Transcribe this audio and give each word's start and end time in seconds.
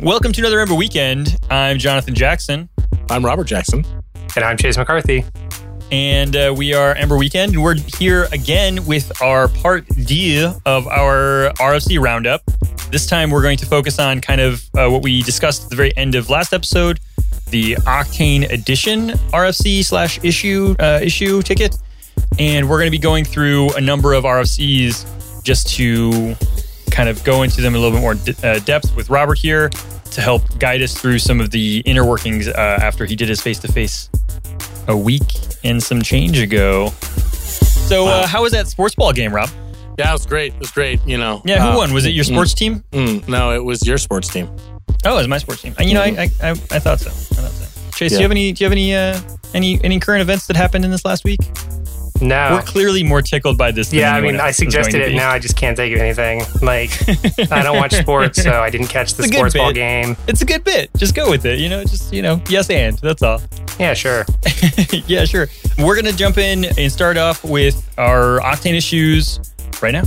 Welcome 0.00 0.32
to 0.32 0.42
another 0.42 0.60
Ember 0.60 0.74
Weekend. 0.74 1.38
I'm 1.48 1.78
Jonathan 1.78 2.14
Jackson. 2.14 2.68
I'm 3.08 3.24
Robert 3.24 3.44
Jackson. 3.44 3.82
And 4.36 4.44
I'm 4.44 4.58
Chase 4.58 4.76
McCarthy. 4.76 5.24
And 5.90 6.36
uh, 6.36 6.54
we 6.54 6.74
are 6.74 6.94
Ember 6.94 7.16
Weekend. 7.16 7.54
And 7.54 7.62
we're 7.62 7.76
here 7.96 8.28
again 8.30 8.84
with 8.84 9.22
our 9.22 9.48
part 9.48 9.88
D 9.88 10.44
of 10.66 10.86
our 10.86 11.50
RFC 11.58 11.98
roundup. 11.98 12.42
This 12.90 13.06
time 13.06 13.30
we're 13.30 13.40
going 13.40 13.56
to 13.56 13.64
focus 13.64 13.98
on 13.98 14.20
kind 14.20 14.42
of 14.42 14.62
uh, 14.76 14.90
what 14.90 15.02
we 15.02 15.22
discussed 15.22 15.64
at 15.64 15.70
the 15.70 15.76
very 15.76 15.96
end 15.96 16.14
of 16.14 16.28
last 16.28 16.52
episode 16.52 17.00
the 17.48 17.76
Octane 17.76 18.50
Edition 18.50 19.10
RFC 19.32 19.82
slash 19.82 20.22
issue 20.22 20.76
uh, 20.78 21.00
issue 21.02 21.40
ticket. 21.40 21.74
And 22.38 22.68
we're 22.68 22.76
going 22.78 22.88
to 22.88 22.96
be 22.96 22.98
going 22.98 23.24
through 23.24 23.70
a 23.76 23.80
number 23.80 24.12
of 24.12 24.24
RFCs 24.24 25.42
just 25.42 25.68
to 25.76 26.36
kind 26.96 27.10
of 27.10 27.22
go 27.24 27.42
into 27.42 27.60
them 27.60 27.74
a 27.74 27.78
little 27.78 27.94
bit 27.94 28.00
more 28.00 28.14
de- 28.14 28.34
uh, 28.42 28.58
depth 28.60 28.96
with 28.96 29.10
Robert 29.10 29.36
here 29.36 29.68
to 29.68 30.20
help 30.22 30.58
guide 30.58 30.80
us 30.80 30.98
through 30.98 31.18
some 31.18 31.40
of 31.40 31.50
the 31.50 31.82
inner 31.84 32.06
workings 32.06 32.48
uh, 32.48 32.78
after 32.80 33.04
he 33.04 33.14
did 33.14 33.28
his 33.28 33.38
face 33.42 33.58
to 33.58 33.68
face 33.70 34.08
a 34.88 34.96
week 34.96 35.34
and 35.62 35.82
some 35.82 36.00
change 36.00 36.38
ago. 36.38 36.88
So, 37.86 38.06
uh, 38.06 38.26
how 38.26 38.42
was 38.42 38.52
that 38.52 38.66
sports 38.66 38.94
ball 38.94 39.12
game, 39.12 39.34
Rob? 39.34 39.50
Yeah, 39.98 40.08
it 40.08 40.12
was 40.12 40.24
great. 40.24 40.54
It 40.54 40.58
was 40.58 40.70
great. 40.70 41.06
You 41.06 41.18
know. 41.18 41.42
Yeah, 41.44 41.62
who 41.62 41.68
uh, 41.68 41.76
won? 41.76 41.92
Was 41.92 42.06
it 42.06 42.10
your 42.10 42.24
sports 42.24 42.54
team? 42.54 42.82
mm, 42.92 43.28
no, 43.28 43.52
it 43.52 43.62
was 43.62 43.86
your 43.86 43.98
sports 43.98 44.28
team. 44.28 44.48
Oh, 45.04 45.14
it 45.14 45.18
was 45.18 45.28
my 45.28 45.38
sports 45.38 45.60
team. 45.60 45.74
You 45.78 45.94
know, 45.94 46.02
I, 46.02 46.06
I, 46.06 46.30
I, 46.42 46.50
I 46.50 46.78
thought 46.78 47.00
so. 47.00 47.10
I 47.10 47.42
thought 47.42 47.50
so. 47.50 47.90
Chase, 47.92 48.12
do 48.12 48.16
you 48.16 48.22
have 48.22 48.30
any? 48.30 48.52
Do 48.52 48.64
you 48.64 48.66
have 48.66 48.72
any? 48.72 48.94
Uh, 48.94 49.20
any 49.54 49.82
any 49.84 50.00
current 50.00 50.22
events 50.22 50.46
that 50.46 50.56
happened 50.56 50.84
in 50.84 50.90
this 50.90 51.04
last 51.04 51.24
week? 51.24 51.40
No. 52.20 52.50
We're 52.52 52.62
clearly 52.62 53.02
more 53.02 53.22
tickled 53.22 53.58
by 53.58 53.70
this. 53.70 53.90
Than 53.90 54.00
yeah, 54.00 54.14
I 54.14 54.20
mean, 54.20 54.40
I 54.40 54.50
suggested 54.50 55.02
it. 55.02 55.14
Now 55.14 55.30
I 55.30 55.38
just 55.38 55.56
can't 55.56 55.76
think 55.76 55.94
of 55.94 56.00
anything. 56.00 56.42
Like, 56.62 56.90
I 57.52 57.62
don't 57.62 57.76
watch 57.76 57.94
sports, 58.00 58.42
so 58.42 58.60
I 58.60 58.70
didn't 58.70 58.88
catch 58.88 59.14
the 59.14 59.24
sports 59.24 59.54
ball 59.54 59.72
game. 59.72 60.16
It's 60.26 60.42
a 60.42 60.46
good 60.46 60.64
bit. 60.64 60.90
Just 60.96 61.14
go 61.14 61.30
with 61.30 61.44
it. 61.44 61.58
You 61.58 61.68
know, 61.68 61.82
just 61.82 62.12
you 62.12 62.22
know, 62.22 62.40
yes 62.48 62.70
and 62.70 62.98
that's 62.98 63.22
all. 63.22 63.40
Yeah, 63.78 63.94
sure. 63.94 64.24
yeah, 65.06 65.24
sure. 65.24 65.48
We're 65.78 65.96
gonna 65.96 66.12
jump 66.12 66.38
in 66.38 66.64
and 66.64 66.90
start 66.90 67.16
off 67.16 67.44
with 67.44 67.88
our 67.98 68.40
Octane 68.40 68.74
issues 68.74 69.40
right 69.82 69.92
now. 69.92 70.04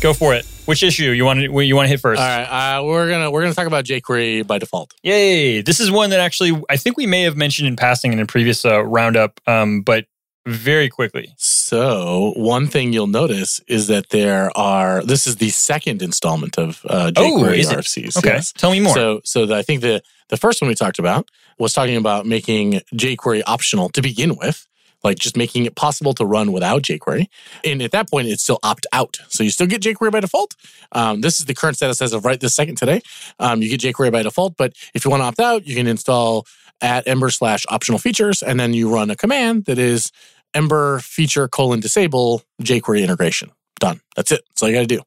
Go 0.00 0.12
for 0.12 0.34
it. 0.34 0.46
Which 0.68 0.82
issue 0.82 1.12
you 1.12 1.24
want 1.24 1.40
to 1.40 1.60
you 1.62 1.74
want 1.74 1.86
to 1.86 1.88
hit 1.88 1.98
first? 1.98 2.20
All 2.20 2.28
right, 2.28 2.76
uh, 2.76 2.84
we're 2.84 3.08
gonna 3.08 3.30
we're 3.30 3.40
gonna 3.40 3.54
talk 3.54 3.66
about 3.66 3.86
jQuery 3.86 4.46
by 4.46 4.58
default. 4.58 4.92
Yay! 5.02 5.62
This 5.62 5.80
is 5.80 5.90
one 5.90 6.10
that 6.10 6.20
actually 6.20 6.62
I 6.68 6.76
think 6.76 6.98
we 6.98 7.06
may 7.06 7.22
have 7.22 7.38
mentioned 7.38 7.68
in 7.68 7.74
passing 7.74 8.12
in 8.12 8.20
a 8.20 8.26
previous 8.26 8.66
uh, 8.66 8.84
roundup, 8.84 9.40
um, 9.46 9.80
but 9.80 10.04
very 10.44 10.90
quickly. 10.90 11.32
So 11.38 12.34
one 12.36 12.66
thing 12.66 12.92
you'll 12.92 13.06
notice 13.06 13.62
is 13.66 13.86
that 13.86 14.10
there 14.10 14.54
are 14.58 15.02
this 15.02 15.26
is 15.26 15.36
the 15.36 15.48
second 15.48 16.02
installment 16.02 16.58
of 16.58 16.84
uh, 16.86 17.12
Oh, 17.16 17.22
jQuery 17.22 17.60
it? 17.60 17.66
RFCs. 17.68 18.18
Okay, 18.18 18.34
Yes. 18.34 18.52
tell 18.52 18.70
me 18.70 18.80
more. 18.80 18.92
So 18.94 19.20
so 19.24 19.46
the, 19.46 19.54
I 19.54 19.62
think 19.62 19.80
the 19.80 20.02
the 20.28 20.36
first 20.36 20.60
one 20.60 20.68
we 20.68 20.74
talked 20.74 20.98
about 20.98 21.30
was 21.58 21.72
talking 21.72 21.96
about 21.96 22.26
making 22.26 22.82
jQuery 22.92 23.42
optional 23.46 23.88
to 23.88 24.02
begin 24.02 24.36
with. 24.36 24.67
Like 25.04 25.18
just 25.18 25.36
making 25.36 25.64
it 25.64 25.76
possible 25.76 26.12
to 26.14 26.24
run 26.24 26.52
without 26.52 26.82
jQuery. 26.82 27.26
And 27.64 27.80
at 27.82 27.92
that 27.92 28.10
point, 28.10 28.28
it's 28.28 28.42
still 28.42 28.58
opt 28.62 28.86
out. 28.92 29.18
So 29.28 29.44
you 29.44 29.50
still 29.50 29.66
get 29.66 29.82
jQuery 29.82 30.10
by 30.10 30.20
default. 30.20 30.54
Um, 30.92 31.20
this 31.20 31.38
is 31.38 31.46
the 31.46 31.54
current 31.54 31.76
status 31.76 32.02
as 32.02 32.12
of 32.12 32.24
right 32.24 32.40
this 32.40 32.54
second 32.54 32.76
today. 32.76 33.00
Um, 33.38 33.62
you 33.62 33.76
get 33.76 33.80
jQuery 33.80 34.10
by 34.10 34.22
default, 34.22 34.56
but 34.56 34.72
if 34.94 35.04
you 35.04 35.10
want 35.10 35.20
to 35.20 35.26
opt 35.26 35.40
out, 35.40 35.66
you 35.66 35.76
can 35.76 35.86
install 35.86 36.46
at 36.80 37.06
ember 37.08 37.30
slash 37.30 37.64
optional 37.68 37.98
features, 37.98 38.42
and 38.42 38.58
then 38.58 38.72
you 38.72 38.92
run 38.92 39.10
a 39.10 39.16
command 39.16 39.64
that 39.64 39.78
is 39.78 40.12
ember 40.54 41.00
feature 41.00 41.48
colon 41.48 41.80
disable 41.80 42.42
jQuery 42.62 43.02
integration. 43.02 43.50
Done. 43.80 44.00
That's 44.16 44.32
it. 44.32 44.42
That's 44.48 44.62
all 44.62 44.68
you 44.68 44.74
got 44.74 44.88
to 44.88 44.96
do. 44.96 45.02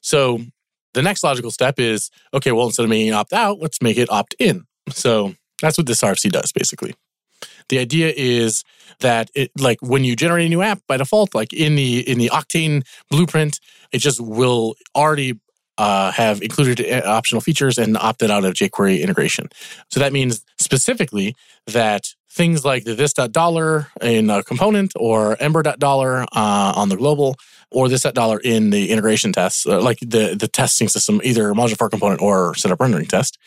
So 0.00 0.40
the 0.94 1.02
next 1.02 1.22
logical 1.22 1.50
step 1.50 1.78
is 1.78 2.10
okay, 2.34 2.52
well, 2.52 2.66
instead 2.66 2.84
of 2.84 2.90
making 2.90 3.08
it 3.08 3.14
opt 3.14 3.32
out, 3.32 3.58
let's 3.60 3.80
make 3.80 3.96
it 3.96 4.10
opt 4.10 4.34
in. 4.38 4.64
So 4.90 5.34
that's 5.60 5.78
what 5.78 5.86
this 5.86 6.02
RFC 6.02 6.30
does 6.30 6.52
basically. 6.52 6.94
The 7.70 7.78
idea 7.78 8.12
is 8.14 8.62
that 8.98 9.30
it 9.34 9.50
like 9.58 9.78
when 9.80 10.04
you 10.04 10.14
generate 10.14 10.46
a 10.46 10.48
new 10.48 10.60
app 10.60 10.80
by 10.86 10.98
default, 10.98 11.34
like 11.34 11.52
in 11.52 11.76
the 11.76 12.00
in 12.08 12.18
the 12.18 12.28
Octane 12.28 12.84
blueprint, 13.10 13.60
it 13.92 13.98
just 13.98 14.20
will 14.20 14.74
already 14.94 15.40
uh, 15.78 16.10
have 16.12 16.42
included 16.42 16.80
uh, 16.80 17.08
optional 17.08 17.40
features 17.40 17.78
and 17.78 17.96
opted 17.96 18.30
out 18.30 18.44
of 18.44 18.52
jQuery 18.54 19.00
integration. 19.00 19.48
So 19.90 20.00
that 20.00 20.12
means 20.12 20.44
specifically 20.58 21.34
that 21.66 22.14
things 22.28 22.64
like 22.64 22.84
the 22.84 22.94
this.dollar 22.94 23.86
in 24.02 24.28
a 24.30 24.42
component 24.42 24.92
or 24.96 25.40
ember.dollar 25.40 26.22
uh, 26.22 26.72
on 26.76 26.88
the 26.90 26.96
global 26.96 27.36
or 27.70 27.88
this.dollar 27.88 28.40
in 28.40 28.70
the 28.70 28.90
integration 28.90 29.32
tests, 29.32 29.64
uh, 29.66 29.80
like 29.80 30.00
the, 30.00 30.36
the 30.38 30.48
testing 30.48 30.88
system, 30.88 31.20
either 31.22 31.54
module 31.54 31.78
for 31.78 31.88
component 31.88 32.20
or 32.20 32.54
setup 32.56 32.80
rendering 32.80 33.06
test, 33.06 33.38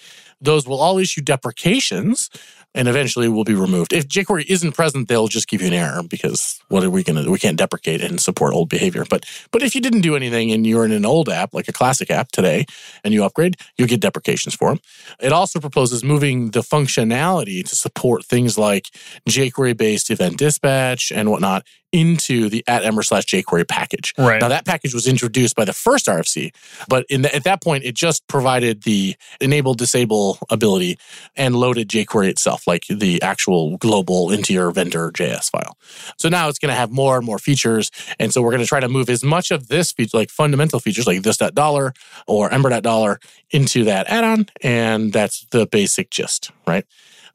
those 0.41 0.65
will 0.67 0.79
all 0.79 0.97
issue 0.97 1.21
deprecations 1.21 2.29
and 2.75 2.87
eventually 2.87 3.27
will 3.27 3.43
be 3.43 3.53
removed. 3.53 3.93
If 3.93 4.07
jQuery 4.07 4.45
isn't 4.47 4.73
present, 4.73 5.07
they'll 5.07 5.27
just 5.27 5.47
give 5.47 5.61
you 5.61 5.67
an 5.67 5.73
error 5.73 6.03
because 6.03 6.59
what 6.69 6.83
are 6.83 6.89
we 6.89 7.03
going 7.03 7.23
to? 7.23 7.29
We 7.29 7.39
can't 7.39 7.57
deprecate 7.57 8.01
and 8.01 8.19
support 8.19 8.53
old 8.53 8.69
behavior. 8.69 9.05
But 9.09 9.25
but 9.51 9.61
if 9.61 9.75
you 9.75 9.81
didn't 9.81 10.01
do 10.01 10.15
anything 10.15 10.51
and 10.51 10.65
you're 10.65 10.85
in 10.85 10.91
an 10.91 11.05
old 11.05 11.29
app, 11.29 11.53
like 11.53 11.67
a 11.67 11.73
classic 11.73 12.09
app 12.09 12.31
today, 12.31 12.65
and 13.03 13.13
you 13.13 13.23
upgrade, 13.23 13.57
you'll 13.77 13.87
get 13.87 13.99
deprecations 13.99 14.55
for 14.55 14.69
them. 14.69 14.79
It 15.19 15.31
also 15.31 15.59
proposes 15.59 16.03
moving 16.03 16.51
the 16.51 16.61
functionality 16.61 17.67
to 17.67 17.75
support 17.75 18.25
things 18.25 18.57
like 18.57 18.89
jQuery 19.29 19.77
based 19.77 20.09
event 20.09 20.37
dispatch 20.37 21.11
and 21.11 21.29
whatnot 21.29 21.65
into 21.93 22.49
the 22.49 22.63
at 22.67 22.83
ember 22.83 23.03
slash 23.03 23.25
jQuery 23.25 23.67
package. 23.67 24.13
Right. 24.17 24.41
Now 24.41 24.49
that 24.49 24.65
package 24.65 24.93
was 24.93 25.07
introduced 25.07 25.55
by 25.55 25.63
the 25.63 25.73
first 25.73 26.07
RFC, 26.07 26.51
but 26.89 27.05
in 27.07 27.21
the, 27.21 27.33
at 27.33 27.43
that 27.45 27.61
point 27.61 27.85
it 27.85 27.95
just 27.95 28.27
provided 28.27 28.81
the 28.81 29.15
enable 29.39 29.75
disable 29.75 30.39
ability 30.49 30.97
and 31.35 31.55
loaded 31.55 31.87
jQuery 31.87 32.29
itself, 32.29 32.62
like 32.67 32.85
the 32.89 33.21
actual 33.21 33.77
global 33.77 34.31
into 34.31 34.53
your 34.53 34.71
vendor 34.71 35.11
JS 35.11 35.49
file. 35.49 35.77
So 36.17 36.29
now 36.29 36.49
it's 36.49 36.59
going 36.59 36.69
to 36.69 36.75
have 36.75 36.91
more 36.91 37.17
and 37.17 37.25
more 37.25 37.39
features, 37.39 37.91
and 38.19 38.33
so 38.33 38.41
we're 38.41 38.51
going 38.51 38.61
to 38.61 38.67
try 38.67 38.79
to 38.79 38.89
move 38.89 39.09
as 39.09 39.23
much 39.23 39.51
of 39.51 39.67
this 39.67 39.91
feature, 39.91 40.17
like 40.17 40.29
fundamental 40.29 40.79
features, 40.79 41.07
like 41.07 41.23
this 41.23 41.37
dot 41.37 41.55
dollar 41.55 41.93
or 42.27 42.51
ember 42.51 42.69
dot 42.69 42.83
dollar, 42.83 43.19
into 43.51 43.83
that 43.85 44.07
add-on, 44.07 44.47
and 44.61 45.13
that's 45.13 45.45
the 45.51 45.65
basic 45.67 46.09
gist, 46.09 46.51
right? 46.67 46.85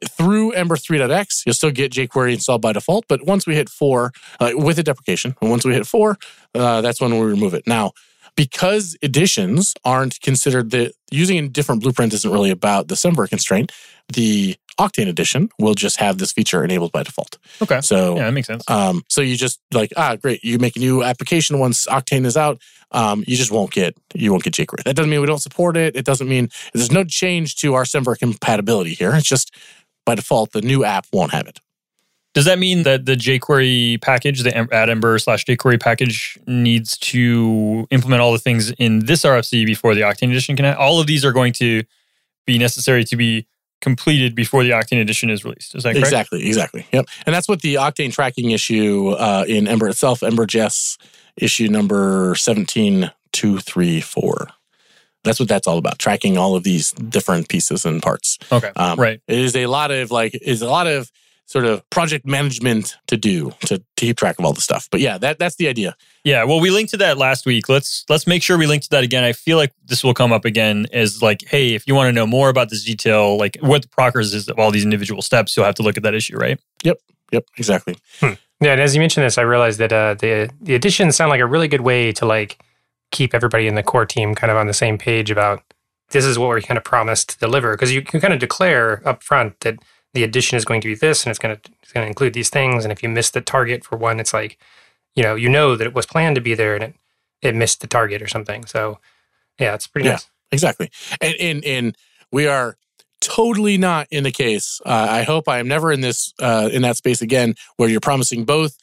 through 0.07 0.51
Ember 0.53 0.75
3.x, 0.75 1.43
you'll 1.45 1.53
still 1.53 1.71
get 1.71 1.91
jQuery 1.91 2.33
installed 2.33 2.61
by 2.61 2.73
default. 2.73 3.05
But 3.07 3.25
once 3.25 3.45
we 3.45 3.55
hit 3.55 3.69
four, 3.69 4.11
uh, 4.39 4.51
with 4.53 4.79
a 4.79 4.83
deprecation, 4.83 5.35
and 5.41 5.49
once 5.49 5.65
we 5.65 5.73
hit 5.73 5.85
four, 5.85 6.17
uh, 6.55 6.81
that's 6.81 7.01
when 7.01 7.17
we 7.19 7.25
remove 7.25 7.53
it. 7.53 7.67
Now, 7.67 7.91
because 8.35 8.95
editions 9.01 9.73
aren't 9.83 10.21
considered 10.21 10.71
the 10.71 10.93
using 11.11 11.37
a 11.37 11.47
different 11.49 11.81
blueprint 11.81 12.13
isn't 12.13 12.31
really 12.31 12.51
about 12.51 12.87
the 12.87 12.95
Semver 12.95 13.27
constraint, 13.27 13.71
the 14.13 14.55
Octane 14.79 15.07
edition 15.07 15.49
will 15.59 15.75
just 15.75 15.97
have 15.97 16.17
this 16.17 16.31
feature 16.31 16.63
enabled 16.63 16.91
by 16.91 17.03
default. 17.03 17.37
Okay. 17.61 17.81
So 17.81 18.15
Yeah, 18.15 18.25
that 18.25 18.31
makes 18.31 18.47
sense. 18.47 18.63
um, 18.69 19.03
so 19.09 19.21
you 19.21 19.35
just 19.35 19.59
like 19.73 19.91
ah 19.97 20.15
great, 20.15 20.43
you 20.43 20.57
make 20.57 20.75
a 20.75 20.79
new 20.79 21.03
application 21.03 21.59
once 21.59 21.85
Octane 21.85 22.25
is 22.25 22.37
out. 22.37 22.59
Um, 22.91 23.23
you 23.27 23.35
just 23.37 23.51
won't 23.51 23.71
get 23.71 23.95
you 24.15 24.31
won't 24.31 24.43
get 24.43 24.53
jQuery. 24.53 24.83
That 24.83 24.95
doesn't 24.95 25.09
mean 25.11 25.21
we 25.21 25.27
don't 25.27 25.41
support 25.41 25.77
it. 25.77 25.95
It 25.95 26.05
doesn't 26.05 26.27
mean 26.27 26.49
there's 26.73 26.91
no 26.91 27.03
change 27.03 27.55
to 27.57 27.73
our 27.75 27.83
Semver 27.83 28.17
compatibility 28.17 28.93
here. 28.95 29.13
It's 29.13 29.27
just 29.27 29.53
by 30.05 30.15
default 30.15 30.53
the 30.53 30.61
new 30.61 30.83
app 30.83 31.05
won't 31.13 31.31
have 31.33 31.45
it. 31.47 31.59
Does 32.35 32.45
that 32.45 32.59
mean 32.59 32.83
that 32.83 33.05
the 33.05 33.15
jQuery 33.15 34.01
package, 34.01 34.43
the 34.43 34.55
at 34.55 34.89
Ember 34.89 35.17
slash 35.19 35.45
jQuery 35.45 35.79
package, 35.79 36.37
needs 36.47 36.97
to 36.99 37.87
implement 37.91 38.21
all 38.21 38.31
the 38.31 38.39
things 38.39 38.71
in 38.71 38.99
this 39.05 39.23
RFC 39.23 39.65
before 39.65 39.93
the 39.95 40.01
Octane 40.01 40.29
edition 40.29 40.55
can? 40.55 40.65
All 40.75 40.99
of 41.01 41.07
these 41.07 41.25
are 41.25 41.31
going 41.31 41.53
to 41.53 41.83
be 42.45 42.57
necessary 42.57 43.03
to 43.05 43.15
be 43.15 43.45
completed 43.81 44.33
before 44.35 44.63
the 44.63 44.69
Octane 44.71 45.01
edition 45.01 45.29
is 45.29 45.45
released. 45.45 45.75
Is 45.75 45.83
that 45.83 45.93
correct? 45.93 46.07
Exactly, 46.07 46.47
exactly. 46.47 46.87
Yep. 46.91 47.05
And 47.25 47.35
that's 47.35 47.47
what 47.47 47.61
the 47.61 47.75
Octane 47.75 48.11
tracking 48.13 48.51
issue 48.51 49.09
uh, 49.09 49.45
in 49.47 49.67
Ember 49.67 49.87
itself, 49.87 50.23
Ember.js 50.23 50.97
issue 51.37 51.67
number 51.67 52.33
17234. 52.35 54.49
That's 55.23 55.39
what 55.39 55.49
that's 55.49 55.67
all 55.67 55.77
about, 55.77 55.99
tracking 55.99 56.37
all 56.37 56.55
of 56.55 56.63
these 56.63 56.91
different 56.91 57.49
pieces 57.49 57.85
and 57.85 58.01
parts. 58.01 58.37
Okay. 58.51 58.71
Um, 58.75 58.99
right. 58.99 59.21
It 59.27 59.37
is 59.37 59.55
a 59.55 59.67
lot 59.67 59.91
of 59.91 60.11
like 60.11 60.37
is 60.41 60.61
a 60.61 60.69
lot 60.69 60.87
of 60.87 61.11
sort 61.45 61.65
of 61.65 61.87
project 61.89 62.25
management 62.25 62.95
to 63.07 63.17
do 63.17 63.51
to, 63.61 63.79
to 63.79 63.83
keep 63.97 64.17
track 64.17 64.39
of 64.39 64.45
all 64.45 64.53
the 64.53 64.61
stuff. 64.61 64.87
But 64.91 65.01
yeah, 65.01 65.17
that 65.17 65.39
that's 65.39 65.55
the 65.55 65.67
idea. 65.67 65.95
Yeah. 66.23 66.43
Well, 66.43 66.59
we 66.59 66.69
linked 66.69 66.91
to 66.91 66.97
that 66.97 67.17
last 67.17 67.45
week. 67.45 67.69
Let's 67.69 68.03
let's 68.09 68.27
make 68.27 68.43
sure 68.43 68.57
we 68.57 68.67
link 68.67 68.83
to 68.83 68.89
that 68.89 69.03
again. 69.03 69.23
I 69.23 69.31
feel 69.33 69.57
like 69.57 69.73
this 69.85 70.03
will 70.03 70.13
come 70.13 70.31
up 70.33 70.45
again 70.45 70.85
as 70.91 71.21
like, 71.21 71.43
hey, 71.47 71.73
if 71.75 71.87
you 71.87 71.95
want 71.95 72.07
to 72.09 72.11
know 72.13 72.27
more 72.27 72.49
about 72.49 72.69
this 72.69 72.83
detail, 72.83 73.37
like 73.37 73.57
what 73.61 73.81
the 73.83 73.87
progress 73.87 74.33
is 74.33 74.47
of 74.49 74.59
all 74.59 74.71
these 74.71 74.83
individual 74.83 75.21
steps, 75.21 75.55
you'll 75.55 75.65
have 75.65 75.75
to 75.75 75.83
look 75.83 75.97
at 75.97 76.03
that 76.03 76.13
issue, 76.13 76.37
right? 76.37 76.59
Yep, 76.83 76.97
Yep. 77.31 77.45
exactly. 77.57 77.97
Yeah, 78.21 78.73
and 78.73 78.81
as 78.81 78.93
you 78.93 78.99
mentioned 78.99 79.25
this, 79.25 79.37
I 79.37 79.43
realized 79.43 79.79
that 79.79 79.93
uh, 79.93 80.15
the 80.15 80.49
the 80.61 80.75
additions 80.75 81.15
sound 81.15 81.29
like 81.29 81.39
a 81.41 81.45
really 81.45 81.69
good 81.69 81.81
way 81.81 82.11
to 82.11 82.25
like 82.25 82.59
keep 83.11 83.33
everybody 83.33 83.67
in 83.67 83.75
the 83.75 83.83
core 83.83 84.05
team 84.05 84.35
kind 84.35 84.51
of 84.51 84.57
on 84.57 84.67
the 84.67 84.73
same 84.73 84.97
page 84.97 85.31
about 85.31 85.63
this 86.11 86.25
is 86.25 86.37
what 86.37 86.49
we're 86.49 86.61
kind 86.61 86.77
of 86.77 86.83
promised 86.83 87.29
to 87.29 87.37
deliver 87.39 87.73
because 87.73 87.93
you 87.93 88.01
can 88.01 88.19
kind 88.19 88.33
of 88.33 88.39
declare 88.39 89.01
up 89.07 89.23
front 89.23 89.59
that 89.61 89.77
the 90.13 90.23
addition 90.23 90.57
is 90.57 90.65
going 90.65 90.81
to 90.81 90.87
be 90.87 90.95
this 90.95 91.23
and 91.23 91.31
it's 91.31 91.39
going 91.39 91.55
to 91.55 91.71
it's 91.81 91.91
going 91.93 92.03
to 92.03 92.07
include 92.07 92.33
these 92.33 92.49
things 92.49 92.83
and 92.83 92.91
if 92.91 93.01
you 93.01 93.09
miss 93.09 93.29
the 93.31 93.41
target 93.41 93.83
for 93.83 93.95
one 93.97 94.19
it's 94.19 94.33
like 94.33 94.59
you 95.15 95.23
know 95.23 95.35
you 95.35 95.49
know 95.49 95.75
that 95.75 95.87
it 95.87 95.93
was 95.93 96.05
planned 96.05 96.35
to 96.35 96.41
be 96.41 96.53
there 96.55 96.75
and 96.75 96.83
it 96.83 96.95
it 97.41 97.55
missed 97.55 97.81
the 97.81 97.87
target 97.87 98.21
or 98.21 98.27
something 98.27 98.65
so 98.65 98.99
yeah 99.59 99.73
it's 99.73 99.87
pretty 99.87 100.05
Yeah. 100.07 100.13
nice 100.13 100.27
exactly. 100.51 100.89
And 101.21 101.35
and 101.39 101.65
and 101.65 101.97
we 102.31 102.47
are 102.47 102.75
totally 103.21 103.77
not 103.77 104.07
in 104.11 104.23
the 104.23 104.31
case. 104.31 104.79
Uh, 104.85 105.07
I 105.09 105.23
hope 105.23 105.47
I 105.49 105.59
am 105.59 105.67
never 105.67 105.91
in 105.91 106.01
this 106.01 106.33
uh, 106.39 106.69
in 106.71 106.81
that 106.83 106.97
space 106.97 107.21
again 107.21 107.55
where 107.77 107.89
you're 107.89 107.99
promising 107.99 108.45
both 108.45 108.77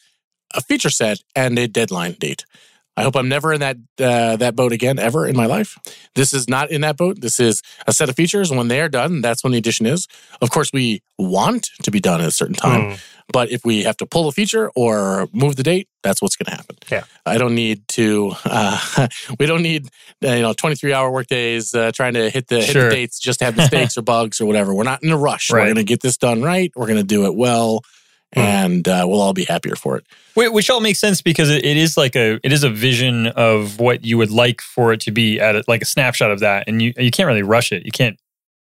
a 0.54 0.60
feature 0.60 0.90
set 0.90 1.18
and 1.34 1.58
a 1.58 1.66
deadline 1.66 2.12
date. 2.12 2.44
I 2.96 3.02
hope 3.02 3.16
I'm 3.16 3.28
never 3.28 3.52
in 3.52 3.60
that 3.60 3.76
uh, 3.98 4.36
that 4.36 4.56
boat 4.56 4.72
again 4.72 4.98
ever 4.98 5.26
in 5.26 5.36
my 5.36 5.46
life. 5.46 5.78
This 6.14 6.32
is 6.32 6.48
not 6.48 6.70
in 6.70 6.80
that 6.80 6.96
boat. 6.96 7.20
This 7.20 7.38
is 7.38 7.62
a 7.86 7.92
set 7.92 8.08
of 8.08 8.16
features. 8.16 8.50
When 8.50 8.68
they 8.68 8.80
are 8.80 8.88
done, 8.88 9.20
that's 9.20 9.44
when 9.44 9.52
the 9.52 9.58
edition 9.58 9.84
is. 9.86 10.08
Of 10.40 10.50
course, 10.50 10.72
we 10.72 11.02
want 11.18 11.68
to 11.82 11.90
be 11.90 12.00
done 12.00 12.20
at 12.20 12.28
a 12.28 12.32
certain 12.32 12.54
time. 12.54 12.92
Mm. 12.92 13.00
But 13.32 13.50
if 13.50 13.64
we 13.64 13.82
have 13.82 13.96
to 13.98 14.06
pull 14.06 14.28
a 14.28 14.32
feature 14.32 14.70
or 14.76 15.28
move 15.32 15.56
the 15.56 15.62
date, 15.62 15.88
that's 16.02 16.22
what's 16.22 16.36
going 16.36 16.46
to 16.46 16.56
happen. 16.56 16.76
Yeah. 16.90 17.04
I 17.24 17.38
don't 17.38 17.54
need 17.54 17.86
to. 17.88 18.32
Uh, 18.44 19.08
we 19.40 19.46
don't 19.46 19.62
need 19.62 19.88
uh, 20.24 20.32
you 20.32 20.42
know 20.42 20.52
23 20.52 20.92
hour 20.92 21.10
workdays 21.10 21.74
uh, 21.74 21.90
trying 21.92 22.14
to 22.14 22.30
hit 22.30 22.48
the 22.48 22.62
hit 22.62 22.72
the 22.72 22.88
dates 22.88 23.18
just 23.18 23.40
to 23.40 23.46
have 23.46 23.56
mistakes 23.56 23.98
or 23.98 24.02
bugs 24.02 24.40
or 24.40 24.46
whatever. 24.46 24.72
We're 24.74 24.84
not 24.84 25.02
in 25.02 25.10
a 25.10 25.18
rush. 25.18 25.50
We're 25.50 25.64
going 25.64 25.76
to 25.76 25.84
get 25.84 26.00
this 26.00 26.16
done 26.16 26.42
right. 26.42 26.72
We're 26.76 26.86
going 26.86 26.98
to 26.98 27.04
do 27.04 27.26
it 27.26 27.34
well. 27.34 27.82
And 28.36 28.86
uh, 28.86 29.04
we'll 29.08 29.20
all 29.20 29.32
be 29.32 29.44
happier 29.44 29.76
for 29.76 29.96
it. 29.96 30.04
Which 30.34 30.68
all 30.68 30.80
makes 30.80 30.98
sense 30.98 31.22
because 31.22 31.48
it, 31.48 31.64
it 31.64 31.76
is 31.76 31.96
like 31.96 32.14
a 32.14 32.38
it 32.44 32.52
is 32.52 32.62
a 32.62 32.68
vision 32.68 33.28
of 33.28 33.80
what 33.80 34.04
you 34.04 34.18
would 34.18 34.30
like 34.30 34.60
for 34.60 34.92
it 34.92 35.00
to 35.00 35.10
be 35.10 35.40
at 35.40 35.56
a, 35.56 35.64
like 35.66 35.80
a 35.80 35.86
snapshot 35.86 36.30
of 36.30 36.40
that, 36.40 36.64
and 36.66 36.82
you 36.82 36.92
you 36.98 37.10
can't 37.10 37.26
really 37.26 37.42
rush 37.42 37.72
it. 37.72 37.84
You 37.86 37.92
can't. 37.92 38.18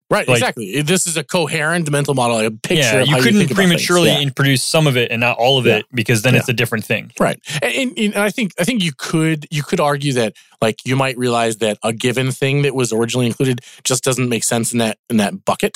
Right. 0.09 0.25
Like- 0.27 0.37
exactly. 0.37 0.81
This 0.81 1.05
is 1.05 1.17
a 1.17 1.23
coherent 1.23 1.91
mental 1.91 2.13
model, 2.13 2.37
like 2.37 2.47
a 2.47 2.51
picture. 2.51 2.75
yeah, 2.81 3.03
you 3.03 3.21
couldn't 3.21 3.41
about 3.41 3.55
prematurely 3.55 4.07
Yeah. 4.09 4.19
introduce 4.21 4.63
some 4.63 4.87
of 4.87 4.95
it 4.95 5.11
and 5.11 5.19
not 5.19 5.37
all 5.37 5.57
of 5.57 5.65
Yeah. 5.65 5.77
it 5.77 5.85
because 5.93 6.21
then 6.21 6.33
Yeah. 6.33 6.39
it's 6.39 6.49
a 6.49 6.53
different 6.53 6.85
thing. 6.85 7.11
Right, 7.19 7.39
and, 7.61 7.73
and, 7.97 7.99
and 7.99 8.15
I 8.15 8.29
think 8.29 8.53
I 8.59 8.63
think 8.63 8.81
you 8.83 8.91
could 8.97 9.47
you 9.51 9.63
could 9.63 9.79
argue 9.81 10.13
that 10.13 10.33
like 10.61 10.79
you 10.85 10.95
might 10.95 11.17
realize 11.17 11.57
that 11.57 11.77
a 11.83 11.91
given 11.91 12.31
thing 12.31 12.61
that 12.61 12.73
was 12.73 12.93
originally 12.93 13.27
included 13.27 13.59
just 13.83 14.03
doesn't 14.03 14.29
make 14.29 14.43
sense 14.45 14.71
in 14.71 14.79
that 14.79 14.97
in 15.09 15.17
that 15.17 15.43
bucket, 15.43 15.75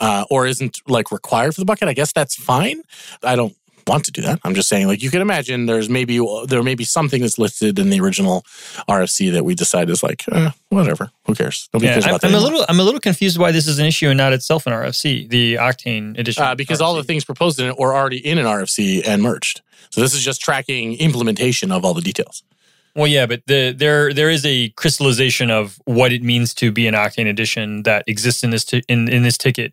uh, 0.00 0.24
or 0.30 0.46
isn't 0.46 0.78
like 0.86 1.10
required 1.10 1.54
for 1.54 1.60
the 1.60 1.64
bucket. 1.66 1.88
I 1.88 1.92
guess 1.92 2.12
that's 2.12 2.36
fine. 2.36 2.82
I 3.24 3.34
don't 3.36 3.54
want 3.86 4.04
to 4.04 4.12
do 4.12 4.22
that. 4.22 4.40
I'm 4.44 4.54
just 4.54 4.68
saying 4.68 4.86
like 4.86 5.02
you 5.02 5.10
can 5.10 5.20
imagine 5.22 5.66
there's 5.66 5.88
maybe 5.88 6.20
there 6.46 6.62
may 6.62 6.74
be 6.74 6.84
something 6.84 7.20
that's 7.22 7.38
listed 7.38 7.78
in 7.78 7.90
the 7.90 8.00
original 8.00 8.42
RFC 8.88 9.32
that 9.32 9.44
we 9.44 9.54
decide 9.54 9.90
is 9.90 10.02
like 10.02 10.24
eh, 10.32 10.50
whatever. 10.68 11.10
Who 11.26 11.34
cares? 11.34 11.68
Nobody 11.72 11.88
Yeah, 11.88 11.94
cares 11.94 12.06
I'm, 12.06 12.12
that. 12.12 12.24
I'm 12.24 12.34
a 12.34 12.40
little 12.40 12.64
I'm 12.68 12.80
a 12.80 12.82
little 12.84 13.00
confused 13.00 13.38
why 13.38 13.52
this 13.52 13.66
is 13.66 13.78
an 13.78 13.86
issue 13.86 14.08
and 14.08 14.18
not 14.18 14.32
itself 14.32 14.66
an 14.66 14.72
RFC, 14.72 15.28
the 15.28 15.54
Octane 15.54 16.18
edition. 16.18 16.42
uh, 16.42 16.54
because 16.54 16.80
all 16.80 16.94
the 16.94 17.04
things 17.04 17.24
proposed 17.24 17.60
in 17.60 17.66
it 17.66 17.78
were 17.78 17.94
already 17.94 18.18
in 18.24 18.38
an 18.38 18.46
RFC 18.46 19.06
and 19.06 19.22
merged. 19.22 19.60
So 19.90 20.00
this 20.00 20.14
is 20.14 20.22
just 20.24 20.40
tracking 20.40 20.94
implementation 20.98 21.70
of 21.70 21.84
all 21.84 21.94
the 21.94 22.00
details. 22.00 22.42
Well, 22.94 23.06
yeah, 23.06 23.24
but 23.26 23.42
the, 23.46 23.72
there 23.76 24.12
there 24.12 24.28
is 24.28 24.44
a 24.44 24.68
crystallization 24.70 25.50
of 25.50 25.80
what 25.86 26.12
it 26.12 26.22
means 26.22 26.52
to 26.54 26.70
be 26.70 26.86
an 26.86 26.94
Octane 26.94 27.28
edition 27.28 27.84
that 27.84 28.04
exists 28.06 28.44
in 28.44 28.50
this 28.50 28.64
ti- 28.66 28.82
in 28.88 29.08
in 29.08 29.22
this 29.22 29.38
ticket 29.38 29.72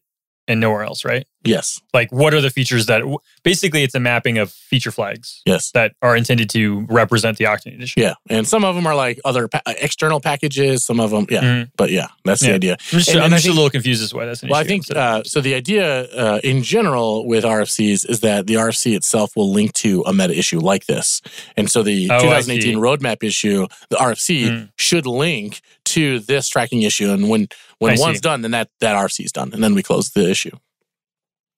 and 0.50 0.60
nowhere 0.60 0.84
else, 0.84 1.06
right? 1.06 1.26
Yes. 1.46 1.80
Like, 1.94 2.12
what 2.12 2.34
are 2.34 2.42
the 2.42 2.50
features 2.50 2.88
that 2.88 3.02
basically 3.44 3.84
it's 3.84 3.96
a 3.96 4.00
mapping 4.00 4.38
of 4.38 4.52
feature 4.52 4.92
flags 4.92 5.42
Yes. 5.46 5.72
that 5.72 5.94
are 6.02 6.14
intended 6.18 6.50
to 6.50 6.86
represent 6.90 7.38
the 7.38 7.46
Octane 7.46 7.76
edition. 7.76 8.02
Yeah, 8.04 8.16
and 8.30 8.46
some 8.46 8.66
of 8.66 8.76
them 8.76 8.86
are 8.86 8.96
like 8.96 9.22
other 9.24 9.48
pa- 9.48 9.62
external 9.68 10.20
packages. 10.20 10.84
Some 10.86 11.00
of 11.00 11.12
them, 11.12 11.26
yeah. 11.30 11.42
Mhm. 11.42 11.72
But 11.78 11.92
yeah, 11.92 12.08
that's 12.26 12.42
Yeah. 12.42 12.50
the 12.50 12.56
idea. 12.56 12.72
I'm 12.92 12.98
just, 13.00 13.10
And- 13.10 13.20
I'm 13.20 13.24
and 13.26 13.34
just 13.36 13.46
think- 13.46 13.54
a 13.54 13.56
little 13.56 13.70
confused 13.70 14.04
as 14.04 14.10
to 14.10 14.18
why 14.18 14.26
that's 14.26 14.44
an 14.44 14.50
Well, 14.50 14.60
I 14.60 14.66
think 14.66 14.86
So- 14.86 14.96
uh, 14.96 15.24
so. 15.24 15.40
The 15.40 15.54
idea 15.54 16.02
uh, 16.10 16.40
in 16.44 16.62
general 16.64 17.26
with 17.26 17.46
RFCs 17.46 18.04
is 18.04 18.20
that 18.20 18.48
the 18.48 18.58
RFC 18.58 18.94
itself 18.96 19.32
will 19.38 19.50
link 19.52 19.72
to 19.76 20.04
a 20.06 20.12
meta 20.12 20.38
issue 20.38 20.60
like 20.60 20.88
this, 20.88 21.22
and 21.56 21.70
so 21.72 21.84
the 21.84 22.10
Oh, 22.12 22.20
2018 22.20 22.78
roadmap 22.80 23.24
issue, 23.24 23.68
the 23.90 23.96
RFC, 23.98 24.50
Mm. 24.50 24.70
should 24.78 25.06
link 25.06 25.62
to 25.94 26.20
this 26.20 26.48
tracking 26.48 26.82
issue. 26.82 27.12
And 27.12 27.30
when 27.30 27.48
when 27.80 27.94
I 27.94 27.96
see. 27.96 28.02
one's 28.02 28.22
done, 28.22 28.42
then 28.42 28.52
that 28.52 28.70
that 28.80 28.96
RC 28.96 29.26
is 29.26 29.32
done, 29.32 29.54
and 29.54 29.64
then 29.64 29.74
we 29.76 29.84
close 29.84 30.12
the 30.12 30.30
issue. 30.30 30.56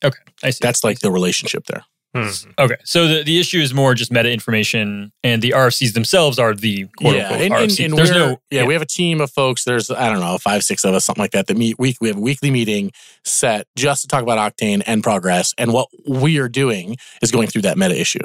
okay, 0.04 0.20
I 0.44 0.50
see. 0.52 0.60
That's 0.62 0.84
like 0.84 1.00
the 1.00 1.12
relationship 1.12 1.66
there. 1.66 1.84
Mhm. 2.16 2.54
okay. 2.60 2.76
So 2.84 3.08
the, 3.08 3.24
the 3.24 3.40
issue 3.40 3.60
is 3.60 3.74
more 3.74 3.94
just 3.94 4.12
meta 4.12 4.30
information, 4.30 5.14
and 5.24 5.42
the 5.42 5.52
RFCs 5.52 5.94
themselves 5.94 6.38
are 6.40 6.54
the 6.54 6.88
quote 6.98 7.16
yeah, 7.16 7.22
unquote 7.30 7.42
and, 7.42 7.54
and, 7.54 7.70
RFCs. 7.72 7.86
and 7.86 7.98
There's 7.98 8.12
we're- 8.12 8.20
no 8.32 8.42
yeah, 8.52 8.66
we 8.66 8.74
have 8.74 8.82
a 8.82 8.86
team 8.86 9.22
of 9.22 9.32
folks. 9.32 9.64
There's 9.64 9.90
I 9.90 10.10
don't 10.10 10.20
know 10.20 10.38
five, 10.38 10.64
six 10.64 10.84
of 10.84 10.94
us, 10.94 11.06
something 11.06 11.22
like 11.22 11.32
that. 11.32 11.48
That 11.48 11.56
meet 11.58 11.80
week. 11.80 11.98
We 12.02 12.10
have 12.10 12.18
a 12.18 12.22
weekly 12.22 12.52
meeting 12.52 12.92
set 13.24 13.66
just 13.78 14.02
to 14.02 14.08
talk 14.10 14.24
about 14.24 14.38
Octane 14.40 14.84
and 14.86 15.02
progress. 15.02 15.54
And 15.58 15.72
what 15.72 15.88
we 16.06 16.38
are 16.40 16.50
doing 16.50 16.98
is 17.22 17.32
going 17.32 17.48
through 17.48 17.62
that 17.62 17.78
meta 17.78 17.98
issue, 18.00 18.20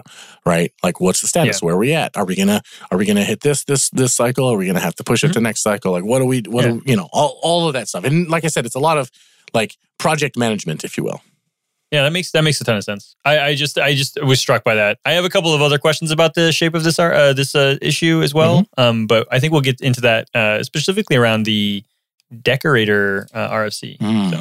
right? 0.45 0.73
Like, 0.83 1.01
what's 1.01 1.21
the 1.21 1.29
status? 1.29 1.63
Where 1.63 1.75
are 1.75 1.79
we 1.79 1.93
at? 1.95 2.17
Are 2.17 2.25
we 2.25 2.35
gonna 2.35 2.63
Are 2.91 2.99
we 2.99 3.05
gonna 3.07 3.25
hit 3.25 3.43
this 3.43 3.63
this 3.65 3.89
this 3.91 4.13
cycle? 4.15 4.49
Are 4.53 4.57
we 4.57 4.67
gonna 4.67 4.81
have 4.81 4.97
to 4.97 5.05
push 5.05 5.23
it 5.23 5.33
to 5.35 5.41
next 5.41 5.63
cycle? 5.63 5.93
Like, 5.93 6.05
what 6.05 6.19
do 6.19 6.25
we? 6.25 6.41
What 6.49 6.65
Mm-hmm. 6.65 6.75
Yeah. 6.79 6.81
do 6.85 6.91
you 6.91 6.97
know? 6.97 7.09
All 7.13 7.39
all 7.43 7.69
of 7.69 7.75
that 7.75 7.87
stuff. 7.89 8.03
And 8.05 8.29
like 8.29 8.45
I 8.45 8.49
said, 8.49 8.67
it's 8.67 8.75
a 8.75 8.81
lot 8.81 8.99
of 8.99 9.11
like 9.55 9.77
project 9.99 10.37
management, 10.37 10.83
if 10.83 10.99
you 10.99 11.05
will. 11.05 11.23
Yeah, 11.93 12.03
that 12.03 12.13
makes 12.13 12.33
that 12.33 12.43
makes 12.43 12.61
a 12.61 12.65
ton 12.65 12.77
of 12.77 12.83
sense. 12.85 13.15
I, 13.25 13.39
I 13.39 13.55
just 13.55 13.79
I 13.79 13.95
just 13.95 14.21
was 14.23 14.41
struck 14.41 14.65
by 14.65 14.75
that. 14.75 14.99
I 15.05 15.13
have 15.13 15.25
a 15.25 15.29
couple 15.29 15.55
of 15.55 15.63
other 15.63 15.79
questions 15.79 16.11
about 16.11 16.35
the 16.35 16.51
shape 16.53 16.75
of 16.75 16.83
this 16.83 16.99
uh, 16.99 17.33
this 17.33 17.55
uh, 17.55 17.77
issue 17.81 18.23
as 18.23 18.35
well. 18.35 18.63
Mm-hmm. 18.63 18.81
Um, 18.81 19.07
but 19.07 19.29
I 19.31 19.39
think 19.39 19.53
we'll 19.53 19.61
get 19.63 19.81
into 19.81 20.01
that 20.01 20.29
uh, 20.35 20.63
specifically 20.65 21.17
around 21.17 21.45
the 21.45 21.85
decorator 22.43 23.29
uh, 23.33 23.49
RFC. 23.51 23.99
So, 24.31 24.41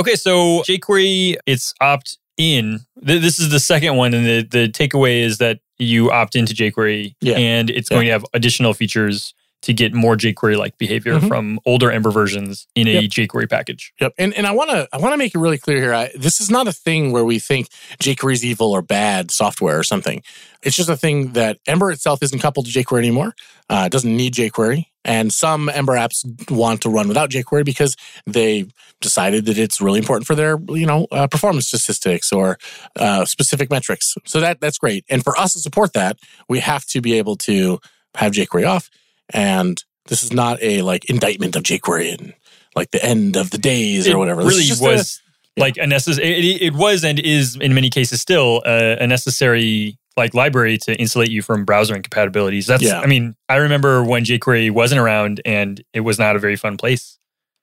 okay, 0.00 0.14
so 0.14 0.62
jQuery 0.62 1.36
it's 1.46 1.74
opt 1.80 2.18
in. 2.36 2.80
Th- 3.04 3.20
this 3.20 3.38
is 3.40 3.50
the 3.50 3.60
second 3.60 3.96
one, 3.96 4.14
and 4.14 4.24
the 4.26 4.42
the 4.42 4.68
takeaway 4.68 5.22
is 5.22 5.38
that 5.38 5.58
you 5.78 6.10
opt 6.10 6.36
into 6.36 6.54
jQuery, 6.54 7.14
Yeah. 7.20 7.34
and 7.36 7.70
it's 7.70 7.90
Yeah. 7.90 7.96
going 7.96 8.06
to 8.06 8.12
have 8.12 8.24
additional 8.34 8.74
features 8.74 9.34
to 9.60 9.72
get 9.72 9.92
more 9.92 10.16
jQuery 10.16 10.56
like 10.56 10.78
behavior 10.78 11.18
Mhm. 11.18 11.26
from 11.28 11.58
older 11.66 11.90
Ember 11.90 12.10
versions 12.12 12.66
in 12.76 12.86
a 12.86 12.92
Yep. 13.00 13.04
jQuery 13.10 13.50
package. 13.50 13.92
Yep, 14.00 14.12
and 14.16 14.32
and 14.34 14.46
I 14.46 14.52
want 14.52 14.70
to 14.70 14.88
I 14.92 14.98
want 14.98 15.12
to 15.14 15.16
make 15.16 15.34
it 15.34 15.38
really 15.38 15.58
clear 15.58 15.78
here. 15.78 15.92
I, 15.92 16.10
this 16.16 16.40
is 16.40 16.48
not 16.50 16.68
a 16.68 16.72
thing 16.72 17.10
where 17.12 17.24
we 17.24 17.38
think 17.40 17.68
jQuery 18.00 18.34
is 18.34 18.44
evil 18.44 18.70
or 18.70 18.82
bad 18.82 19.30
software 19.32 19.78
or 19.78 19.82
something. 19.82 20.22
It's 20.62 20.76
just 20.76 20.88
a 20.88 20.96
thing 20.96 21.32
that 21.32 21.58
Ember 21.66 21.90
itself 21.90 22.22
isn't 22.22 22.38
coupled 22.38 22.66
to 22.66 22.72
jQuery 22.72 22.98
anymore. 22.98 23.34
Uh, 23.68 23.84
it 23.86 23.92
doesn't 23.92 24.16
need 24.16 24.34
jQuery, 24.34 24.86
and 25.04 25.32
some 25.32 25.68
Ember 25.68 25.94
apps 25.94 26.24
want 26.50 26.80
to 26.82 26.88
run 26.88 27.08
without 27.08 27.30
jQuery 27.30 27.64
because 27.64 27.96
they 28.26 28.64
decided 29.00 29.44
that 29.46 29.58
it's 29.58 29.80
really 29.80 29.98
important 29.98 30.26
for 30.26 30.34
their 30.36 30.56
you 30.68 30.86
know 30.86 31.08
uh, 31.10 31.26
performance 31.26 31.66
statistics 31.66 32.32
or 32.32 32.58
uh, 32.96 33.24
specific 33.24 33.70
metrics. 33.70 34.14
So 34.24 34.38
that 34.40 34.60
that's 34.60 34.78
great. 34.78 35.04
And 35.10 35.24
for 35.24 35.36
us 35.38 35.54
to 35.54 35.58
support 35.58 35.94
that, 35.94 36.16
we 36.48 36.60
have 36.60 36.84
to 36.86 37.00
be 37.00 37.14
able 37.18 37.34
to 37.38 37.80
have 38.14 38.32
jQuery 38.32 38.66
off. 38.68 38.88
And 39.32 39.82
this 40.06 40.22
is 40.22 40.32
not 40.32 40.62
a 40.62 40.82
like 40.82 41.08
indictment 41.10 41.56
of 41.56 41.62
jQuery 41.62 42.18
and 42.18 42.34
like 42.74 42.90
the 42.90 43.04
end 43.04 43.36
of 43.36 43.50
the 43.50 43.58
days 43.58 44.06
it 44.06 44.14
or 44.14 44.18
whatever. 44.18 44.42
Really 44.42 44.64
just 44.64 44.82
a- 44.82 44.84
was 44.84 45.20
like 45.56 45.76
a 45.76 45.86
necessary. 45.86 46.28
It, 46.54 46.62
it 46.62 46.74
was 46.74 47.04
and 47.04 47.18
is 47.18 47.56
in 47.56 47.74
many 47.74 47.90
cases 47.90 48.20
still 48.20 48.62
a, 48.64 48.96
a 48.98 49.06
necessary 49.06 49.98
like 50.16 50.34
library 50.34 50.78
to 50.78 50.94
insulate 50.96 51.30
you 51.30 51.42
from 51.42 51.64
browser 51.64 51.94
incompatibilities. 51.94 52.66
That's 52.66 52.82
Yeah. 52.82 53.00
I 53.00 53.06
mean 53.06 53.36
I 53.48 53.56
remember 53.56 54.02
when 54.04 54.24
jQuery 54.24 54.70
wasn't 54.70 55.00
around 55.00 55.40
and 55.44 55.82
it 55.92 56.00
was 56.00 56.18
not 56.18 56.36
a 56.36 56.38
very 56.38 56.56
fun 56.56 56.76
place. 56.76 57.18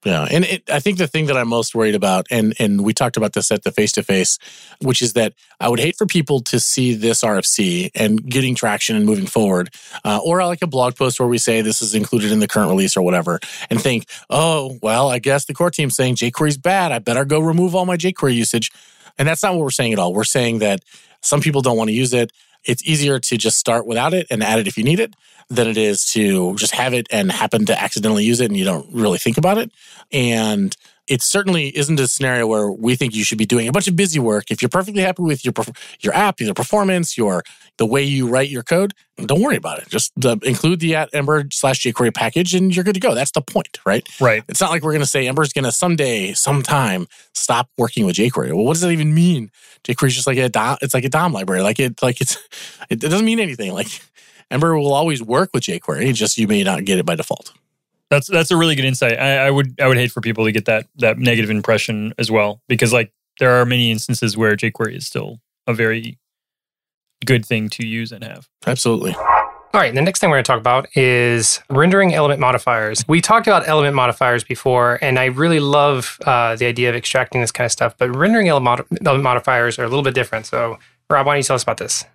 Yeah, 0.05 0.27
and 0.29 0.45
it, 0.45 0.69
I 0.69 0.79
think 0.79 0.99
the 0.99 1.07
thing 1.07 1.25
that 1.25 1.35
I'm 1.35 1.47
most 1.47 1.73
worried 1.73 1.95
about, 1.95 2.27
and 2.29 2.53
and 2.59 2.85
we 2.85 2.93
talked 2.93 3.17
about 3.17 3.33
this 3.33 3.49
at 3.49 3.63
the 3.63 3.71
face 3.71 3.91
to 3.93 4.03
face, 4.03 4.37
which 4.79 5.01
is 5.01 5.13
that 5.13 5.33
I 5.59 5.67
would 5.67 5.79
hate 5.79 5.97
for 5.97 6.05
people 6.05 6.41
to 6.41 6.59
see 6.59 6.93
this 6.93 7.23
RFC 7.23 7.89
and 7.95 8.23
getting 8.23 8.53
traction 8.53 8.95
and 8.95 9.03
moving 9.03 9.25
forward, 9.25 9.73
uh, 10.03 10.19
or 10.23 10.45
like 10.45 10.61
a 10.61 10.67
blog 10.67 10.95
post 10.95 11.19
where 11.19 11.27
we 11.27 11.39
say 11.39 11.61
this 11.61 11.81
is 11.81 11.95
included 11.95 12.31
in 12.31 12.39
the 12.39 12.47
current 12.47 12.69
release 12.69 12.95
or 12.95 13.01
whatever, 13.01 13.39
and 13.71 13.81
think, 13.81 14.05
oh 14.29 14.77
well, 14.83 15.09
I 15.09 15.17
guess 15.17 15.45
the 15.45 15.55
core 15.55 15.71
team's 15.71 15.95
saying 15.95 16.17
jQuery's 16.17 16.59
bad. 16.59 16.91
I 16.91 16.99
better 16.99 17.25
go 17.25 17.39
remove 17.39 17.73
all 17.73 17.87
my 17.87 17.97
jQuery 17.97 18.35
usage, 18.35 18.71
and 19.17 19.27
that's 19.27 19.41
not 19.41 19.53
what 19.53 19.61
we're 19.61 19.71
saying 19.71 19.93
at 19.93 19.97
all. 19.97 20.13
We're 20.13 20.23
saying 20.23 20.59
that 20.59 20.81
some 21.21 21.41
people 21.41 21.63
don't 21.63 21.77
want 21.77 21.87
to 21.87 21.95
use 21.95 22.13
it. 22.13 22.31
It's 22.65 22.83
easier 22.83 23.19
to 23.19 23.37
just 23.37 23.57
start 23.57 23.85
without 23.85 24.13
it 24.13 24.27
and 24.29 24.43
add 24.43 24.59
it 24.59 24.67
if 24.67 24.77
you 24.77 24.83
need 24.83 24.99
it 24.99 25.13
than 25.49 25.67
it 25.67 25.77
is 25.77 26.05
to 26.11 26.55
just 26.55 26.73
have 26.73 26.93
it 26.93 27.07
and 27.11 27.31
happen 27.31 27.65
to 27.67 27.79
accidentally 27.79 28.23
use 28.25 28.41
it 28.41 28.45
and 28.45 28.57
you 28.57 28.65
don't 28.65 28.87
really 28.91 29.19
think 29.19 29.37
about 29.37 29.57
it. 29.57 29.71
And 30.11 30.75
it 31.07 31.21
certainly 31.21 31.75
isn't 31.77 31.99
a 31.99 32.07
scenario 32.07 32.47
where 32.47 32.71
we 32.71 32.95
think 32.95 33.13
you 33.13 33.23
should 33.23 33.37
be 33.37 33.45
doing 33.45 33.67
a 33.67 33.71
bunch 33.71 33.87
of 33.87 33.95
busy 33.95 34.19
work. 34.19 34.49
If 34.49 34.61
you're 34.61 34.69
perfectly 34.69 35.03
happy 35.03 35.21
with 35.21 35.45
your 35.45 35.53
your 35.99 36.13
app, 36.13 36.39
your 36.39 36.53
performance, 36.53 37.17
your 37.17 37.43
the 37.77 37.85
way 37.85 38.03
you 38.03 38.27
write 38.27 38.49
your 38.49 38.63
code, 38.63 38.93
don't 39.17 39.41
worry 39.41 39.57
about 39.57 39.79
it. 39.79 39.89
Just 39.89 40.13
uh, 40.25 40.37
include 40.43 40.79
the 40.79 40.95
at 40.95 41.09
Ember 41.13 41.45
slash 41.51 41.81
jQuery 41.81 42.13
package, 42.13 42.55
and 42.55 42.75
you're 42.75 42.83
good 42.83 42.93
to 42.95 42.99
go. 42.99 43.13
That's 43.13 43.31
the 43.31 43.41
point, 43.41 43.79
right? 43.85 44.07
Right. 44.19 44.43
It's 44.47 44.61
not 44.61 44.71
like 44.71 44.83
we're 44.83 44.93
going 44.93 45.01
to 45.01 45.09
say 45.09 45.27
Ember's 45.27 45.53
going 45.53 45.65
to 45.65 45.71
someday, 45.71 46.33
sometime, 46.33 47.07
stop 47.33 47.69
working 47.77 48.05
with 48.05 48.15
jQuery. 48.15 48.53
Well, 48.53 48.65
what 48.65 48.73
does 48.73 48.81
that 48.81 48.91
even 48.91 49.13
mean? 49.13 49.51
jQuery 49.83 50.07
is 50.07 50.15
just 50.15 50.27
like 50.27 50.37
a 50.37 50.49
DOM, 50.49 50.77
it's 50.81 50.93
like 50.93 51.05
a 51.05 51.09
DOM 51.09 51.33
library. 51.33 51.61
Like 51.61 51.79
it, 51.79 52.01
like 52.01 52.21
it's, 52.21 52.35
it, 52.89 53.03
it 53.03 53.09
doesn't 53.09 53.25
mean 53.25 53.39
anything. 53.39 53.73
Like 53.73 53.87
Ember 54.49 54.77
will 54.77 54.93
always 54.93 55.21
work 55.21 55.51
with 55.53 55.63
jQuery. 55.63 56.13
Just 56.13 56.37
you 56.37 56.47
may 56.47 56.63
not 56.63 56.85
get 56.85 56.97
it 56.97 57.05
by 57.05 57.15
default. 57.15 57.53
That's 58.09 58.27
that's 58.27 58.51
a 58.51 58.57
really 58.57 58.75
good 58.75 58.85
insight. 58.85 59.19
I, 59.19 59.47
I 59.47 59.51
would 59.51 59.79
I 59.81 59.87
would 59.87 59.97
hate 59.97 60.11
for 60.11 60.21
people 60.21 60.45
to 60.45 60.51
get 60.51 60.65
that 60.65 60.87
that 60.97 61.17
negative 61.17 61.49
impression 61.49 62.13
as 62.17 62.29
well 62.29 62.61
because 62.67 62.93
like 62.93 63.11
there 63.39 63.59
are 63.59 63.65
many 63.65 63.91
instances 63.91 64.37
where 64.37 64.55
jQuery 64.55 64.95
is 64.95 65.07
still 65.07 65.39
a 65.67 65.73
very 65.73 66.17
good 67.25 67.45
thing 67.45 67.69
to 67.69 67.85
use 67.85 68.11
and 68.11 68.23
have. 68.23 68.47
Absolutely. 68.67 69.13
All 69.75 69.81
right, 69.81 69.93
the 69.93 70.01
next 70.01 70.19
thing 70.19 70.29
we're 70.29 70.37
going 70.37 70.45
to 70.45 70.47
talk 70.47 70.59
about 70.59 70.95
is 70.95 71.59
rendering 71.69 72.13
element 72.13 72.39
modifiers. 72.39 73.03
We 73.09 73.19
talked 73.19 73.45
about 73.45 73.67
element 73.67 73.93
modifiers 73.93 74.41
before, 74.41 74.97
and 75.01 75.19
I 75.19 75.25
really 75.25 75.59
love 75.59 76.17
uh, 76.25 76.55
the 76.55 76.65
idea 76.65 76.87
of 76.87 76.95
extracting 76.95 77.41
this 77.41 77.51
kind 77.51 77.65
of 77.65 77.73
stuff, 77.73 77.97
but 77.97 78.15
rendering 78.15 78.47
element, 78.47 78.87
element 79.05 79.23
modifiers 79.23 79.77
are 79.77 79.83
a 79.83 79.89
little 79.89 80.03
bit 80.03 80.13
different. 80.13 80.45
So, 80.45 80.79
Rob, 81.09 81.25
why 81.25 81.33
don't 81.33 81.39
you 81.39 81.43
tell 81.43 81.55
us 81.55 81.63
about 81.63 81.77
this? 81.77 82.05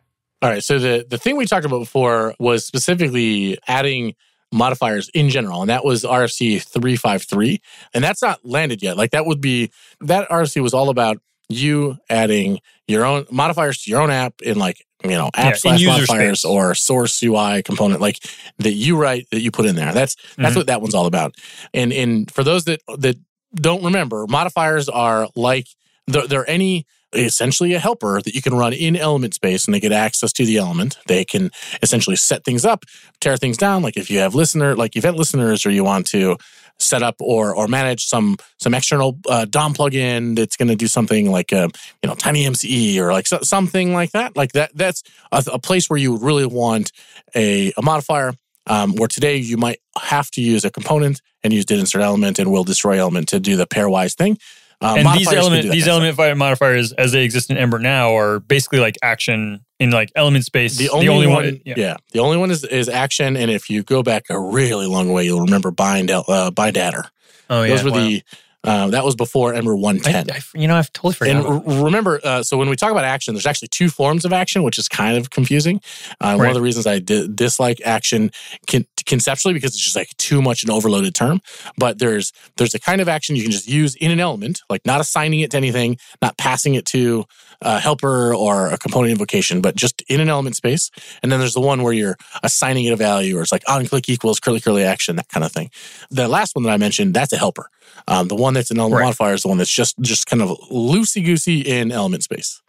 All 0.40 0.49
right. 0.49 0.64
So 0.64 0.78
the 0.78 1.06
the 1.09 1.18
thing 1.18 1.37
we 1.37 1.44
talked 1.44 1.66
about 1.66 1.80
before 1.80 2.35
was 2.38 2.64
specifically 2.64 3.59
adding 3.68 4.14
modifiers 4.52 5.09
in 5.14 5.28
general, 5.28 5.61
and 5.62 5.71
that 5.71 5.85
was 5.85 6.04
RFC 6.04 6.62
three 6.62 6.97
five 6.97 7.23
three, 7.23 7.61
and 7.95 8.02
that's 8.02 8.23
not 8.23 8.45
landed 8.45 8.83
yet. 8.83 8.97
Like 8.97 9.11
that 9.12 9.26
would 9.26 9.40
be 9.40 9.71
that 10.00 10.28
RFC 10.28 10.62
was 10.62 10.75
all 10.75 10.88
about 10.90 11.19
you 11.49 11.99
adding 12.09 12.61
your 12.87 13.04
own 13.04 13.26
modifiers 13.30 13.83
to 13.83 13.90
your 13.90 14.00
own 14.00 14.11
app 14.11 14.35
in 14.42 14.59
like 14.59 14.85
you 15.02 15.11
know 15.11 15.30
app 15.35 15.54
Yeah, 15.54 15.59
slash 15.59 15.85
modifiers 15.85 16.40
space. 16.40 16.45
or 16.50 16.75
source 16.75 17.23
UI 17.23 17.62
component 17.62 18.00
like 18.00 18.19
that 18.59 18.73
you 18.73 18.97
write 18.97 19.26
that 19.30 19.40
you 19.40 19.50
put 19.50 19.66
in 19.66 19.75
there. 19.76 19.92
That's 19.92 20.16
that's 20.37 20.54
Mhm. 20.54 20.57
what 20.59 20.66
that 20.69 20.80
one's 20.80 20.95
all 20.95 21.07
about. 21.07 21.35
And 21.75 21.92
and 21.92 22.30
for 22.30 22.45
those 22.45 22.64
that 22.64 22.80
that 22.99 23.16
don't 23.54 23.83
remember, 23.85 24.26
modifiers 24.28 24.88
are 24.88 25.28
like 25.35 25.66
they're, 26.07 26.26
they're 26.26 26.49
any 26.50 26.87
essentially 27.12 27.74
a 27.74 27.78
helper 27.78 28.20
that 28.22 28.34
you 28.34 28.42
can 28.42 28.54
run 28.54 28.72
in 28.72 28.96
element 28.96 29.34
space 29.34 29.66
and 29.66 29.74
they 29.74 29.80
get 29.80 29.92
access 29.92 30.32
to 30.34 30.46
the 30.46 30.58
element. 30.58 30.98
They 31.06 31.24
can 31.24 31.50
essentially 31.82 32.16
set 32.16 32.44
things 32.44 32.64
up, 32.64 32.84
tear 33.20 33.36
things 33.36 33.56
down. 33.56 33.82
Like 33.82 33.96
if 33.96 34.10
you 34.10 34.18
have 34.20 34.34
listener, 34.34 34.76
like 34.76 34.96
event 34.96 35.16
listeners, 35.16 35.66
or 35.66 35.70
you 35.70 35.84
want 35.84 36.06
to 36.08 36.36
set 36.78 37.02
up 37.02 37.16
or 37.20 37.54
or 37.54 37.68
manage 37.68 38.06
some 38.06 38.36
some 38.58 38.74
external 38.74 39.18
uh, 39.28 39.44
DOM 39.44 39.74
plugin 39.74 40.36
that's 40.36 40.56
going 40.56 40.68
to 40.68 40.76
do 40.76 40.86
something 40.86 41.30
like 41.30 41.52
a 41.52 41.68
you 42.02 42.08
know 42.08 42.14
TinyMCE 42.14 42.98
or 42.98 43.12
like 43.12 43.26
so, 43.26 43.40
something 43.42 43.92
like 43.92 44.12
that. 44.12 44.36
Like 44.36 44.52
that 44.52 44.70
that's 44.74 45.02
a, 45.32 45.44
a 45.52 45.58
place 45.58 45.90
where 45.90 45.98
you 45.98 46.12
would 46.12 46.22
really 46.22 46.46
want 46.46 46.92
a, 47.34 47.72
a 47.76 47.82
modifier. 47.82 48.34
Um, 48.66 48.94
where 48.94 49.08
today 49.08 49.36
you 49.36 49.56
might 49.56 49.80
have 49.98 50.30
to 50.32 50.42
use 50.42 50.64
a 50.64 50.70
component 50.70 51.22
and 51.42 51.52
use 51.52 51.64
did 51.64 51.80
insert 51.80 52.02
element 52.02 52.38
and 52.38 52.52
will 52.52 52.62
destroy 52.62 53.00
element 53.00 53.28
to 53.30 53.40
do 53.40 53.56
the 53.56 53.66
pairwise 53.66 54.14
thing. 54.14 54.38
Uh, 54.82 54.94
and 54.96 55.18
these 55.18 55.30
element 55.30 55.62
do 55.62 55.70
these 55.70 55.84
kind 55.84 55.92
element 55.92 56.16
fi- 56.16 56.32
modifiers 56.32 56.92
as 56.92 57.12
they 57.12 57.22
exist 57.22 57.50
in 57.50 57.58
Ember 57.58 57.78
now 57.78 58.16
are 58.16 58.40
basically 58.40 58.80
like 58.80 58.96
action 59.02 59.62
in 59.78 59.90
like 59.90 60.10
element 60.16 60.44
space. 60.44 60.78
The 60.78 60.88
only, 60.88 61.26
one, 61.26 61.60
yeah. 61.66 61.96
the 62.12 62.20
only 62.20 62.38
one 62.38 62.50
is 62.50 62.64
is 62.64 62.88
action. 62.88 63.37
And 63.37 63.50
if 63.50 63.68
you 63.68 63.82
go 63.82 64.02
back 64.02 64.30
a 64.30 64.40
really 64.40 64.87
long 64.87 65.12
way, 65.12 65.25
you'll 65.25 65.42
remember 65.42 65.70
bind 65.70 66.10
uh, 66.10 66.50
bind-attr. 66.50 67.10
Oh 67.50 67.62
yeah. 67.62 67.68
Those 67.68 67.84
were 67.84 67.90
wow. 67.90 67.99
the 67.99 68.22
uh, 68.64 68.88
that 68.88 69.04
was 69.04 69.14
before 69.16 69.54
Ember 69.54 69.74
one 69.76 70.00
I. 70.06 70.10
I- 70.30 70.40
you 70.58 70.68
know, 70.68 70.76
I've 70.76 70.92
totally 70.92 71.14
forgotten. 71.14 71.44
And 71.46 71.66
re- 71.66 71.82
remember, 71.82 72.20
uh, 72.22 72.42
so 72.42 72.56
when 72.58 72.68
we 72.68 72.76
talk 72.76 72.90
about 72.90 73.04
action, 73.04 73.34
there's 73.34 73.46
actually 73.46 73.68
two 73.68 73.88
forms 73.88 74.24
of 74.24 74.32
action, 74.32 74.62
which 74.62 74.78
is 74.78 74.88
kind 74.88 75.16
of 75.16 75.30
confusing. 75.30 75.80
Uh, 76.20 76.34
One 76.36 76.48
of 76.48 76.54
the 76.54 76.60
reasons 76.62 76.86
I 76.86 76.98
di- 76.98 77.28
dislike 77.34 77.80
action 77.84 78.30
con- 78.68 78.86
conceptually 79.06 79.54
because 79.54 79.72
it's 79.74 79.82
just 79.82 79.96
like 79.96 80.14
too 80.18 80.42
much 80.42 80.62
an 80.62 80.70
overloaded 80.70 81.14
term. 81.14 81.40
But 81.78 81.98
there's 81.98 82.32
there's 82.58 82.74
a 82.74 82.78
kind 82.80 83.00
of 83.00 83.08
action 83.08 83.34
you 83.36 83.42
can 83.42 83.50
just 83.52 83.66
use 83.68 83.94
in 83.96 84.10
an 84.10 84.20
element, 84.20 84.60
like 84.68 84.84
not 84.84 85.00
assigning 85.00 85.40
it 85.40 85.50
to 85.52 85.56
anything, 85.56 85.96
not 86.20 86.36
passing 86.36 86.74
it 86.74 86.84
to 86.86 87.24
a 87.62 87.78
helper 87.78 88.34
or 88.34 88.68
a 88.68 88.78
component 88.78 89.12
invocation, 89.12 89.60
but 89.60 89.76
just 89.76 90.02
in 90.08 90.20
an 90.20 90.28
element 90.28 90.56
space. 90.56 90.90
And 91.22 91.30
then 91.30 91.40
there's 91.40 91.54
the 91.54 91.60
one 91.60 91.82
where 91.82 91.92
you're 91.92 92.16
assigning 92.42 92.84
it 92.86 92.92
a 92.92 92.96
value, 92.96 93.36
or 93.38 93.42
it's 93.42 93.52
like 93.52 93.62
on 93.68 93.86
click 93.86 94.08
equals 94.08 94.40
curly 94.40 94.60
curly 94.60 94.82
action, 94.84 95.16
that 95.16 95.28
kind 95.28 95.44
of 95.44 95.52
thing. 95.52 95.70
The 96.10 96.28
last 96.28 96.54
one 96.56 96.64
that 96.64 96.70
I 96.70 96.76
mentioned, 96.76 97.14
that's 97.14 97.32
a 97.32 97.36
helper. 97.36 97.68
Um, 98.08 98.28
the 98.28 98.34
one 98.36 98.54
that's 98.54 98.70
an 98.70 98.78
element 98.78 98.98
Right. 99.00 99.04
modifier 99.06 99.34
is 99.34 99.42
the 99.42 99.48
one 99.48 99.58
that's 99.58 99.70
just 99.72 99.98
just 100.00 100.26
kind 100.26 100.42
of 100.42 100.48
loosey 100.70 101.24
goosey 101.24 101.60
in 101.60 101.92
element 101.92 102.22
space. 102.22 102.62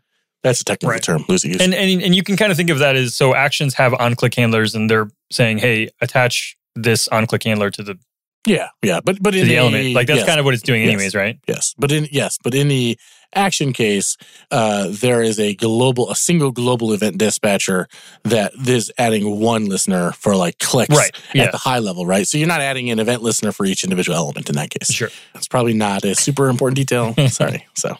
That's 0.44 0.60
a 0.62 0.66
technical 0.66 0.92
Right. 0.92 1.04
term, 1.04 1.24
loosey 1.26 1.52
goosey. 1.52 1.64
and, 1.64 1.74
and 1.74 2.02
and 2.02 2.16
you 2.16 2.24
can 2.24 2.36
kind 2.36 2.52
of 2.52 2.58
think 2.58 2.70
of 2.72 2.80
that 2.80 2.96
as 2.96 3.14
so 3.16 3.36
actions 3.36 3.76
have 3.76 3.94
on 3.94 4.16
click 4.16 4.34
handlers 4.36 4.74
and 4.76 4.90
they're 4.90 5.10
saying, 5.32 5.60
hey, 5.60 5.90
attach 6.02 6.58
this 6.76 7.08
on 7.10 7.28
click 7.28 7.44
handler 7.44 7.70
to 7.70 7.84
the 7.84 7.98
yeah, 8.48 8.70
yeah, 8.82 9.02
but 9.04 9.22
but 9.22 9.36
in 9.36 9.48
the 9.48 9.56
element. 9.58 9.94
Like 9.94 10.08
that's 10.08 10.22
yes, 10.22 10.26
kind 10.26 10.40
of 10.40 10.46
what 10.46 10.56
it's 10.56 10.64
doing 10.64 10.82
Yes. 10.82 10.90
anyways, 10.94 11.14
right? 11.16 11.38
yes, 11.48 11.76
but 11.78 11.92
in 11.92 12.08
yes, 12.12 12.40
but 12.44 12.56
in 12.56 12.70
the 12.70 12.98
action 13.34 13.74
case, 13.74 14.18
uh, 14.52 14.88
there 14.90 15.22
is 15.22 15.40
a 15.40 15.56
global, 15.56 16.10
a 16.12 16.16
single 16.16 16.52
global 16.52 16.92
event 16.94 17.18
dispatcher 17.18 17.88
that 18.24 18.54
is 18.68 18.92
adding 18.98 19.40
one 19.40 19.66
listener 19.66 20.12
for 20.14 20.36
like 20.36 20.60
clicks 20.60 20.96
Right. 20.96 21.12
Yeah. 21.34 21.44
at 21.46 21.52
the 21.52 21.58
high 21.58 21.80
level, 21.80 22.06
right? 22.06 22.28
So 22.28 22.38
you're 22.38 22.48
not 22.48 22.62
adding 22.62 22.90
an 22.90 23.00
event 23.00 23.22
listener 23.22 23.52
for 23.52 23.66
each 23.66 23.84
individual 23.84 24.18
element 24.18 24.50
in 24.50 24.56
that 24.56 24.70
case. 24.70 24.92
Sure. 24.92 25.10
That's 25.34 25.48
probably 25.48 25.74
not 25.74 26.04
a 26.04 26.16
super 26.16 26.50
important 26.50 26.76
detail. 26.76 27.14
Sorry. 27.30 27.66
So, 27.76 27.96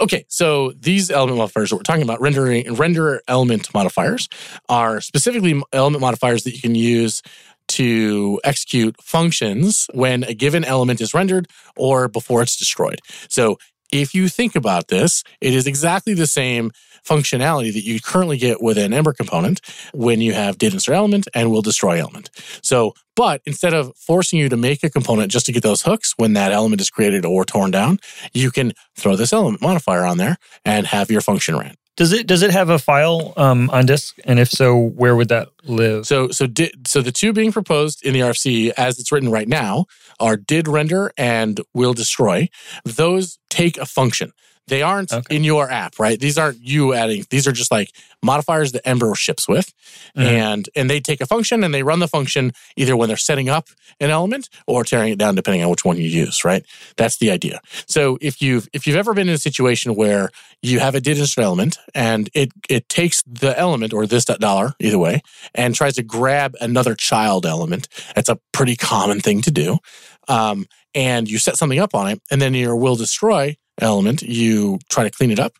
okay. 0.00 0.24
So 0.28 0.72
these 0.72 1.10
element 1.10 1.38
modifiers 1.38 1.70
that 1.70 1.76
we're 1.76 1.82
talking 1.82 2.02
about, 2.02 2.20
rendering 2.20 2.74
render 2.74 3.22
element 3.28 3.72
modifiers, 3.72 4.28
are 4.68 5.00
specifically 5.00 5.60
element 5.72 6.00
modifiers 6.00 6.44
that 6.44 6.54
you 6.54 6.60
can 6.60 6.74
use 6.74 7.22
to 7.66 8.38
execute 8.44 8.94
functions 9.02 9.88
when 9.94 10.22
a 10.24 10.34
given 10.34 10.64
element 10.64 11.00
is 11.00 11.14
rendered 11.14 11.48
or 11.78 12.08
before 12.08 12.42
it's 12.42 12.56
destroyed. 12.56 13.00
So 13.30 13.56
if 13.94 14.14
you 14.14 14.28
think 14.28 14.56
about 14.56 14.88
this, 14.88 15.22
it 15.40 15.54
is 15.54 15.66
exactly 15.66 16.14
the 16.14 16.26
same 16.26 16.72
functionality 17.06 17.72
that 17.72 17.84
you 17.84 18.00
currently 18.00 18.36
get 18.36 18.60
with 18.62 18.76
an 18.76 18.92
Ember 18.92 19.12
component 19.12 19.60
when 19.92 20.20
you 20.20 20.32
have 20.32 20.58
did 20.58 20.72
insert 20.72 20.96
element 20.96 21.28
and 21.34 21.50
will 21.50 21.62
destroy 21.62 22.00
element. 22.00 22.30
So, 22.62 22.94
but 23.14 23.40
instead 23.46 23.74
of 23.74 23.94
forcing 23.96 24.38
you 24.38 24.48
to 24.48 24.56
make 24.56 24.82
a 24.82 24.90
component 24.90 25.30
just 25.30 25.46
to 25.46 25.52
get 25.52 25.62
those 25.62 25.82
hooks 25.82 26.14
when 26.16 26.32
that 26.32 26.50
element 26.50 26.80
is 26.80 26.90
created 26.90 27.24
or 27.24 27.44
torn 27.44 27.70
down, 27.70 28.00
you 28.32 28.50
can 28.50 28.72
throw 28.96 29.16
this 29.16 29.32
element 29.32 29.62
modifier 29.62 30.04
on 30.04 30.18
there 30.18 30.38
and 30.64 30.86
have 30.86 31.10
your 31.10 31.20
function 31.20 31.56
ran. 31.56 31.76
Does 31.96 32.12
it 32.12 32.26
does 32.26 32.42
it 32.42 32.50
have 32.50 32.70
a 32.70 32.78
file 32.78 33.32
um, 33.36 33.70
on 33.70 33.86
disk? 33.86 34.16
And 34.24 34.40
if 34.40 34.50
so, 34.50 34.76
where 34.76 35.14
would 35.14 35.28
that 35.28 35.48
live? 35.64 36.06
So, 36.06 36.28
so 36.28 36.46
did 36.46 36.88
so 36.88 37.00
the 37.02 37.12
two 37.12 37.32
being 37.32 37.52
proposed 37.52 38.04
in 38.04 38.12
the 38.12 38.20
RFC 38.20 38.72
as 38.76 38.98
it's 38.98 39.12
written 39.12 39.30
right 39.30 39.48
now 39.48 39.86
are 40.18 40.36
did 40.36 40.66
render 40.66 41.12
and 41.16 41.60
will 41.72 41.94
destroy. 41.94 42.48
Those 42.84 43.38
take 43.48 43.78
a 43.78 43.86
function. 43.86 44.32
They 44.66 44.80
aren't 44.82 45.12
Okay. 45.12 45.36
in 45.36 45.44
your 45.44 45.70
app, 45.70 45.98
right? 45.98 46.18
These 46.18 46.38
aren't 46.38 46.58
you 46.60 46.94
adding. 46.94 47.26
These 47.28 47.46
are 47.46 47.52
just 47.52 47.70
like 47.70 47.90
modifiers 48.22 48.72
that 48.72 48.86
Ember 48.88 49.14
ships 49.14 49.46
with, 49.46 49.72
Mhm. 50.16 50.24
and 50.24 50.68
and 50.74 50.88
they 50.88 51.00
take 51.00 51.20
a 51.20 51.26
function 51.26 51.62
and 51.62 51.74
they 51.74 51.82
run 51.82 51.98
the 51.98 52.08
function 52.08 52.52
either 52.76 52.96
when 52.96 53.08
they're 53.08 53.16
setting 53.18 53.50
up 53.50 53.68
an 54.00 54.08
element 54.10 54.48
or 54.66 54.82
tearing 54.82 55.12
it 55.12 55.18
down, 55.18 55.34
depending 55.34 55.62
on 55.62 55.68
which 55.68 55.84
one 55.84 55.98
you 55.98 56.08
use. 56.08 56.44
Right? 56.46 56.64
That's 56.96 57.18
the 57.18 57.30
idea. 57.30 57.60
So 57.86 58.16
if 58.22 58.40
you've 58.40 58.66
if 58.72 58.86
you've 58.86 58.96
ever 58.96 59.12
been 59.12 59.28
in 59.28 59.34
a 59.34 59.38
situation 59.38 59.94
where 59.94 60.30
you 60.62 60.80
have 60.80 60.94
a 60.94 61.00
did 61.00 61.18
insert 61.18 61.44
element 61.44 61.76
and 61.94 62.30
it 62.32 62.50
it 62.70 62.88
takes 62.88 63.22
the 63.26 63.58
element 63.58 63.92
or 63.92 64.06
this 64.06 64.24
dot 64.24 64.40
dollar 64.40 64.74
either 64.80 64.98
way 64.98 65.20
and 65.54 65.74
tries 65.74 65.94
to 65.96 66.02
grab 66.02 66.54
another 66.62 66.94
child 66.94 67.44
element, 67.44 67.86
that's 68.14 68.30
a 68.30 68.38
pretty 68.52 68.76
common 68.76 69.20
thing 69.20 69.42
to 69.42 69.50
do. 69.50 69.78
Um, 70.26 70.66
and 70.94 71.28
you 71.28 71.38
set 71.38 71.58
something 71.58 71.78
up 71.80 71.94
on 71.94 72.08
it, 72.08 72.22
and 72.30 72.40
then 72.40 72.54
your 72.54 72.76
will 72.76 72.96
destroy 72.96 73.56
element, 73.80 74.22
you 74.22 74.78
try 74.88 75.04
to 75.04 75.10
clean 75.10 75.30
it 75.30 75.38
up. 75.38 75.54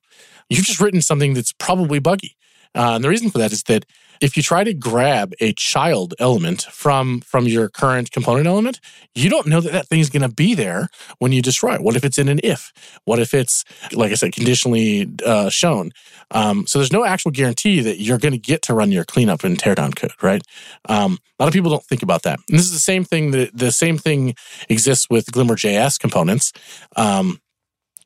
You've 0.49 0.65
just 0.65 0.81
written 0.81 1.03
something 1.03 1.35
that's 1.35 1.53
probably 1.53 1.99
buggy. 1.99 2.37
Uh, 2.75 2.93
and 2.97 3.05
the 3.05 3.09
reason 3.09 3.31
for 3.31 3.39
that 3.39 3.53
is 3.53 3.63
that 3.65 3.87
if 4.21 4.37
you 4.37 4.43
try 4.43 4.65
to 4.65 4.73
grab 4.73 5.33
a 5.41 5.53
child 5.55 6.15
element 6.19 6.63
from 6.63 7.21
from 7.21 7.47
your 7.47 7.69
current 7.69 8.11
component 8.11 8.47
element, 8.47 8.81
you 9.15 9.29
don't 9.29 9.47
know 9.47 9.61
that 9.61 9.73
that 9.73 9.89
thing's 9.89 10.11
going 10.11 10.23
to 10.23 10.35
be 10.35 10.55
there 10.55 10.89
when 11.19 11.33
you 11.33 11.43
destroy 11.43 11.75
it. 11.75 11.83
What 11.83 11.97
if 11.97 12.05
it's 12.05 12.19
in 12.19 12.29
an 12.29 12.41
if? 12.43 12.73
What 13.05 13.19
if 13.19 13.35
it's, 13.35 13.65
like 13.93 14.13
I 14.13 14.15
said, 14.15 14.33
conditionally 14.33 15.11
uh, 15.25 15.51
shown? 15.51 15.91
Um, 16.31 16.67
so 16.67 16.79
there's 16.79 16.93
no 16.93 17.05
actual 17.05 17.31
guarantee 17.33 17.81
that 17.81 18.01
you're 18.01 18.19
going 18.19 18.33
to 18.33 18.39
get 18.39 18.63
to 18.63 18.75
run 18.75 18.93
your 18.93 19.05
cleanup 19.05 19.45
and 19.45 19.59
teardown 19.59 19.95
code, 19.95 20.13
right? 20.23 20.43
Um, 20.89 21.19
a 21.39 21.43
lot 21.43 21.49
of 21.49 21.53
people 21.53 21.71
don't 21.71 21.85
think 21.85 22.03
about 22.03 22.23
that. 22.23 22.39
And 22.49 22.59
this 22.59 22.67
is 22.67 22.73
the 22.73 22.79
same 22.79 23.05
thing 23.05 23.33
that 23.33 23.57
the 23.57 23.73
same 23.73 23.99
thing 23.99 24.35
exists 24.69 25.11
with 25.11 25.31
Glimmer 25.33 25.57
JS 25.57 25.99
components. 25.99 26.53
Um, 26.97 27.41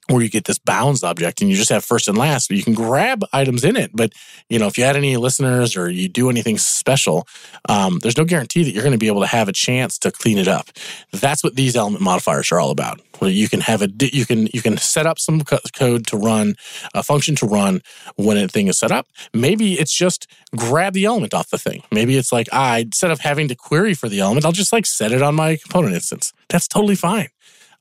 where 0.08 0.22
you 0.22 0.30
get 0.30 0.44
this 0.44 0.58
bounds 0.58 1.02
object 1.04 1.40
and 1.40 1.50
you 1.50 1.56
just 1.56 1.70
have 1.70 1.84
first 1.84 2.08
and 2.08 2.16
last, 2.16 2.48
but 2.48 2.56
you 2.56 2.62
can 2.62 2.74
grab 2.74 3.22
items 3.32 3.62
in 3.62 3.76
it. 3.76 3.90
But 3.94 4.12
you 4.48 4.58
know, 4.58 4.66
if 4.66 4.78
you 4.78 4.84
add 4.84 4.96
any 4.96 5.16
listeners 5.16 5.76
or 5.76 5.90
you 5.90 6.08
do 6.08 6.30
anything 6.30 6.56
special, 6.58 7.26
um, 7.68 7.98
there's 8.00 8.16
no 8.16 8.24
guarantee 8.24 8.64
that 8.64 8.70
you're 8.70 8.82
going 8.82 8.92
to 8.92 8.98
be 8.98 9.06
able 9.06 9.20
to 9.20 9.26
have 9.26 9.48
a 9.48 9.52
chance 9.52 9.98
to 9.98 10.10
clean 10.10 10.38
it 10.38 10.48
up. 10.48 10.68
That's 11.12 11.44
what 11.44 11.56
these 11.56 11.76
element 11.76 12.02
modifiers 12.02 12.50
are 12.50 12.58
all 12.58 12.70
about. 12.70 13.00
Where 13.18 13.30
you 13.30 13.48
can 13.48 13.60
have 13.60 13.82
a 13.82 13.88
you 14.00 14.24
can 14.24 14.48
you 14.54 14.62
can 14.62 14.76
set 14.76 15.06
up 15.06 15.18
some 15.18 15.42
co- 15.42 15.58
code 15.74 16.06
to 16.06 16.16
run 16.16 16.54
a 16.94 17.02
function 17.02 17.34
to 17.36 17.46
run 17.46 17.82
when 18.16 18.36
a 18.36 18.48
thing 18.48 18.68
is 18.68 18.78
set 18.78 18.92
up. 18.92 19.08
Maybe 19.34 19.74
it's 19.74 19.92
just 19.92 20.28
grab 20.56 20.94
the 20.94 21.04
element 21.04 21.34
off 21.34 21.50
the 21.50 21.58
thing. 21.58 21.82
Maybe 21.90 22.16
it's 22.16 22.32
like 22.32 22.48
I 22.52 22.78
instead 22.78 23.10
of 23.10 23.20
having 23.20 23.48
to 23.48 23.56
query 23.56 23.94
for 23.94 24.08
the 24.08 24.20
element, 24.20 24.46
I'll 24.46 24.52
just 24.52 24.72
like 24.72 24.86
set 24.86 25.12
it 25.12 25.20
on 25.20 25.34
my 25.34 25.56
component 25.56 25.94
instance. 25.94 26.32
That's 26.48 26.68
totally 26.68 26.94
fine. 26.94 27.28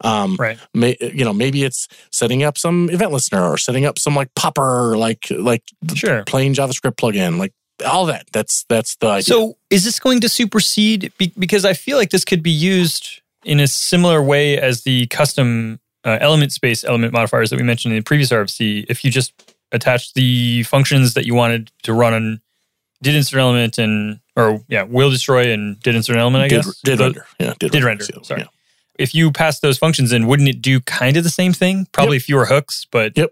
Um, 0.04 0.36
Right. 0.40 0.60
may, 0.74 0.96
you 1.00 1.26
know 1.26 1.34
maybe 1.34 1.64
it's 1.64 1.88
setting 2.12 2.44
up 2.44 2.58
some 2.58 2.90
event 2.92 3.12
listener 3.12 3.44
or 3.44 3.58
setting 3.58 3.86
up 3.86 3.98
some 3.98 4.16
like 4.16 4.30
popper 4.36 4.96
like 4.98 5.26
like 5.32 5.64
Sure. 5.96 6.24
plain 6.26 6.54
javascript 6.54 6.98
plugin 6.98 7.40
like 7.40 7.52
all 7.86 8.06
that 8.06 8.28
that's 8.32 8.64
that's 8.70 8.96
the 8.98 9.08
idea 9.08 9.24
So 9.24 9.58
is 9.70 9.84
this 9.84 10.00
going 10.00 10.20
to 10.22 10.30
supersede? 10.30 11.12
Be- 11.18 11.34
because 11.38 11.66
I 11.66 11.74
feel 11.74 11.98
like 11.98 12.10
this 12.12 12.26
could 12.26 12.44
be 12.44 12.52
used 12.52 13.22
in 13.44 13.60
a 13.60 13.68
similar 13.68 14.22
way 14.22 14.58
as 14.60 14.84
the 14.84 15.08
custom 15.08 15.80
uh, 16.04 16.18
element 16.22 16.52
space 16.54 16.84
element 16.84 17.12
modifiers 17.14 17.50
that 17.50 17.58
we 17.58 17.64
mentioned 17.64 17.94
in 17.94 18.00
the 18.00 18.04
previous 18.04 18.30
RFC. 18.32 18.86
If 18.90 19.04
you 19.04 19.12
just 19.12 19.34
attach 19.72 20.14
the 20.14 20.64
functions 20.64 21.14
that 21.16 21.26
you 21.26 21.34
wanted 21.36 21.72
to 21.84 21.94
run 21.94 22.14
on 22.14 22.42
did 23.04 23.14
insert 23.16 23.40
element 23.40 23.78
and 23.78 24.20
or 24.36 24.62
yeah, 24.70 24.84
will 24.84 25.10
destroy 25.12 25.52
and 25.52 25.80
did 25.82 25.96
insert 25.96 26.18
element. 26.18 26.44
I 26.44 26.48
did, 26.48 26.64
guess 26.64 26.82
did 26.82 27.00
render. 27.00 27.26
Yeah, 27.40 27.54
did, 27.60 27.72
Did 27.72 27.84
render, 27.84 28.04
So, 28.06 28.22
sorry. 28.24 28.42
yeah. 28.42 28.48
If 28.98 29.14
you 29.14 29.32
pass 29.32 29.60
those 29.60 29.78
functions 29.78 30.12
in, 30.12 30.28
wouldn't 30.28 30.50
it 30.50 30.62
do 30.62 30.80
kind 30.82 31.18
of 31.18 31.24
the 31.24 31.30
same 31.30 31.54
thing? 31.54 31.88
Probably 31.92 32.20
fewer 32.20 32.46
hooks, 32.46 32.86
but 32.90 33.18
Yep. 33.18 33.32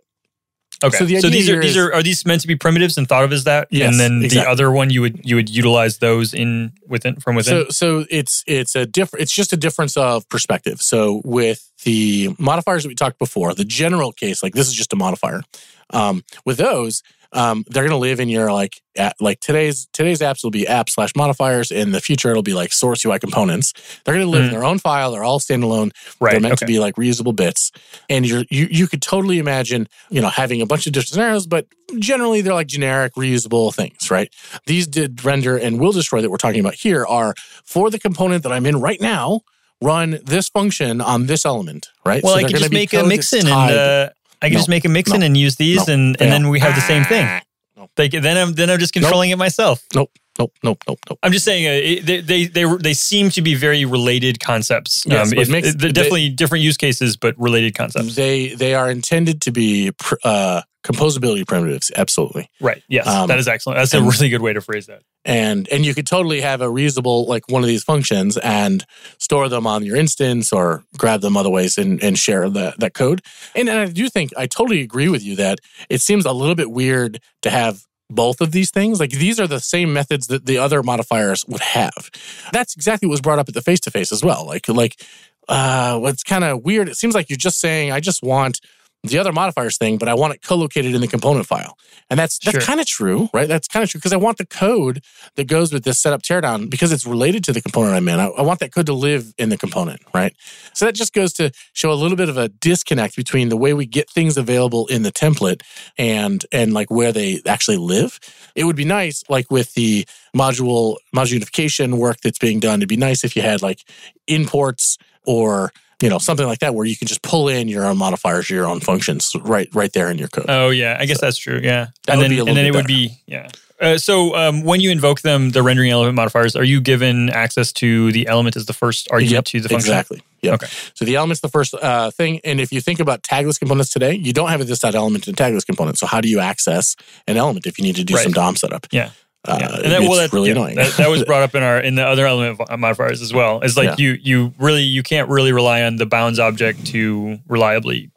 Okay, 0.83 0.97
So 0.97 1.05
the 1.05 1.19
so 1.21 1.29
these 1.29 1.49
are 1.49 1.61
these 1.61 1.77
are 1.77 1.93
are 1.93 2.03
these 2.03 2.25
meant 2.25 2.41
to 2.41 2.47
be 2.47 2.55
primitives 2.55 2.97
and 2.97 3.07
thought 3.07 3.23
of 3.23 3.31
as 3.31 3.45
that? 3.45 3.69
Yes, 3.71 3.89
and 3.89 3.99
then 3.99 4.19
the 4.19 4.45
other 4.47 4.71
one 4.71 4.89
you 4.89 5.01
would 5.01 5.21
you 5.23 5.35
would 5.37 5.49
utilize 5.49 5.99
those 5.99 6.33
in 6.33 6.73
within 6.85 7.15
from 7.15 7.35
within. 7.35 7.65
So 7.65 7.69
so 7.69 8.05
it's 8.09 8.43
it's 8.45 8.75
a 8.75 8.85
different 8.85 9.23
it's 9.23 9.33
just 9.33 9.53
a 9.53 9.57
difference 9.57 9.95
of 9.95 10.27
perspective. 10.27 10.81
So 10.81 11.21
with 11.23 11.71
the 11.83 12.35
modifiers 12.37 12.83
that 12.83 12.89
we 12.89 12.95
talked 12.95 13.19
before, 13.19 13.53
the 13.53 13.63
general 13.63 14.11
case, 14.11 14.43
like 14.43 14.53
this 14.53 14.67
is 14.67 14.73
just 14.73 14.91
a 14.91 14.97
modifier. 14.97 15.43
Um, 15.91 16.23
with 16.45 16.57
those, 16.57 17.03
um, 17.33 17.63
they're 17.67 17.83
going 17.83 17.91
to 17.91 17.97
live 17.97 18.19
in 18.19 18.29
your 18.29 18.51
like 18.51 18.81
at, 18.97 19.15
like 19.19 19.39
today's 19.41 19.87
today's 19.93 20.19
apps 20.21 20.43
will 20.43 20.51
be 20.51 20.67
app 20.67 20.89
slash 20.89 21.13
modifiers. 21.15 21.71
In 21.71 21.91
the 21.91 21.99
future, 22.01 22.29
it'll 22.31 22.43
be 22.43 22.53
like 22.53 22.71
source 22.71 23.03
UI 23.05 23.19
components. 23.19 23.73
They're 24.03 24.13
going 24.15 24.25
to 24.25 24.29
live 24.31 24.43
in 24.43 24.49
Mhm. 24.49 24.53
their 24.53 24.63
own 24.63 24.79
file. 24.79 25.11
They're 25.11 25.23
all 25.23 25.39
standalone. 25.39 25.91
right. 26.19 26.31
They're 26.31 26.39
meant 26.39 26.53
okay. 26.53 26.59
to 26.59 26.65
be 26.65 26.79
like 26.79 26.95
reusable 26.95 27.35
bits. 27.35 27.71
And 28.09 28.25
you're, 28.25 28.45
you 28.49 28.67
you 28.71 28.87
could 28.87 29.01
totally 29.01 29.39
imagine, 29.39 29.87
you 30.09 30.21
know, 30.21 30.29
having 30.29 30.61
a 30.61 30.65
bunch 30.65 30.87
of 30.87 30.93
different 30.93 31.09
scenarios, 31.09 31.45
but 31.47 31.67
generally 31.99 32.41
they're 32.41 32.53
like 32.53 32.67
generic 32.67 33.13
reusable 33.15 33.73
things, 33.73 34.09
right? 34.09 34.33
These 34.65 34.87
did 34.87 35.23
render 35.25 35.57
and 35.57 35.79
will 35.79 35.91
destroy 35.91 36.21
that 36.21 36.29
we're 36.29 36.37
talking 36.37 36.59
about 36.61 36.75
here 36.75 37.05
are 37.05 37.35
for 37.65 37.89
the 37.89 37.99
component 37.99 38.43
that 38.43 38.51
I'm 38.51 38.65
in 38.65 38.79
right 38.79 39.01
now, 39.01 39.41
run 39.81 40.19
this 40.23 40.47
function 40.49 41.01
on 41.01 41.25
this 41.27 41.45
element, 41.45 41.89
right? 42.05 42.23
well, 42.23 42.33
So 42.33 42.39
I 42.39 42.41
gonna 42.43 42.57
just 42.59 42.71
make 42.71 42.93
a 42.93 42.97
code 43.01 43.09
mix 43.09 43.33
in 43.33 43.45
and 43.47 43.71
uh, 43.71 44.09
I 44.45 44.49
can 44.49 44.55
No, 44.55 44.59
just 44.59 44.69
make 44.69 44.85
a 44.85 44.89
mix 44.89 45.11
in 45.11 45.19
no, 45.21 45.25
and 45.25 45.35
use 45.35 45.55
these, 45.55 45.87
no, 45.87 45.93
and 45.95 46.03
and 46.09 46.17
fail. 46.19 46.29
then 46.29 46.49
we 46.49 46.59
have 46.59 46.75
the 46.75 46.81
same 46.81 47.03
thing. 47.03 47.25
Ah. 47.25 47.41
No. 47.77 47.89
Like 47.97 48.11
then 48.11 48.37
I'm 48.37 48.53
then 48.53 48.69
I'm 48.69 48.79
just 48.79 48.93
controlling 48.93 49.31
it 49.31 49.37
myself. 49.37 49.83
Nope, 49.93 50.11
nope, 50.39 50.53
nope, 50.63 50.83
nope, 50.87 50.99
nope. 51.09 51.19
I'm 51.23 51.31
just 51.31 51.45
saying 51.45 51.65
uh, 51.67 51.71
it, 51.71 52.05
they, 52.05 52.21
they 52.21 52.45
they 52.45 52.65
they 52.77 52.93
seem 52.93 53.29
to 53.31 53.41
be 53.41 53.55
very 53.55 53.85
related 53.85 54.39
concepts. 54.39 55.05
Yes, 55.05 55.31
if, 55.31 55.49
makes- 55.49 55.75
they're 55.75 55.91
definitely 55.91 56.29
different 56.29 56.63
use 56.63 56.77
cases, 56.77 57.17
but 57.17 57.37
related 57.39 57.75
concepts. 57.75 58.15
They 58.15 58.49
they 58.55 58.75
are 58.75 58.89
intended 58.89 59.41
to 59.43 59.51
be 59.51 59.91
pr- 59.97 60.15
uh, 60.23 60.61
composability 60.83 61.47
primitives, 61.47 61.91
absolutely. 61.95 62.47
Right. 62.61 62.83
Yes, 62.87 63.07
Um, 63.07 63.27
that 63.27 63.39
is 63.39 63.47
excellent. 63.47 63.77
That's 63.79 63.93
a 63.95 64.01
really 64.03 64.29
good 64.29 64.41
way 64.41 64.53
to 64.53 64.61
phrase 64.61 64.85
that. 64.85 65.01
and 65.25 65.67
and 65.71 65.83
you 65.83 65.95
could 65.95 66.05
totally 66.05 66.41
have 66.41 66.61
a 66.61 66.67
reusable 66.67 67.25
like 67.27 67.49
one 67.49 67.63
of 67.63 67.67
these 67.67 67.83
functions 67.83 68.37
and 68.37 68.85
store 69.17 69.49
them 69.49 69.65
on 69.65 69.83
your 69.83 69.95
instance 69.95 70.53
or 70.53 70.83
grab 70.95 71.21
them 71.21 71.35
other 71.35 71.49
ways 71.49 71.79
and, 71.79 72.03
and 72.03 72.19
share 72.19 72.47
the, 72.51 72.75
that 72.77 72.93
code 72.93 73.21
and, 73.55 73.67
and 73.67 73.79
i 73.79 73.85
do 73.87 74.07
think 74.09 74.29
i 74.37 74.45
totally 74.45 74.81
agree 74.81 75.09
with 75.09 75.23
you 75.23 75.35
that 75.35 75.57
it 75.89 76.01
seems 76.01 76.23
a 76.27 76.31
little 76.31 76.53
bit 76.53 76.69
weird 76.69 77.19
to 77.41 77.49
have 77.49 77.83
both 78.09 78.41
of 78.41 78.51
these 78.51 78.71
things 78.71 78.99
like 78.99 79.11
these 79.11 79.39
are 79.39 79.47
the 79.47 79.59
same 79.59 79.91
methods 79.93 80.27
that 80.27 80.45
the 80.45 80.57
other 80.57 80.83
modifiers 80.83 81.45
would 81.47 81.61
have. 81.61 82.09
That's 82.51 82.75
exactly 82.75 83.07
what 83.07 83.13
was 83.13 83.21
brought 83.21 83.39
up 83.39 83.49
at 83.49 83.55
the 83.55 83.61
face 83.61 83.79
to 83.81 83.91
face 83.91 84.11
as 84.11 84.23
well. 84.23 84.45
Like 84.45 84.67
like 84.67 85.01
uh 85.47 85.99
what's 85.99 86.23
kind 86.23 86.43
of 86.43 86.63
weird 86.63 86.89
it 86.89 86.95
seems 86.95 87.13
like 87.13 87.29
you're 87.29 87.37
just 87.37 87.59
saying 87.59 87.91
i 87.91 87.99
just 87.99 88.23
want 88.23 88.61
the 89.09 89.17
other 89.19 89.31
modifiers 89.31 89.77
thing, 89.77 89.97
but 89.97 90.07
I 90.09 90.13
want 90.13 90.33
it 90.33 90.41
co-located 90.41 90.93
in 90.93 91.01
the 91.01 91.07
component 91.07 91.45
file. 91.45 91.77
And 92.09 92.19
that's 92.19 92.37
that's 92.39 92.57
Sure. 92.57 92.61
kind 92.61 92.79
of 92.79 92.85
true, 92.85 93.29
right? 93.33 93.47
That's 93.47 93.67
kind 93.67 93.83
of 93.83 93.89
true 93.89 93.99
because 93.99 94.13
I 94.13 94.17
want 94.17 94.37
the 94.37 94.45
code 94.45 95.03
that 95.35 95.45
goes 95.47 95.73
with 95.73 95.83
this 95.83 95.99
setup 95.99 96.21
teardown 96.21 96.69
because 96.69 96.91
it's 96.91 97.05
related 97.05 97.43
to 97.45 97.53
the 97.53 97.61
component 97.61 97.95
I'm 97.95 98.07
in. 98.07 98.19
I, 98.19 98.27
I 98.27 98.41
want 98.43 98.59
that 98.59 98.71
code 98.71 98.85
to 98.87 98.93
live 98.93 99.33
in 99.37 99.49
the 99.49 99.57
component, 99.57 100.01
right? 100.13 100.33
So 100.73 100.85
that 100.85 100.93
just 100.93 101.13
goes 101.13 101.33
to 101.33 101.51
show 101.73 101.91
a 101.91 101.95
little 101.95 102.17
bit 102.17 102.29
of 102.29 102.37
a 102.37 102.49
disconnect 102.49 103.15
between 103.15 103.49
the 103.49 103.57
way 103.57 103.73
we 103.73 103.85
get 103.85 104.09
things 104.09 104.37
available 104.37 104.85
in 104.87 105.01
the 105.03 105.11
template 105.11 105.61
and 105.97 106.45
and 106.51 106.73
like 106.73 106.91
where 106.91 107.11
they 107.11 107.41
actually 107.47 107.77
live. 107.77 108.19
It 108.55 108.65
would 108.65 108.75
be 108.75 108.85
nice, 108.85 109.23
like 109.29 109.49
with 109.49 109.73
the 109.73 110.05
module 110.35 110.97
module 111.15 111.31
unification 111.31 111.97
work 111.97 112.17
that's 112.21 112.39
being 112.39 112.59
done. 112.59 112.79
It'd 112.79 112.89
be 112.89 112.97
nice 112.97 113.23
if 113.23 113.35
you 113.35 113.41
had 113.41 113.61
like 113.61 113.79
imports 114.27 114.97
or 115.25 115.71
you 116.01 116.09
know 116.09 116.17
something 116.19 116.45
like 116.45 116.59
that 116.59 116.73
where 116.75 116.85
you 116.85 116.95
can 116.95 117.07
just 117.07 117.21
pull 117.21 117.47
in 117.47 117.67
your 117.67 117.85
own 117.85 117.97
modifiers, 117.97 118.49
your 118.49 118.67
own 118.67 118.79
functions 118.79 119.35
right 119.41 119.69
right 119.73 119.91
there 119.93 120.09
in 120.11 120.17
your 120.17 120.27
code. 120.27 120.45
Oh 120.49 120.69
yeah, 120.69 120.97
I 120.99 121.05
guess 121.05 121.21
that's 121.21 121.37
true. 121.37 121.59
Yeah, 121.63 121.87
and 122.07 122.21
then 122.21 122.31
and 122.31 122.47
then 122.55 122.65
it 122.65 122.73
would 122.73 122.87
be 122.87 123.17
yeah. 123.25 123.49
Uh, 123.79 123.97
so 123.97 124.33
um, 124.35 124.63
when 124.63 124.79
you 124.79 124.89
invoke 124.89 125.19
them, 125.21 125.49
the 125.49 125.61
rendering 125.61 125.91
element 125.91 126.15
modifiers, 126.15 126.55
are 126.55 126.63
you 126.63 126.79
given 126.79 127.29
access 127.29 127.73
to 127.73 128.09
the 128.13 128.25
element 128.27 128.55
as 128.55 128.67
the 128.67 128.73
first 128.73 129.11
argument 129.11 129.33
Yep, 129.33 129.43
to 129.45 129.59
the 129.59 129.67
function? 129.69 129.91
Exactly. 129.91 130.21
Yep. 130.43 130.53
Okay. 130.53 130.67
So 130.93 131.03
the 131.03 131.15
element's 131.17 131.41
the 131.41 131.49
first 131.49 131.73
uh, 131.73 132.09
thing. 132.11 132.39
And 132.45 132.61
if 132.61 132.71
you 132.71 132.79
think 132.79 133.01
about 133.01 133.21
tagless 133.23 133.59
components 133.59 133.91
today, 133.91 134.13
you 134.13 134.31
don't 134.31 134.47
have 134.49 134.61
a 134.61 134.63
this 134.63 134.81
element 134.85 135.27
in 135.27 135.35
tagless 135.35 135.65
component. 135.65 135.97
So 135.97 136.05
how 136.07 136.21
do 136.21 136.29
you 136.29 136.39
access 136.39 136.95
an 137.27 137.35
element 137.35 137.65
if 137.65 137.77
you 137.77 137.83
need 137.83 137.97
to 137.97 138.05
do 138.05 138.13
Right. 138.15 138.23
some 138.23 138.31
DOM 138.31 138.55
setup? 138.55 138.87
Yeah. 138.91 139.09
Uh, 139.47 139.57
Yeah. 139.59 139.75
And 139.75 139.91
that, 139.91 140.01
well, 140.01 140.13
it's 140.13 140.31
that, 140.31 140.33
really 140.35 140.49
yeah, 140.49 140.55
annoying. 140.55 140.75
That, 140.75 140.93
that 140.97 141.09
was 141.09 141.23
brought 141.29 141.43
up 141.43 141.55
in 141.55 141.63
our 141.63 141.79
in 141.79 141.95
the 141.95 142.05
other 142.05 142.25
element 142.25 142.57
vo- 142.57 142.77
modifiers 142.77 143.21
as 143.21 143.33
well. 143.33 143.61
It's 143.61 143.77
like 143.77 143.97
Yeah. 143.99 144.13
you 144.13 144.17
you 144.21 144.53
really 144.59 144.83
you 144.83 145.03
can't 145.03 145.29
really 145.29 145.51
rely 145.53 145.83
on 145.83 145.97
the 145.97 146.05
bounds 146.05 146.39
object 146.39 146.85
to 146.87 147.39
reliably 147.47 148.11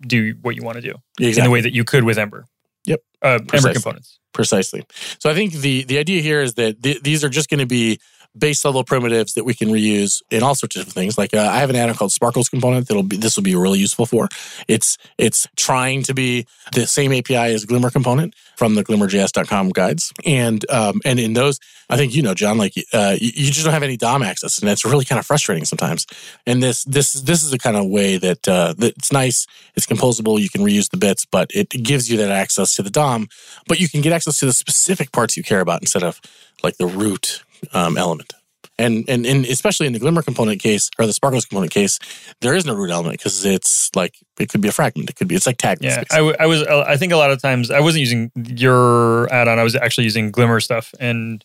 do 0.00 0.34
what 0.42 0.56
you 0.56 0.62
want 0.62 0.76
to 0.76 0.82
do 0.82 0.94
in 1.20 1.44
the 1.44 1.50
way 1.50 1.60
that 1.60 1.72
you 1.74 1.84
could 1.84 2.04
with 2.04 2.18
Ember. 2.18 2.46
Yep. 2.86 3.00
Uh, 3.22 3.26
Ember 3.28 3.44
Precisely. 3.46 3.72
components. 3.74 4.18
Precisely. 4.32 4.84
So 5.18 5.28
I 5.30 5.34
think 5.34 5.52
the 5.52 5.82
the 5.84 5.98
idea 5.98 6.22
here 6.22 6.40
is 6.42 6.54
that 6.54 6.82
th- 6.82 7.02
these 7.02 7.22
are 7.24 7.28
just 7.28 7.50
going 7.50 7.60
to 7.60 7.66
be 7.66 7.98
base 8.36 8.64
level 8.64 8.84
primitives 8.84 9.34
that 9.34 9.44
we 9.44 9.54
can 9.54 9.68
reuse 9.68 10.22
in 10.30 10.42
all 10.42 10.54
sorts 10.54 10.76
of 10.76 10.86
things. 10.86 11.18
Like 11.18 11.34
uh, 11.34 11.40
I 11.40 11.58
have 11.58 11.70
an 11.70 11.76
add-on 11.76 11.96
called 11.96 12.12
Sparkles 12.12 12.48
component 12.48 12.88
that'll 12.88 13.02
be 13.02 13.16
this 13.16 13.36
will 13.36 13.42
be 13.42 13.54
really 13.54 13.78
useful 13.78 14.06
for. 14.06 14.28
It's 14.68 14.96
it's 15.18 15.46
trying 15.56 16.02
to 16.04 16.14
be 16.14 16.46
the 16.72 16.86
same 16.86 17.12
API 17.12 17.54
as 17.54 17.64
Glimmer 17.64 17.90
component 17.90 18.34
from 18.56 18.74
the 18.74 18.84
glimmerjs.com 18.84 19.70
guides, 19.70 20.12
and 20.24 20.68
um, 20.70 21.00
and 21.04 21.18
in 21.18 21.32
those, 21.32 21.58
I 21.88 21.96
think 21.96 22.14
you 22.14 22.22
know, 22.22 22.34
John, 22.34 22.58
like 22.58 22.74
uh, 22.92 23.16
you, 23.20 23.30
you 23.34 23.50
just 23.50 23.64
don't 23.64 23.74
have 23.74 23.82
any 23.82 23.96
DOM 23.96 24.22
access, 24.22 24.58
and 24.58 24.68
that's 24.68 24.84
really 24.84 25.04
kind 25.04 25.18
of 25.18 25.26
frustrating 25.26 25.64
sometimes. 25.64 26.06
And 26.46 26.62
this 26.62 26.84
this 26.84 27.12
this 27.14 27.42
is 27.42 27.50
the 27.50 27.58
kind 27.58 27.76
of 27.76 27.86
way 27.86 28.16
that 28.16 28.48
uh, 28.48 28.74
that 28.78 28.96
it's 28.96 29.12
nice. 29.12 29.46
It's 29.74 29.86
composable. 29.86 30.40
You 30.40 30.48
can 30.48 30.62
reuse 30.62 30.90
the 30.90 30.98
bits, 30.98 31.24
but 31.24 31.50
it 31.54 31.70
gives 31.70 32.10
you 32.10 32.16
that 32.18 32.30
access 32.30 32.74
to 32.76 32.82
the 32.82 32.90
DOM. 32.90 33.28
But 33.66 33.80
you 33.80 33.88
can 33.88 34.02
get 34.02 34.12
access 34.12 34.38
to 34.38 34.46
the 34.46 34.52
specific 34.52 35.12
parts 35.12 35.36
you 35.36 35.42
care 35.42 35.60
about 35.60 35.80
instead 35.80 36.02
of 36.02 36.20
like 36.62 36.76
the 36.76 36.86
root 36.86 37.42
um, 37.72 37.96
element. 37.96 38.32
And, 38.78 39.04
and 39.10 39.26
and 39.26 39.44
especially 39.44 39.86
in 39.86 39.92
the 39.92 39.98
Glimmer 39.98 40.22
component 40.22 40.62
case 40.62 40.88
or 40.98 41.06
the 41.06 41.12
Sparkles 41.12 41.44
component 41.44 41.70
case, 41.70 41.98
there 42.40 42.54
is 42.54 42.64
no 42.64 42.72
root 42.74 42.90
element 42.90 43.18
because 43.18 43.44
it's 43.44 43.90
like 43.94 44.14
it 44.38 44.48
could 44.48 44.62
be 44.62 44.68
a 44.68 44.72
fragment. 44.72 45.10
It 45.10 45.16
could 45.16 45.28
be 45.28 45.34
it's 45.34 45.46
like 45.46 45.58
tagless. 45.58 45.82
Yeah. 45.82 46.02
I, 46.10 46.16
w- 46.16 46.34
I 46.40 46.46
was. 46.46 46.62
uh, 46.62 46.84
I 46.88 46.96
think 46.96 47.12
a 47.12 47.16
lot 47.18 47.30
of 47.30 47.42
times 47.42 47.70
I 47.70 47.80
wasn't 47.80 48.00
using 48.00 48.32
your 48.34 49.30
add-on. 49.30 49.58
I 49.58 49.64
was 49.64 49.76
actually 49.76 50.04
using 50.04 50.30
Glimmer 50.30 50.60
stuff, 50.60 50.94
and 50.98 51.44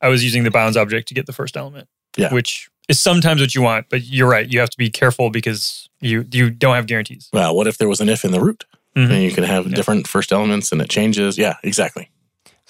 I 0.00 0.08
was 0.08 0.24
using 0.24 0.42
the 0.42 0.50
bounds 0.50 0.76
object 0.76 1.06
to 1.08 1.14
get 1.14 1.26
the 1.26 1.32
first 1.32 1.56
element. 1.56 1.88
Yeah. 2.16 2.32
which 2.34 2.68
is 2.88 3.00
sometimes 3.00 3.40
what 3.40 3.54
you 3.56 3.62
want, 3.62 3.86
but 3.88 4.04
you're 4.04 4.28
right. 4.28 4.48
You 4.48 4.58
have 4.60 4.70
to 4.70 4.78
be 4.78 4.90
careful 4.90 5.30
because 5.30 5.88
you 6.00 6.24
you 6.32 6.50
don't 6.50 6.74
have 6.74 6.86
guarantees. 6.86 7.28
well, 7.32 7.54
what 7.54 7.68
if 7.68 7.78
there 7.78 7.88
was 7.88 8.00
an 8.00 8.08
if 8.08 8.24
in 8.24 8.32
the 8.32 8.40
root? 8.40 8.64
Mhm. 8.96 9.10
And 9.12 9.22
you 9.22 9.30
can 9.32 9.44
have 9.44 9.66
Yeah. 9.68 9.74
different 9.76 10.06
first 10.08 10.32
elements 10.32 10.70
and 10.72 10.80
it 10.80 10.88
changes. 10.88 11.36
Yeah, 11.38 11.54
exactly. 11.62 12.08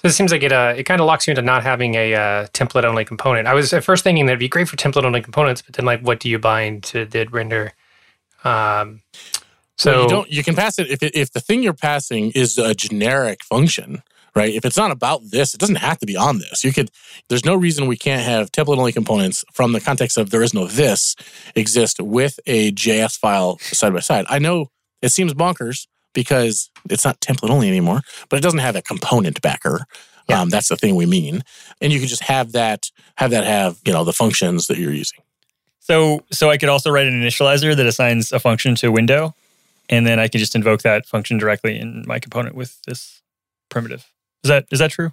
It 0.05 0.11
seems 0.11 0.31
like 0.31 0.43
it 0.43 0.51
uh, 0.51 0.73
it 0.77 0.83
kind 0.83 1.01
of 1.01 1.07
locks 1.07 1.27
you 1.27 1.31
into 1.31 1.41
not 1.41 1.63
having 1.63 1.95
a 1.95 2.13
uh, 2.13 2.47
template 2.47 2.83
only 2.83 3.05
component. 3.05 3.47
I 3.47 3.53
was 3.53 3.73
at 3.73 3.83
first 3.83 4.03
thinking 4.03 4.25
that'd 4.27 4.39
be 4.39 4.47
great 4.47 4.69
for 4.69 4.77
template 4.77 5.03
only 5.03 5.21
components, 5.21 5.61
but 5.61 5.75
then 5.75 5.85
like, 5.85 6.01
what 6.01 6.19
do 6.19 6.29
you 6.29 6.39
bind 6.39 6.83
to 6.85 7.05
did 7.05 7.31
render? 7.33 7.73
Um, 8.43 9.01
So 9.77 9.91
so 9.91 10.01
you 10.03 10.07
don't 10.09 10.29
you 10.31 10.43
can 10.43 10.55
pass 10.55 10.79
it 10.79 10.89
if 10.89 11.03
it, 11.03 11.15
if 11.15 11.31
the 11.31 11.39
thing 11.41 11.63
you're 11.63 11.73
passing 11.73 12.31
is 12.31 12.57
a 12.57 12.73
generic 12.73 13.43
function, 13.43 14.03
right? 14.35 14.53
If 14.53 14.63
it's 14.63 14.77
not 14.77 14.91
about 14.91 15.21
this, 15.31 15.53
it 15.53 15.59
doesn't 15.59 15.77
have 15.77 15.97
to 15.99 16.05
be 16.05 16.15
on 16.15 16.39
this. 16.39 16.63
You 16.63 16.71
could 16.71 16.91
there's 17.29 17.43
no 17.45 17.55
reason 17.55 17.87
we 17.87 17.97
can't 17.97 18.23
have 18.23 18.51
template 18.51 18.77
only 18.77 18.93
components 18.93 19.43
from 19.51 19.73
the 19.73 19.81
context 19.81 20.17
of 20.17 20.29
there 20.29 20.43
is 20.43 20.53
no 20.53 20.67
this 20.67 21.15
exist 21.55 21.99
with 21.99 22.39
a 22.45 22.71
JS 22.71 23.17
file 23.17 23.57
side 23.59 23.93
by 23.93 23.99
side. 23.99 24.25
I 24.29 24.39
know 24.39 24.69
it 25.01 25.09
seems 25.09 25.33
bonkers 25.33 25.87
because 26.15 26.71
it's 26.89 27.05
not 27.05 27.21
template 27.21 27.51
only 27.51 27.67
anymore, 27.67 28.01
but 28.29 28.37
it 28.37 28.41
doesn't 28.41 28.59
have 28.59 28.75
a 28.75 28.81
component 28.81 29.39
backer. 29.43 29.85
Yeah. 30.27 30.41
Um, 30.41 30.49
that's 30.49 30.69
the 30.69 30.75
thing 30.75 30.95
we 30.95 31.05
mean, 31.05 31.43
and 31.79 31.93
you 31.93 31.99
can 31.99 32.07
just 32.07 32.23
have 32.23 32.53
that 32.53 32.89
have 33.17 33.29
that 33.29 33.43
have 33.43 33.77
you 33.85 33.93
know 33.93 34.03
the 34.03 34.13
functions 34.13 34.65
that 34.65 34.79
you're 34.79 34.91
using. 34.91 35.19
So 35.79 36.21
so 36.31 36.49
I 36.49 36.57
could 36.57 36.69
also 36.69 36.89
write 36.89 37.05
an 37.05 37.13
initializer 37.21 37.75
that 37.75 37.85
assigns 37.85 38.31
a 38.31 38.39
function 38.39 38.73
to 38.75 38.87
a 38.87 38.91
window, 38.91 39.35
and 39.87 40.07
then 40.07 40.19
I 40.19 40.27
can 40.27 40.39
just 40.39 40.55
invoke 40.55 40.81
that 40.81 41.05
function 41.05 41.37
directly 41.37 41.77
in 41.77 42.03
my 42.07 42.17
component 42.17 42.55
with 42.55 42.81
this 42.87 43.21
primitive. 43.69 44.09
Is 44.43 44.47
that 44.47 44.65
is 44.71 44.79
that 44.79 44.89
true? 44.89 45.11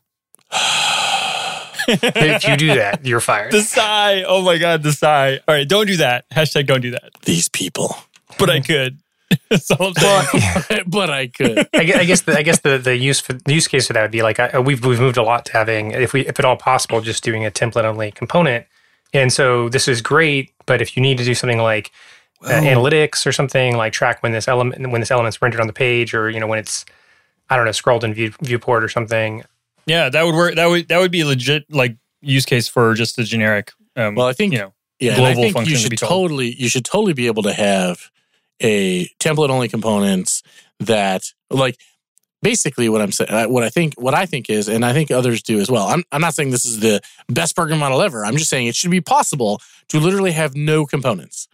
if 1.89 2.49
you 2.49 2.57
do 2.57 2.69
that, 2.75 3.05
you're 3.05 3.21
fired. 3.21 3.53
the 3.53 3.61
sigh. 3.61 4.23
Oh 4.23 4.41
my 4.41 4.57
god, 4.57 4.83
the 4.83 4.93
sigh. 4.93 5.41
All 5.47 5.55
right, 5.55 5.69
don't 5.69 5.87
do 5.87 5.99
that. 5.99 6.25
Hashtag 6.31 6.67
don't 6.67 6.81
do 6.81 6.93
that. 6.93 7.11
These 7.23 7.49
people, 7.51 7.97
But 8.39 8.49
I 8.49 8.61
could. 8.61 8.99
That's 9.51 9.71
all 9.71 9.89
I'm 9.89 9.95
saying. 9.95 10.83
but 10.87 11.11
I 11.11 11.27
could. 11.29 11.59
I 11.75 11.85
gue- 11.85 11.95
I 11.95 12.05
guess 12.05 12.23
the, 12.23 12.37
I 12.39 12.43
guess 12.43 12.61
the, 12.61 12.79
the 12.79 12.97
use 12.97 13.21
for 13.21 13.33
the 13.35 13.53
use 13.55 13.69
case 13.69 13.87
for 13.87 13.93
that 13.93 14.03
would 14.03 14.11
be 14.11 14.23
like 14.23 14.39
I, 14.41 14.59
we've 14.59 14.85
we've 14.85 15.01
moved 15.01 15.17
a 15.17 15.23
lot 15.23 15.45
to 15.47 15.53
having 15.53 15.93
if 15.93 16.13
we 16.13 16.27
if 16.27 16.39
at 16.39 16.45
all 16.45 16.57
possible 16.57 17.01
just 17.01 17.23
doing 17.25 17.45
a 17.47 17.51
template 17.51 17.85
only 17.85 18.11
component, 18.11 18.67
and 19.13 19.33
so 19.33 19.69
this 19.69 19.89
is 19.89 20.01
great. 20.03 20.53
But 20.67 20.81
if 20.81 20.97
you 20.97 21.03
need 21.03 21.19
to 21.19 21.25
do 21.25 21.35
something 21.35 21.59
like 21.59 21.91
uh, 22.45 22.49
analytics 22.51 23.27
or 23.27 23.33
something 23.33 23.77
like 23.77 23.93
track 23.93 24.23
when 24.23 24.33
this 24.33 24.49
element 24.49 24.91
when 24.91 25.01
this 25.01 25.11
element's 25.11 25.41
rendered 25.43 25.61
on 25.61 25.67
the 25.67 25.73
page 25.73 26.15
or 26.15 26.29
you 26.31 26.41
know 26.41 26.47
when 26.47 26.59
it's 26.59 26.85
I 27.51 27.57
don't 27.57 27.65
know 27.67 27.73
scrolled 27.73 28.05
in 28.05 28.15
view, 28.15 28.33
viewport 28.43 28.83
or 28.83 28.89
something, 28.89 29.45
Yeah, 29.87 30.09
that 30.09 30.25
would 30.25 30.35
work. 30.35 30.55
That 30.55 30.67
would 30.67 30.89
that 30.89 30.99
would 30.99 31.11
be 31.11 31.21
a 31.21 31.27
legit 31.27 31.73
like 31.73 31.97
use 32.21 32.45
case 32.47 32.67
for 32.69 32.95
just 32.95 33.19
a 33.19 33.25
generic. 33.25 33.73
Um, 33.97 34.15
Well, 34.15 34.27
I 34.27 34.33
think 34.33 34.53
you 34.55 34.59
know, 34.61 34.73
Yeah, 35.01 35.17
and 35.17 35.27
I 35.27 35.35
think 35.35 35.53
function 35.55 35.73
you 35.73 35.79
should 35.79 35.91
be 35.91 35.97
told. 35.97 36.09
totally 36.11 36.55
you 36.55 36.69
should 36.69 36.85
totally 36.85 37.13
be 37.13 37.27
able 37.27 37.43
to 37.43 37.53
have 37.53 38.11
a 38.61 39.07
template 39.21 39.51
only 39.51 39.69
components 39.69 40.43
that 40.81 41.25
like 41.51 41.79
basically 42.43 42.89
what 42.89 43.01
I'm 43.01 43.13
saying 43.13 43.53
what 43.53 43.63
I 43.63 43.69
think 43.69 43.95
what 43.95 44.15
I 44.15 44.27
think 44.27 44.51
is 44.51 44.69
and 44.69 44.85
I 44.85 44.93
think 44.93 45.11
others 45.11 45.43
do 45.43 45.61
as 45.61 45.71
well. 45.71 45.87
I'm 45.87 46.05
I'm 46.13 46.21
not 46.21 46.35
saying 46.35 46.51
this 46.51 46.65
is 46.65 46.81
the 46.81 47.01
best 47.29 47.55
program 47.55 47.79
model 47.79 48.03
ever. 48.03 48.25
I'm 48.25 48.37
just 48.37 48.51
saying 48.51 48.67
it 48.67 48.75
should 48.75 48.91
be 48.91 49.01
possible 49.01 49.61
to 49.89 50.01
literally 50.01 50.33
have 50.33 50.55
no 50.55 50.87
components, 50.87 51.49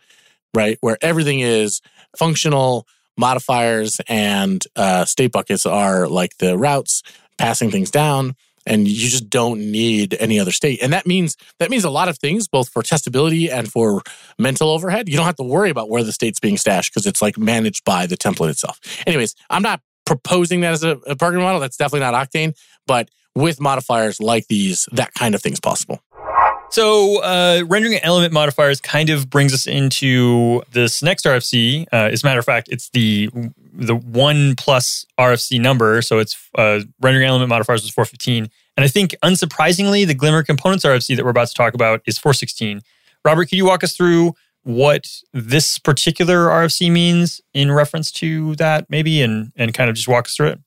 right? 0.55 0.79
Where 0.81 0.99
everything 1.01 1.41
is 1.41 1.81
functional 2.17 2.87
modifiers 3.17 4.01
and 4.09 4.65
uh, 4.77 5.05
state 5.05 5.33
buckets 5.33 5.67
are 5.67 6.09
like 6.09 6.39
the 6.39 6.57
routes 6.57 7.03
passing 7.37 7.71
things 7.71 7.91
down 7.91 8.35
and 8.69 8.87
you 8.87 9.09
just 9.09 9.29
don't 9.29 9.61
need 9.61 10.17
any 10.21 10.39
other 10.39 10.53
state. 10.53 10.83
And 10.83 10.93
that 10.93 11.07
means 11.07 11.37
that 11.59 11.71
means 11.71 11.85
a 11.85 11.91
lot 11.91 12.09
of 12.09 12.19
things 12.19 12.47
both 12.47 12.69
for 12.69 12.83
testability 12.83 13.51
and 13.51 13.71
for 13.71 14.03
mental 14.39 14.71
overhead. 14.71 15.09
You 15.09 15.17
don't 15.17 15.27
have 15.27 15.37
to 15.37 15.43
worry 15.43 15.71
about 15.71 15.91
where 15.91 16.05
the 16.05 16.13
state's 16.13 16.41
being 16.41 16.57
stashed 16.57 16.93
because 16.93 17.07
it's 17.07 17.23
like 17.23 17.37
managed 17.39 17.85
by 17.85 18.07
the 18.07 18.17
template 18.17 18.51
itself. 18.51 18.79
Anyways 19.07 19.35
i'm 19.51 19.63
not 19.63 19.81
proposing 20.07 20.63
that 20.63 20.73
as 20.73 20.85
a, 20.85 20.99
a 21.07 21.17
model. 21.21 21.61
That's 21.61 21.77
definitely 21.77 22.01
not 22.01 22.15
octane 22.15 22.55
but 22.87 23.09
with 23.37 23.61
modifiers 23.61 24.21
like 24.21 24.49
these 24.49 24.89
that 24.93 25.15
kind 25.15 25.37
of 25.37 25.43
thing 25.43 25.53
is 25.53 25.61
possible. 25.61 26.03
So, 26.71 27.23
uh, 27.23 27.65
rendering 27.67 27.99
element 28.03 28.35
modifiers 28.35 28.79
kind 28.81 29.09
of 29.09 29.31
brings 29.31 29.55
us 29.55 29.67
into 29.67 30.63
this 30.73 31.03
next 31.03 31.25
RFC. 31.25 31.87
Uh, 31.91 32.11
as 32.13 32.23
a 32.23 32.27
matter 32.27 32.41
of 32.41 32.45
fact, 32.45 32.69
it's 32.71 32.91
the 32.91 33.31
the 33.79 33.95
one 33.95 34.57
plus 34.57 35.07
RFC 35.19 35.61
number. 35.61 36.03
So 36.03 36.19
it's 36.19 36.37
uh, 36.57 36.81
rendering 37.01 37.27
element 37.27 37.49
modifiers 37.49 37.83
was 37.83 37.93
415, 37.93 38.51
and 38.77 38.85
I 38.85 38.89
think 38.89 39.15
unsurprisingly, 39.25 40.07
the 40.07 40.15
Glimmer 40.15 40.43
components 40.43 40.85
RFC 40.85 41.17
that 41.17 41.25
we're 41.25 41.31
about 41.31 41.49
to 41.49 41.55
talk 41.55 41.75
about 41.75 42.03
is 42.07 42.19
416. 42.19 42.83
Robert, 43.25 43.47
could 43.47 43.57
you 43.57 43.65
walk 43.65 43.83
us 43.83 43.97
through 43.97 44.35
what 44.65 45.09
this 45.33 45.79
particular 45.79 46.47
RFC 46.47 46.91
means 46.91 47.41
in 47.55 47.73
reference 47.73 48.13
to 48.13 48.55
that, 48.57 48.87
maybe, 48.91 49.23
and 49.23 49.53
and 49.57 49.73
kind 49.73 49.89
of 49.89 49.97
just 49.97 50.09
walk 50.09 50.27
us 50.27 50.37
through 50.37 50.49
it? 50.49 50.61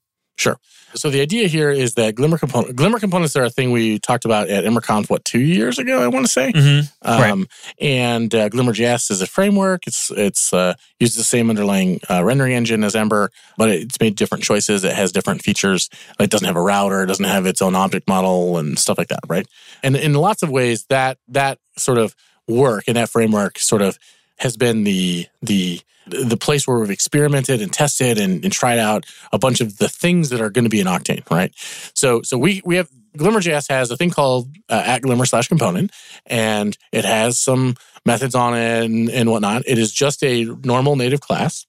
So 0.96 1.10
the 1.10 1.22
idea 1.22 1.48
here 1.48 1.70
is 1.70 1.94
that 1.94 2.16
glimmer 2.16 2.38
component 2.38 2.76
glimmer 2.76 3.00
components 3.00 3.36
are 3.38 3.44
a 3.44 3.50
thing 3.50 3.72
we 3.72 3.98
talked 4.00 4.26
about 4.26 4.50
at 4.50 4.66
EmberConf 4.66 5.10
what 5.10 5.24
two 5.24 5.40
years 5.40 5.80
ago 5.80 6.02
i 6.02 6.08
want 6.08 6.26
to 6.26 6.32
say 6.32 6.52
Mm-hmm. 6.52 7.10
Right. 7.10 7.32
Um, 7.32 7.48
And 7.80 8.34
uh, 8.36 8.50
Glimmer.js 8.50 9.10
is 9.10 9.22
a 9.22 9.28
framework. 9.28 9.88
It's 9.88 10.12
it's 10.12 10.52
uh, 10.54 10.74
uses 11.00 11.16
the 11.16 11.24
same 11.24 11.50
underlying 11.50 12.02
uh, 12.10 12.24
rendering 12.24 12.54
engine 12.54 12.84
as 12.84 12.96
Ember, 12.96 13.32
but 13.58 13.70
it's 13.70 14.00
made 14.00 14.16
different 14.16 14.44
choices. 14.44 14.84
It 14.84 14.94
has 14.94 15.12
different 15.12 15.42
features. 15.44 15.90
It 16.20 16.30
doesn't 16.30 16.46
have 16.48 16.58
a 16.58 16.62
router. 16.62 17.04
It 17.04 17.08
doesn't 17.08 17.26
have 17.26 17.46
its 17.46 17.62
own 17.62 17.76
object 17.76 18.08
model 18.08 18.58
and 18.58 18.78
stuff 18.78 18.98
like 18.98 19.08
that, 19.10 19.22
right? 19.28 19.48
And 19.84 19.96
in 19.96 20.14
lots 20.14 20.44
of 20.44 20.50
ways, 20.50 20.86
that 20.90 21.18
that 21.30 21.58
sort 21.78 21.98
of 21.98 22.16
work 22.48 22.84
and 22.88 22.98
that 22.98 23.10
framework 23.10 23.58
sort 23.60 23.82
of 23.82 23.98
has 24.42 24.58
been 24.58 24.84
the 24.84 25.28
the 25.42 25.82
the 26.08 26.38
place 26.38 26.68
where 26.68 26.80
we've 26.80 26.90
experimented 26.90 27.62
and 27.62 27.72
tested 27.72 28.18
and, 28.18 28.44
and 28.44 28.52
tried 28.52 28.80
out 28.80 29.06
a 29.32 29.38
bunch 29.38 29.62
of 29.62 29.78
the 29.78 29.88
things 29.88 30.30
that 30.30 30.42
are 30.42 30.50
going 30.50 30.66
to 30.66 30.70
be 30.70 30.80
in 30.80 30.88
Octane, 30.88 31.30
right? 31.30 31.54
So 31.94 32.22
so 32.24 32.38
we 32.38 32.62
we 32.66 32.76
have 32.76 32.90
Glimmer.js 33.18 33.70
has 33.70 33.92
a 33.92 33.98
thing 33.98 34.10
called 34.10 34.50
uh, 34.70 34.84
at 34.86 35.02
Glimmer 35.02 35.26
slash 35.26 35.48
component, 35.48 35.92
and 36.26 36.78
it 36.92 37.06
has 37.06 37.38
some 37.38 37.76
methods 38.06 38.36
on 38.36 38.58
it 38.58 38.86
and, 38.86 39.10
and 39.10 39.30
whatnot. 39.30 39.64
It 39.68 39.78
is 39.78 39.92
just 39.92 40.24
a 40.24 40.46
normal 40.64 40.96
native 40.96 41.20
class, 41.20 41.66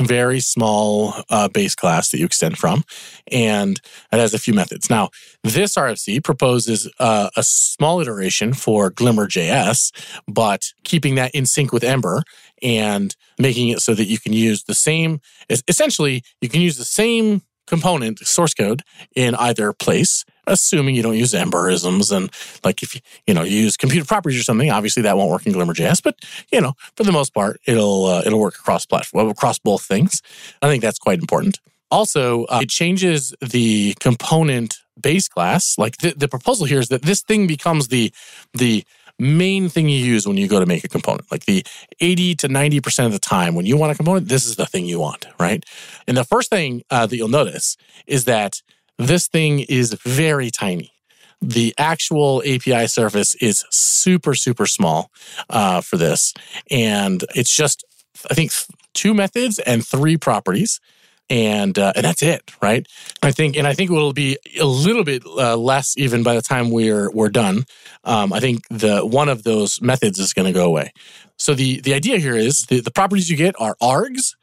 very 0.00 0.40
small 0.40 1.14
uh, 1.30 1.48
base 1.48 1.74
class 1.74 2.10
that 2.10 2.18
you 2.18 2.26
extend 2.26 2.58
from, 2.58 2.84
and 3.30 3.80
it 4.12 4.18
has 4.18 4.34
a 4.34 4.38
few 4.38 4.54
methods. 4.54 4.88
Now, 4.88 5.10
this 5.42 5.74
RFC 5.74 6.22
proposes 6.22 6.88
uh, 6.98 7.30
a 7.36 7.42
small 7.42 8.00
iteration 8.00 8.52
for 8.52 8.90
Glimmer.js, 8.90 9.92
but 10.26 10.72
keeping 10.84 11.14
that 11.16 11.34
in 11.34 11.46
sync 11.46 11.72
with 11.72 11.84
Ember 11.84 12.22
and 12.62 13.14
making 13.38 13.68
it 13.68 13.80
so 13.80 13.94
that 13.94 14.04
you 14.04 14.18
can 14.18 14.32
use 14.32 14.64
the 14.64 14.74
same, 14.74 15.20
essentially, 15.68 16.22
you 16.40 16.48
can 16.48 16.60
use 16.60 16.76
the 16.76 16.84
same 16.84 17.42
component 17.66 18.18
source 18.20 18.54
code 18.54 18.82
in 19.14 19.34
either 19.36 19.72
place 19.72 20.24
assuming 20.46 20.94
you 20.94 21.02
don't 21.02 21.16
use 21.16 21.32
emberisms 21.32 22.14
and 22.14 22.30
like 22.64 22.82
if 22.82 22.94
you 22.94 23.00
you 23.26 23.34
know 23.34 23.42
you 23.42 23.58
use 23.58 23.76
computed 23.76 24.08
properties 24.08 24.40
or 24.40 24.42
something 24.42 24.70
obviously 24.70 25.02
that 25.02 25.16
won't 25.16 25.30
work 25.30 25.46
in 25.46 25.52
glimmer.js 25.52 26.02
but 26.02 26.16
you 26.50 26.60
know 26.60 26.74
for 26.96 27.04
the 27.04 27.12
most 27.12 27.32
part 27.32 27.60
it'll 27.66 28.06
uh, 28.06 28.22
it'll 28.24 28.40
work 28.40 28.56
across 28.56 28.84
platform 28.86 29.28
across 29.28 29.58
both 29.58 29.82
things. 29.82 30.22
I 30.60 30.68
think 30.68 30.82
that's 30.82 30.98
quite 30.98 31.18
important. 31.18 31.60
Also 31.90 32.44
uh, 32.44 32.60
it 32.62 32.68
changes 32.68 33.34
the 33.40 33.94
component 34.00 34.78
base 35.00 35.28
class. 35.28 35.78
Like 35.78 35.98
the, 35.98 36.14
the 36.16 36.28
proposal 36.28 36.66
here 36.66 36.78
is 36.78 36.88
that 36.88 37.02
this 37.02 37.22
thing 37.22 37.46
becomes 37.46 37.88
the 37.88 38.12
the 38.54 38.84
main 39.18 39.68
thing 39.68 39.88
you 39.88 39.98
use 39.98 40.26
when 40.26 40.36
you 40.36 40.48
go 40.48 40.58
to 40.58 40.66
make 40.66 40.84
a 40.84 40.88
component. 40.88 41.30
Like 41.30 41.44
the 41.44 41.64
80 42.00 42.34
to 42.36 42.48
90% 42.48 43.06
of 43.06 43.12
the 43.12 43.18
time 43.18 43.54
when 43.54 43.66
you 43.66 43.76
want 43.76 43.92
a 43.92 43.94
component 43.94 44.28
this 44.28 44.46
is 44.46 44.56
the 44.56 44.66
thing 44.66 44.86
you 44.86 44.98
want 44.98 45.26
right? 45.38 45.64
And 46.06 46.16
the 46.16 46.24
first 46.24 46.50
thing 46.50 46.82
uh, 46.90 47.06
that 47.06 47.16
you'll 47.16 47.28
notice 47.28 47.76
is 48.06 48.24
that 48.24 48.62
this 48.98 49.28
thing 49.28 49.60
is 49.60 49.94
very 50.04 50.50
tiny. 50.50 50.92
The 51.40 51.74
actual 51.76 52.42
API 52.46 52.86
surface 52.86 53.34
is 53.36 53.64
super, 53.70 54.34
super 54.34 54.66
small 54.66 55.10
uh, 55.50 55.80
for 55.80 55.96
this. 55.96 56.34
And 56.70 57.24
it's 57.34 57.54
just, 57.54 57.84
I 58.30 58.34
think, 58.34 58.52
two 58.94 59.12
methods 59.12 59.58
and 59.58 59.84
three 59.84 60.16
properties. 60.16 60.80
And, 61.28 61.78
uh, 61.78 61.94
and 61.96 62.04
that's 62.04 62.22
it, 62.22 62.52
right? 62.60 62.86
I 63.22 63.32
think, 63.32 63.56
and 63.56 63.66
I 63.66 63.72
think 63.72 63.90
it'll 63.90 64.12
be 64.12 64.36
a 64.60 64.66
little 64.66 65.02
bit 65.02 65.24
uh, 65.24 65.56
less 65.56 65.96
even 65.96 66.22
by 66.22 66.34
the 66.34 66.42
time 66.42 66.70
we're 66.70 67.10
we're 67.10 67.30
done. 67.30 67.64
Um, 68.04 68.32
I 68.32 68.40
think 68.40 68.64
the 68.68 69.00
one 69.06 69.30
of 69.30 69.42
those 69.42 69.80
methods 69.80 70.18
is 70.18 70.34
going 70.34 70.46
to 70.46 70.52
go 70.52 70.66
away. 70.66 70.92
So 71.38 71.54
the 71.54 71.80
the 71.80 71.94
idea 71.94 72.18
here 72.18 72.36
is 72.36 72.66
the, 72.66 72.80
the 72.80 72.90
properties 72.90 73.30
you 73.30 73.36
get 73.36 73.54
are 73.58 73.76
args, 73.80 74.34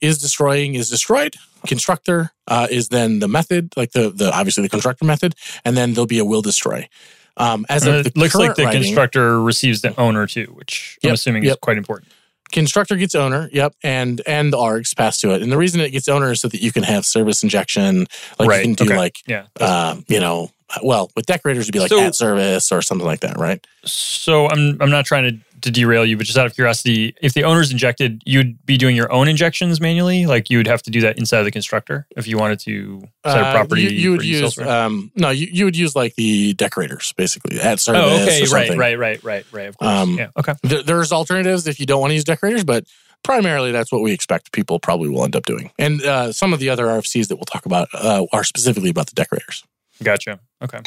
is 0.00 0.18
destroying 0.18 0.74
is 0.74 0.88
destroyed. 0.90 1.36
Constructor 1.66 2.30
uh, 2.46 2.66
is 2.70 2.88
then 2.88 3.18
the 3.18 3.28
method, 3.28 3.72
like 3.76 3.92
the 3.92 4.10
the 4.10 4.32
obviously 4.32 4.62
the 4.62 4.68
constructor 4.68 5.04
method, 5.04 5.34
and 5.64 5.76
then 5.76 5.92
there'll 5.94 6.06
be 6.06 6.18
a 6.18 6.24
will 6.24 6.42
destroy. 6.42 6.88
Um, 7.36 7.66
as 7.68 7.86
Uh, 7.86 8.02
it 8.06 8.16
looks 8.16 8.34
like 8.34 8.54
the 8.56 8.64
writing, 8.64 8.82
constructor 8.82 9.40
receives 9.40 9.80
the 9.82 9.98
owner 9.98 10.26
too, 10.26 10.52
which 10.54 10.98
I'm 11.04 11.08
Yep, 11.08 11.14
assuming 11.14 11.44
is 11.44 11.56
quite 11.60 11.76
important. 11.78 12.10
constructor 12.50 12.96
gets 12.96 13.14
owner, 13.14 13.48
yep, 13.52 13.74
and 13.82 14.20
and 14.26 14.52
the 14.52 14.56
args 14.56 14.96
pass 14.96 15.18
to 15.20 15.32
it. 15.32 15.42
And 15.42 15.52
the 15.52 15.58
reason 15.58 15.80
it 15.80 15.90
gets 15.90 16.08
owner 16.08 16.32
is 16.32 16.40
so 16.40 16.48
that 16.48 16.62
you 16.62 16.72
can 16.72 16.82
have 16.84 17.04
service 17.04 17.42
injection, 17.42 18.06
like 18.38 18.48
Right, 18.48 18.66
you 18.66 18.74
can 18.74 18.86
do 18.86 18.92
okay. 18.92 18.96
like 18.98 19.16
Yeah. 19.26 19.44
uh, 19.60 19.96
you 20.08 20.18
know, 20.20 20.50
well 20.82 21.10
with 21.14 21.26
decorators 21.26 21.64
it'd 21.66 21.72
be 21.72 21.78
like 21.80 21.90
So- 21.90 22.00
at 22.00 22.14
service 22.14 22.72
or 22.72 22.82
something 22.82 23.06
like 23.06 23.20
that, 23.20 23.36
right? 23.36 23.64
So 23.84 24.48
I'm 24.48 24.76
I'm 24.80 24.90
not 24.90 25.04
trying 25.06 25.24
to, 25.30 25.38
to 25.62 25.70
derail 25.70 26.04
you, 26.04 26.16
but 26.16 26.26
just 26.26 26.38
out 26.38 26.46
of 26.46 26.54
curiosity, 26.54 27.14
if 27.20 27.34
the 27.34 27.44
owner's 27.44 27.70
injected, 27.72 28.22
you'd 28.26 28.64
be 28.66 28.76
doing 28.76 28.94
your 28.96 29.10
own 29.12 29.28
injections 29.28 29.80
manually. 29.80 30.26
Like 30.26 30.50
you 30.50 30.58
would 30.58 30.66
have 30.66 30.82
to 30.82 30.90
do 30.90 31.00
that 31.02 31.18
inside 31.18 31.38
of 31.40 31.44
the 31.44 31.50
constructor 31.50 32.06
if 32.16 32.26
you 32.26 32.38
wanted 32.38 32.60
to 32.60 33.00
set 33.26 33.38
a 33.38 33.46
Uh, 33.46 33.52
property. 33.52 33.82
you, 33.82 33.88
you 33.90 34.10
would 34.12 34.24
use 34.24 34.58
um, 34.58 35.10
no, 35.14 35.30
you, 35.30 35.48
you 35.50 35.64
would 35.64 35.76
use 35.76 35.94
like 35.96 36.14
the 36.16 36.54
decorators 36.54 37.12
basically 37.16 37.60
at 37.60 37.80
service. 37.80 38.02
oh, 38.04 38.22
okay, 38.24 38.44
right, 38.52 38.76
right, 38.78 38.98
right, 38.98 39.24
right, 39.24 39.46
right. 39.52 39.68
Of 39.68 39.76
course. 39.78 39.90
Um, 39.90 40.18
yeah. 40.18 40.28
Okay. 40.38 40.54
There, 40.62 40.82
there's 40.82 41.12
alternatives 41.12 41.66
if 41.66 41.78
you 41.80 41.86
don't 41.86 42.00
want 42.00 42.10
to 42.10 42.14
use 42.14 42.24
decorators, 42.24 42.64
but 42.64 42.84
primarily 43.24 43.72
that's 43.72 43.90
what 43.90 44.02
we 44.02 44.12
expect 44.12 44.52
people 44.52 44.78
probably 44.78 45.08
will 45.08 45.24
end 45.24 45.34
up 45.36 45.44
doing. 45.44 45.70
And 45.78 46.02
uh, 46.04 46.32
some 46.32 46.52
of 46.52 46.60
the 46.60 46.70
other 46.70 46.86
RFCs 46.86 47.28
that 47.28 47.36
we'll 47.36 47.44
talk 47.46 47.66
about 47.66 47.88
uh, 47.94 48.26
are 48.32 48.44
specifically 48.44 48.90
about 48.90 49.06
the 49.08 49.14
decorators. 49.14 49.64
Gotcha. 50.02 50.38
Okay. 50.62 50.78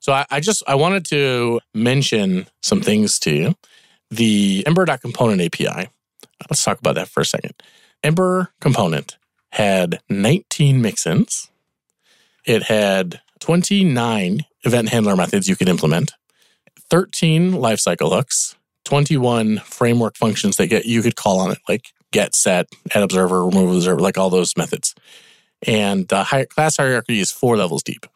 So 0.00 0.12
I, 0.12 0.24
I 0.30 0.38
just 0.40 0.62
I 0.68 0.76
wanted 0.76 1.04
to 1.06 1.60
mention 1.74 2.46
some 2.62 2.80
things 2.80 3.18
to 3.20 3.32
you. 3.32 3.54
The 4.10 4.64
Ember.component 4.66 5.40
API. 5.40 5.66
Uh, 5.68 6.44
let's 6.50 6.64
talk 6.64 6.78
about 6.78 6.94
that 6.94 7.08
for 7.08 7.20
a 7.20 7.26
second. 7.26 7.54
Ember 8.02 8.52
component 8.60 9.18
had 9.52 10.00
19 10.08 10.82
mixins. 10.82 11.48
It 12.44 12.64
had 12.64 13.20
29 13.40 14.44
event 14.64 14.88
handler 14.88 15.16
methods 15.16 15.48
you 15.48 15.56
could 15.56 15.68
implement, 15.68 16.12
13 16.90 17.52
lifecycle 17.52 18.10
hooks, 18.10 18.56
21 18.84 19.58
framework 19.58 20.16
functions 20.16 20.56
that 20.56 20.68
get 20.68 20.86
you 20.86 21.02
could 21.02 21.16
call 21.16 21.40
on 21.40 21.50
it, 21.52 21.58
like 21.68 21.92
get, 22.12 22.34
set, 22.34 22.68
add 22.94 23.02
observer, 23.02 23.44
remove 23.44 23.74
observer, 23.74 24.00
like 24.00 24.16
all 24.16 24.30
those 24.30 24.56
methods. 24.56 24.94
And 25.66 26.08
the 26.08 26.46
class 26.50 26.76
hierarchy 26.76 27.20
is 27.20 27.30
four 27.32 27.56
levels 27.56 27.82
deep. 27.82 28.06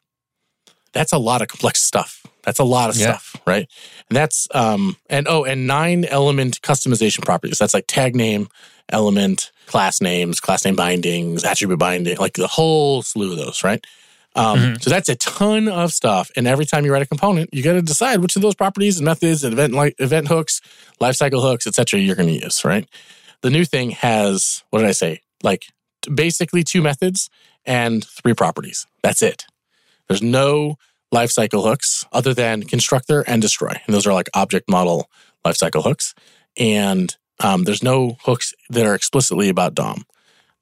That's 0.93 1.13
a 1.13 1.19
lot 1.19 1.43
of 1.43 1.49
complex 1.49 1.83
stuff. 1.83 2.23
That's 2.43 2.59
a 2.59 2.65
lot 2.65 2.91
of 2.91 2.97
Yeah. 2.97 3.17
stuff, 3.19 3.37
right? 3.47 3.69
And 4.11 4.17
that's 4.17 4.49
um 4.53 4.97
and 5.09 5.27
oh, 5.29 5.45
and 5.45 5.67
nine 5.67 6.05
element 6.05 6.61
customization 6.63 7.25
properties. 7.25 7.59
That's 7.59 7.75
like 7.75 7.87
tag 7.87 8.15
name, 8.17 8.49
element, 8.89 9.51
class 9.67 10.01
names, 10.01 10.41
class 10.41 10.65
name 10.65 10.77
bindings, 10.77 11.45
attribute 11.45 11.79
binding, 11.79 12.17
like 12.19 12.35
the 12.35 12.49
whole 12.49 13.03
slew 13.03 13.33
of 13.33 13.39
those, 13.39 13.63
right? 13.65 13.85
Um, 14.35 14.59
Mhm. 14.59 14.83
So 14.83 14.91
that's 14.91 15.09
a 15.11 15.15
ton 15.17 15.69
of 15.69 15.93
stuff. 15.93 16.31
And 16.37 16.47
every 16.47 16.65
time 16.65 16.85
you 16.87 16.93
write 16.93 17.03
a 17.03 17.07
component, 17.07 17.51
you 17.53 17.63
got 17.63 17.75
to 17.75 17.83
decide 17.83 18.21
which 18.21 18.35
of 18.35 18.43
those 18.43 18.55
properties 18.55 18.97
and 18.99 19.05
methods 19.05 19.45
and 19.45 19.53
event 19.53 19.75
like 19.75 19.95
event 19.99 20.29
hooks, 20.29 20.61
lifecycle 21.01 21.43
hooks, 21.43 21.67
etc. 21.67 22.01
You're 22.01 22.17
going 22.17 22.29
to 22.29 22.45
use, 22.45 22.65
right? 22.65 22.89
The 23.43 23.51
new 23.51 23.65
thing 23.65 23.91
has 23.91 24.63
what 24.71 24.81
did 24.81 24.89
I 24.89 24.93
say? 24.93 25.21
Like 25.43 25.67
basically 26.13 26.65
two 26.65 26.83
methods 26.83 27.29
and 27.67 28.05
three 28.05 28.35
properties. 28.35 28.87
That's 29.03 29.23
it. 29.23 29.45
There's 30.13 30.23
no 30.23 30.77
lifecycle 31.13 31.63
hooks 31.65 32.05
other 32.13 32.35
than 32.35 32.63
constructor 32.65 33.23
and 33.27 33.41
destroy. 33.41 33.73
And 33.87 33.95
those 33.95 34.07
are 34.07 34.13
like 34.13 34.29
object 34.35 34.69
model 34.69 35.09
lifecycle 35.45 35.83
hooks. 35.83 36.15
And 36.59 37.15
um, 37.41 37.65
there's 37.65 37.83
no 37.83 38.17
hooks 38.23 38.53
that 38.71 38.85
are 38.87 38.95
explicitly 38.95 39.49
about 39.49 39.75
DOM. 39.75 40.05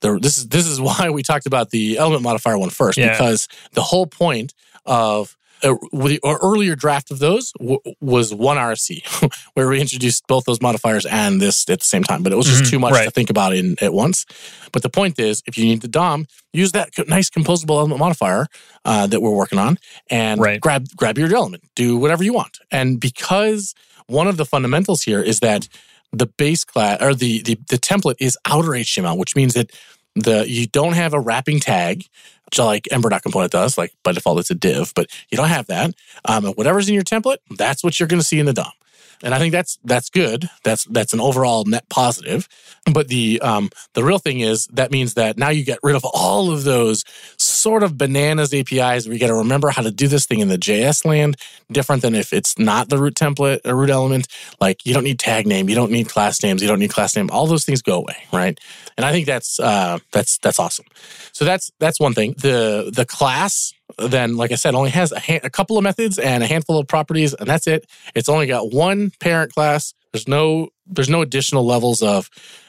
There, 0.03 0.19
this 0.21 0.39
is 0.39 0.49
this 0.49 0.67
is 0.67 0.81
why 0.81 1.11
we 1.11 1.23
talked 1.23 1.47
about 1.47 1.71
the 1.71 1.99
element 1.99 2.23
modifier 2.23 2.57
one 2.59 2.71
first 2.71 2.97
Yeah. 2.97 3.11
because 3.11 3.49
the 3.73 3.83
whole 3.83 4.07
point 4.07 4.55
of 4.87 5.37
uh, 5.62 5.75
earlier 6.25 6.75
draft 6.75 7.11
of 7.11 7.18
those 7.18 7.53
w- 7.59 7.79
was 8.01 8.35
one 8.35 8.57
RFC 8.57 9.03
where 9.55 9.68
we 9.68 9.81
introduced 9.81 10.27
both 10.27 10.44
those 10.44 10.61
modifiers 10.61 11.07
and 11.07 11.40
this 11.40 11.68
at 11.68 11.79
the 11.81 11.85
same 11.85 12.03
time, 12.05 12.23
but 12.23 12.33
it 12.33 12.37
was 12.37 12.46
just 12.46 12.64
Mhm, 12.64 12.70
too 12.70 12.79
much 12.79 12.92
to 13.05 13.11
think 13.11 13.31
about 13.31 13.55
in 13.55 13.77
at 13.81 13.92
once. 13.92 14.25
But 14.73 14.83
the 14.83 14.90
point 14.90 15.18
is, 15.18 15.42
if 15.46 15.57
you 15.59 15.64
need 15.64 15.81
the 15.83 15.88
DOM, 15.88 16.27
use 16.53 16.73
that 16.73 16.90
nice 17.09 17.29
composable 17.31 17.77
element 17.79 17.99
modifier 18.01 18.46
uh, 18.85 19.07
that 19.09 19.20
we're 19.20 19.31
working 19.31 19.59
on, 19.59 19.79
and 20.11 20.40
Right. 20.40 20.61
grab 20.61 20.87
grab 20.96 21.18
your 21.18 21.35
element, 21.35 21.64
do 21.75 21.96
whatever 21.96 22.25
you 22.25 22.33
want. 22.33 22.59
And 22.70 23.01
because 23.01 23.75
one 24.07 24.27
of 24.29 24.37
the 24.37 24.44
fundamentals 24.44 25.03
here 25.03 25.20
is 25.23 25.40
that 25.40 25.68
the 26.12 26.27
base 26.27 26.64
class 26.64 27.01
or 27.01 27.14
the 27.14 27.42
the, 27.42 27.55
the 27.68 27.79
template 27.79 28.16
is 28.20 28.37
outer 28.46 28.70
HTML, 28.70 29.16
which 29.16 29.37
means 29.37 29.55
that 29.55 29.70
the 30.16 30.44
you 30.51 30.66
don't 30.66 30.94
have 30.94 31.14
a 31.14 31.20
wrapping 31.20 31.61
tag, 31.61 32.05
like 32.59 32.89
Ember.component 32.91 33.53
does. 33.53 33.79
Like 33.79 33.93
by 34.03 34.13
default, 34.13 34.39
it's 34.39 34.51
a 34.51 34.55
div, 34.55 34.93
but 34.95 35.07
you 35.31 35.37
don't 35.37 35.49
have 35.49 35.67
that. 35.67 35.95
Um, 36.25 36.47
whatever's 36.47 36.89
in 36.89 36.95
your 36.95 37.05
template, 37.05 37.39
that's 37.57 37.83
what 37.85 37.99
you're 37.99 38.09
going 38.09 38.21
to 38.21 38.27
see 38.27 38.39
in 38.39 38.47
the 38.47 38.53
DOM. 38.53 38.73
And 39.22 39.35
I 39.35 39.38
think 39.38 39.52
that's 39.52 39.78
that's 39.85 40.09
good. 40.09 40.48
That's 40.64 40.85
that's 40.85 41.12
an 41.12 41.20
overall 41.20 41.64
net 41.64 41.88
positive. 41.88 42.48
But 42.92 43.09
the 43.09 43.40
um, 43.42 43.70
the 43.92 44.02
real 44.02 44.18
thing 44.18 44.40
is 44.40 44.66
that 44.68 44.90
means 44.90 45.14
that 45.14 45.37
now 45.37 45.50
you 45.50 45.64
get 45.64 45.78
rid 45.83 45.94
of 45.94 46.04
all 46.04 46.50
of 46.50 46.64
those 46.64 47.04
sort 47.37 47.83
of 47.83 47.98
bananas 47.98 48.54
APIs. 48.54 49.06
We 49.06 49.18
got 49.18 49.26
to 49.26 49.35
remember 49.35 49.68
how 49.68 49.83
to 49.83 49.90
do 49.90 50.09
this 50.09 50.26
thing 50.26 50.40
in 50.40 50.48
the 50.48 50.56
JS 50.56 51.04
land, 51.04 51.37
different 51.70 52.02
than 52.02 52.14
if 52.14 52.33
it's 52.33 52.59
not 52.59 52.88
the 52.88 52.98
root 52.98 53.14
template 53.14 53.61
or 53.66 53.74
root 53.76 53.90
element. 53.90 54.26
Like 54.61 54.87
you 54.87 54.94
don't 54.94 55.04
need 55.04 55.18
tag 55.18 55.46
name, 55.46 55.68
you 55.68 55.74
don't 55.74 55.92
need 55.92 56.09
class 56.09 56.42
names, 56.42 56.62
you 56.62 56.68
don't 56.68 56.78
need 56.78 56.92
class 56.92 57.14
name. 57.14 57.28
All 57.30 57.46
those 57.46 57.64
things 57.64 57.83
go 57.83 57.96
away, 57.98 58.16
right? 58.33 58.59
And 58.96 59.04
I 59.04 59.12
think 59.12 59.26
that's 59.26 59.61
uh, 59.61 59.98
that's 60.12 60.38
that's 60.38 60.59
awesome. 60.59 60.87
So 61.33 61.44
that's 61.44 61.70
that's 61.78 62.00
one 62.00 62.14
thing. 62.14 62.35
The 62.38 62.90
the 62.94 63.04
class 63.04 63.74
then, 63.98 64.37
like 64.37 64.53
I 64.53 64.57
said, 64.57 64.74
only 64.74 64.90
has 64.90 65.12
a, 65.12 65.20
ha- 65.20 65.40
a 65.42 65.50
couple 65.50 65.76
of 65.79 65.85
methods 65.85 66.18
and 66.18 66.42
a 66.42 66.46
handful 66.46 66.79
of 66.79 66.87
properties, 66.88 67.35
and 67.35 67.48
that's 67.48 67.66
it. 67.66 67.87
It's 68.14 68.29
only 68.29 68.46
got 68.46 68.72
one 68.72 69.11
parent 69.20 69.53
class. 69.55 69.94
There's 70.12 70.29
no 70.29 70.68
there's 70.87 71.09
no 71.09 71.22
additional 71.22 71.64
levels 71.64 72.03
of 72.03 72.29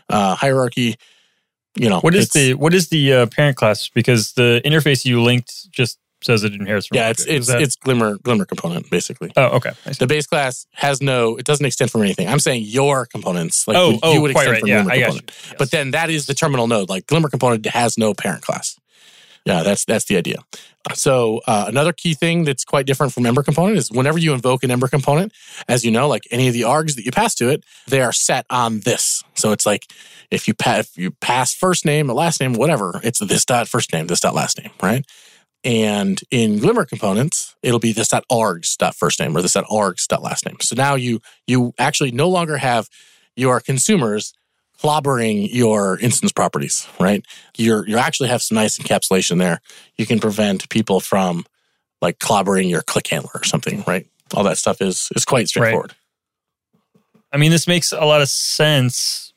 uh, 0.10 0.36
hierarchy. 0.36 0.96
You 1.76 1.90
know 1.90 2.00
What 2.02 2.16
is 2.16 2.30
the 2.32 2.54
what 2.56 2.74
is 2.74 2.90
the 2.90 3.14
uh, 3.14 3.26
parent 3.28 3.56
class? 3.58 3.88
Because 3.90 4.34
the 4.34 4.62
interface 4.66 5.06
you 5.06 5.22
linked 5.24 5.72
just 5.72 5.98
says 6.24 6.44
it 6.44 6.54
inherits 6.54 6.86
from. 6.88 6.98
yeah? 6.98 7.10
It's 7.10 7.26
it's 7.26 7.48
that- 7.48 7.62
it's 7.62 7.76
glimmer 7.78 8.18
glimmer 8.20 8.46
component 8.46 8.90
basically. 8.92 9.32
oh 9.38 9.56
okay. 9.58 9.72
The 9.98 10.06
base 10.06 10.28
class 10.28 10.68
has 10.74 11.02
no, 11.02 11.38
it 11.38 11.46
doesn't 11.46 11.66
extend 11.66 11.90
from 11.90 12.02
anything. 12.04 12.28
I'm 12.28 12.38
saying 12.40 12.64
your 12.68 13.06
components, 13.08 13.68
like 13.68 13.78
oh 13.78 13.92
would- 13.92 14.00
oh 14.04 14.14
you 14.14 14.22
would 14.22 14.32
extend 14.32 14.52
right. 14.52 14.60
from 14.60 14.70
Yeah, 14.70 14.84
Glimmer 14.84 14.96
you. 14.98 15.04
component. 15.06 15.32
Yes. 15.46 15.56
But 15.58 15.72
then 15.72 15.92
that 15.92 16.10
is 16.10 16.26
the 16.28 16.34
terminal 16.36 16.68
node. 16.68 16.90
Like 16.90 17.08
Glimmer 17.08 17.30
component 17.30 17.66
has 17.68 17.98
no 17.98 18.14
parent 18.14 18.44
class. 18.44 18.78
Yeah, 19.46 19.64
that's 19.64 19.86
that's 19.86 20.06
the 20.06 20.18
idea. 20.18 20.38
So 20.94 21.42
uh, 21.48 21.66
another 21.68 21.94
key 21.94 22.14
thing 22.14 22.44
that's 22.44 22.64
quite 22.64 22.86
different 22.86 23.14
from 23.14 23.26
Ember 23.26 23.44
component 23.44 23.78
is 23.78 23.92
whenever 23.92 24.18
you 24.18 24.34
invoke 24.34 24.64
an 24.64 24.72
Ember 24.72 24.88
component, 24.88 25.32
as 25.68 25.84
you 25.84 25.92
know, 25.92 26.08
like 26.08 26.24
any 26.32 26.48
of 26.48 26.54
the 26.54 26.62
args 26.62 26.96
that 26.96 27.06
you 27.06 27.12
pass 27.12 27.36
to 27.36 27.50
it, 27.50 27.64
they 27.88 28.02
are 28.02 28.12
set 28.12 28.46
on 28.50 28.82
this. 28.82 29.24
So 29.36 29.52
it's 29.52 29.66
like 29.66 29.92
if 30.30 30.48
you 30.48 30.54
pass 30.54 30.90
if 30.90 30.98
you 30.98 31.12
pass 31.12 31.54
first 31.54 31.86
name, 31.86 32.08
last 32.08 32.40
name, 32.40 32.54
whatever, 32.54 33.00
it's 33.04 33.20
this 33.20 33.46
dot 33.46 33.68
first 33.68 33.92
name, 33.94 34.08
this 34.08 34.20
dot 34.20 34.36
last 34.36 34.60
name, 34.60 34.72
right? 34.82 35.06
And 35.64 36.20
in 36.32 36.60
Glimmer 36.60 36.86
components, 36.86 37.56
it'll 37.62 37.80
be 37.80 37.94
this 37.94 38.10
dot 38.10 38.24
args 38.32 38.78
dot 38.78 38.96
first 38.96 39.20
name 39.20 39.36
or 39.36 39.42
this 39.42 39.54
dot 39.54 39.66
args 39.66 40.08
dot 40.08 40.24
last 40.24 40.46
name. 40.46 40.58
So 40.62 40.76
now 40.76 40.96
you 40.96 41.20
you 41.48 41.74
actually 41.78 42.12
no 42.12 42.30
longer 42.30 42.58
have 42.58 42.90
your 43.36 43.60
consumers 43.60 44.34
clobbering 44.82 45.48
your 45.52 46.00
instance 46.00 46.32
properties, 46.32 46.88
right? 47.00 47.26
You're 47.58 47.88
you 47.88 47.98
actually 47.98 48.30
have 48.30 48.42
some 48.42 48.56
nice 48.56 48.78
encapsulation 48.78 49.38
there. 49.38 49.62
You 49.98 50.06
can 50.06 50.20
prevent 50.20 50.68
people 50.70 51.00
from 51.00 51.46
like 52.02 52.20
clobbering 52.20 52.70
your 52.70 52.82
click 52.82 53.08
handler 53.08 53.32
or 53.36 53.44
something, 53.44 53.84
right? 53.86 54.08
All 54.34 54.44
that 54.44 54.58
stuff 54.58 54.82
is 54.82 55.10
is 55.16 55.26
quite 55.26 55.48
straightforward. 55.48 55.94
I 57.32 57.38
mean, 57.38 57.52
this 57.52 57.68
makes 57.68 57.92
a 57.92 58.04
lot 58.06 58.22
of 58.22 58.30
sense 58.30 59.34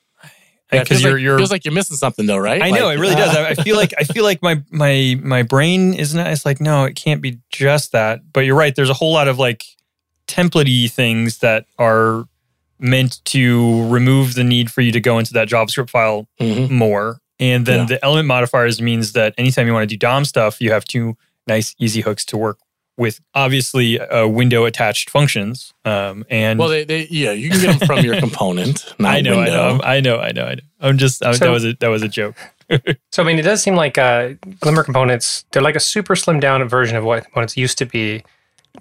because 0.71 0.89
feels 0.89 1.03
you're 1.03 1.13
like, 1.13 1.23
you're. 1.23 1.39
feels 1.39 1.51
like 1.51 1.65
you're 1.65 1.75
missing 1.75 1.97
something 1.97 2.27
though, 2.27 2.39
right? 2.39 2.61
I 2.63 2.71
know 2.71 2.87
Like- 2.87 2.97
it 2.97 3.01
really 3.01 3.15
does. 3.15 3.37
I, 3.37 3.49
I 3.51 3.55
feel 3.55 3.77
like 3.77 3.93
I 3.99 4.05
feel 4.05 4.25
like 4.25 4.43
my 4.43 4.63
my 4.71 5.17
my 5.23 5.43
brain 5.43 5.95
is 5.95 6.15
not. 6.15 6.29
It's 6.29 6.45
like 6.47 6.61
no, 6.61 6.85
it 6.85 6.95
can't 6.97 7.21
be 7.21 7.39
just 7.51 7.93
that. 7.93 8.21
But 8.33 8.41
you're 8.41 8.57
right. 8.57 8.75
There's 8.75 8.91
a 8.91 8.95
whole 8.95 9.13
lot 9.13 9.29
of 9.29 9.39
like 9.39 9.65
templatey 10.27 10.91
things 10.91 11.39
that 11.39 11.67
are 11.79 12.25
meant 12.79 13.25
to 13.27 13.89
remove 13.89 14.35
the 14.35 14.45
need 14.45 14.71
for 14.71 14.81
you 14.81 14.93
to 14.93 15.01
go 15.01 15.19
into 15.19 15.33
that 15.33 15.49
JavaScript 15.49 15.91
file 15.91 16.27
Mhm. 16.41 16.71
more. 16.71 17.21
And 17.41 17.67
then 17.67 17.81
Yeah. 17.81 17.87
the 17.87 18.05
element 18.05 18.27
modifiers 18.29 18.81
means 18.81 19.13
that 19.13 19.35
anytime 19.39 19.67
you 19.67 19.73
want 19.73 19.83
to 19.89 19.95
do 19.95 19.99
DOM 19.99 20.25
stuff, 20.25 20.61
you 20.61 20.71
have 20.73 20.85
two 20.85 21.17
nice, 21.47 21.75
easy 21.79 22.01
hooks 22.01 22.25
to 22.27 22.37
work 22.37 22.59
with. 22.97 23.21
Obviously, 23.35 23.99
uh, 24.01 24.27
window 24.27 24.65
attached 24.65 25.11
functions. 25.11 25.73
Um, 25.85 26.25
and 26.31 26.59
Well, 26.59 26.69
they, 26.69 26.85
they 26.85 27.07
yeah, 27.11 27.33
you 27.33 27.51
can 27.51 27.61
get 27.61 27.79
them 27.79 27.87
from 27.89 28.05
your 28.05 28.19
component. 28.21 28.85
Not 28.99 29.17
I 29.17 29.21
know, 29.21 29.41
I 29.41 29.47
know, 29.47 29.81
I 29.83 30.01
know, 30.01 30.19
I 30.21 30.33
know, 30.33 30.45
I 30.47 30.55
know. 30.55 30.61
I'm 30.81 30.97
just 30.99 31.25
I, 31.25 31.33
So- 31.33 31.45
that 31.47 31.51
was 31.51 31.65
a 31.65 31.75
that 31.81 31.89
was 31.89 32.03
a 32.03 32.09
joke. 32.09 32.37
So 33.13 33.23
I 33.23 33.27
mean, 33.27 33.39
it 33.39 33.43
does 33.43 33.63
seem 33.63 33.77
like 33.77 33.99
uh, 33.99 34.31
Glimmer 34.61 34.83
components. 34.85 35.45
They're 35.53 35.61
like 35.63 35.77
a 35.77 35.81
super 35.81 36.15
slimmed 36.15 36.41
down 36.41 36.67
version 36.67 36.97
of 36.97 37.05
what 37.05 37.23
components 37.25 37.57
used 37.59 37.77
to 37.79 37.85
be, 37.85 38.23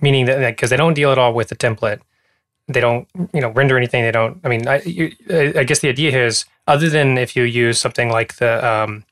meaning 0.02 0.26
that 0.26 0.40
because 0.56 0.70
they 0.70 0.78
don't 0.78 0.94
deal 0.94 1.12
at 1.12 1.18
all 1.18 1.34
with 1.34 1.50
the 1.50 1.56
template, 1.56 2.00
they 2.68 2.80
don't 2.80 3.08
you 3.34 3.42
know 3.42 3.50
render 3.50 3.78
anything. 3.78 4.04
They 4.04 4.12
don't. 4.12 4.40
I 4.44 4.50
mean, 4.50 4.68
I, 4.68 4.82
you, 4.82 5.12
I 5.30 5.64
guess 5.64 5.80
the 5.80 5.90
idea 5.90 6.12
here 6.12 6.26
is 6.26 6.46
other 6.68 6.90
than 6.90 7.18
if 7.18 7.36
you 7.36 7.44
use 7.44 7.80
something 7.80 8.10
like 8.10 8.36
the 8.36 8.66
um, 8.66 9.04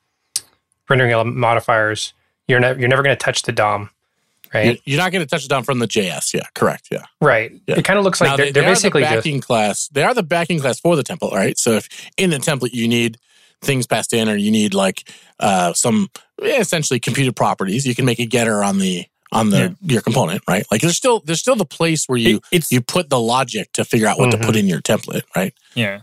rendering 0.90 1.12
element 1.12 1.38
modifiers, 1.38 2.14
you're 2.48 2.60
never 2.60 2.80
you're 2.80 2.90
never 2.90 3.04
going 3.04 3.16
to 3.16 3.24
touch 3.24 3.44
the 3.44 3.52
DOM, 3.52 3.90
right? 4.54 4.82
You're, 4.86 4.98
not 4.98 5.12
going 5.12 5.24
to 5.24 5.30
touch 5.30 5.44
the 5.44 5.50
dom 5.50 5.64
from 5.64 5.80
the 5.80 5.88
JS. 5.88 6.34
Yeah, 6.34 6.48
correct. 6.56 6.88
Yeah. 6.92 7.06
right. 7.20 7.52
Yeah. 7.68 7.80
It 7.80 7.86
kind 7.86 8.00
of 8.00 8.06
looks 8.06 8.22
like 8.22 8.30
Now, 8.30 8.38
they're, 8.38 8.46
they, 8.48 8.52
they're 8.52 8.64
they 8.64 8.70
basically 8.70 9.02
the 9.02 9.08
just 9.08 9.18
backing 9.18 9.42
class. 9.42 9.88
They 9.90 10.04
are 10.04 10.14
the 10.14 10.24
backing 10.24 10.60
class 10.60 10.80
for 10.80 10.96
the 10.96 11.04
template, 11.04 11.34
right? 11.34 11.58
So 11.58 11.72
if 11.74 11.90
in 12.18 12.30
the 12.30 12.38
template 12.38 12.74
you 12.74 12.88
need 12.88 13.18
things 13.62 13.86
passed 13.86 14.14
in, 14.14 14.30
or 14.30 14.36
you 14.36 14.52
need 14.52 14.74
like 14.74 15.10
uh, 15.40 15.74
some 15.74 16.10
eh, 16.42 16.60
essentially 16.60 17.00
computed 17.00 17.36
properties, 17.36 17.86
you 17.86 17.96
can 17.96 18.06
make 18.06 18.20
a 18.20 18.26
getter 18.26 18.64
on 18.64 18.80
the 18.80 19.06
on 19.32 19.50
the 19.50 19.76
your 19.82 20.02
component, 20.02 20.42
right? 20.48 20.66
Like 20.72 20.82
there's 20.82 20.98
still 20.98 21.22
there's 21.26 21.40
still 21.40 21.56
the 21.56 21.66
place 21.66 22.06
where 22.08 22.18
you 22.18 22.42
It- 22.52 22.72
you 22.72 22.82
put 22.82 23.10
the 23.10 23.20
logic 23.20 23.72
to 23.74 23.86
figure 23.86 24.08
out 24.08 24.20
what 24.20 24.30
Mhm. 24.30 24.40
to 24.42 24.46
put 24.46 24.56
in 24.56 24.68
your 24.68 24.82
template, 24.82 25.24
right? 25.36 25.54
Yeah, 25.74 26.02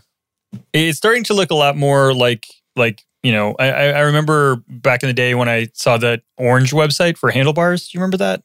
it's 0.73 0.97
starting 0.97 1.23
to 1.25 1.33
look 1.33 1.51
a 1.51 1.55
lot 1.55 1.77
more 1.77 2.13
like 2.13 2.47
like 2.75 3.03
you 3.23 3.31
know. 3.31 3.55
I, 3.59 3.69
I 3.71 3.83
I 3.89 3.99
remember 4.01 4.57
back 4.67 5.03
in 5.03 5.07
the 5.07 5.13
day 5.13 5.35
when 5.35 5.47
I 5.49 5.67
saw 5.73 5.97
that 5.97 6.21
orange 6.37 6.71
website 6.71 7.17
for 7.17 7.29
handlebars. 7.31 7.87
Do 7.89 7.97
you 7.97 8.01
remember 8.01 8.17
that? 8.17 8.41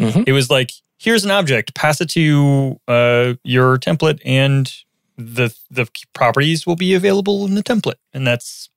Mhm. 0.00 0.24
It 0.26 0.32
was 0.32 0.50
like 0.50 0.72
here's 0.98 1.24
an 1.24 1.30
object, 1.30 1.74
pass 1.74 2.00
it 2.00 2.08
to 2.10 2.80
uh, 2.88 3.34
your 3.44 3.78
template, 3.78 4.18
and 4.24 4.72
the 5.16 5.54
the 5.70 5.86
properties 6.14 6.66
will 6.66 6.76
be 6.76 6.94
available 6.94 7.46
in 7.46 7.54
the 7.54 7.62
template, 7.62 7.96
and 8.12 8.26
that's 8.26 8.70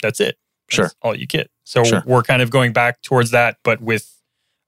that's 0.00 0.20
it. 0.20 0.36
That's 0.68 0.76
Sure. 0.76 0.90
all 1.02 1.14
you 1.16 1.26
get. 1.26 1.50
So 1.64 1.82
Sure. 1.84 2.02
we're 2.06 2.22
kind 2.22 2.40
of 2.42 2.50
going 2.50 2.72
back 2.72 3.02
towards 3.02 3.30
that, 3.32 3.56
but 3.64 3.80
with 3.80 4.10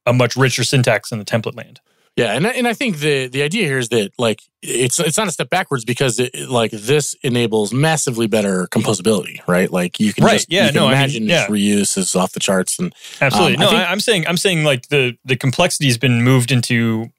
a 0.06 0.12
much 0.12 0.36
richer 0.36 0.64
syntax 0.64 1.10
in 1.12 1.18
the 1.18 1.24
template 1.24 1.56
land. 1.56 1.80
Yeah, 2.16 2.32
and 2.34 2.46
I- 2.46 2.50
and 2.50 2.68
I 2.68 2.74
think 2.74 2.98
the 2.98 3.26
the 3.26 3.42
idea 3.42 3.64
here 3.66 3.78
is 3.78 3.88
that 3.88 4.12
like 4.18 4.40
it's 4.62 5.00
it's 5.00 5.18
not 5.18 5.26
a 5.26 5.32
step 5.32 5.50
backwards 5.50 5.84
because 5.84 6.20
it, 6.20 6.32
like 6.48 6.70
this 6.70 7.14
enables 7.22 7.72
massively 7.72 8.28
better 8.28 8.68
composability, 8.68 9.40
right? 9.48 9.68
Like 9.70 9.98
you 9.98 10.12
can 10.12 10.24
Right, 10.24 10.34
just 10.34 10.52
yeah, 10.52 10.66
you 10.66 10.72
can 10.72 10.74
no, 10.76 10.86
I 10.86 10.90
mean, 10.90 10.98
imagine 10.98 11.22
yeah. 11.24 11.46
reuse 11.48 11.98
is 11.98 12.14
off 12.14 12.30
the 12.32 12.38
charts 12.40 12.78
and 12.78 12.94
Absolutely. 13.20 13.56
Um, 13.56 13.62
I 13.62 13.64
no, 13.64 13.70
think- 13.70 13.80
I, 13.82 13.90
I'm 13.90 13.98
saying 14.00 14.26
I'm 14.28 14.36
saying 14.36 14.62
like 14.62 14.88
the 14.90 15.16
the 15.24 15.34
complexity 15.36 15.86
has 15.86 15.98
been 15.98 16.22
moved 16.22 16.52
into 16.52 17.10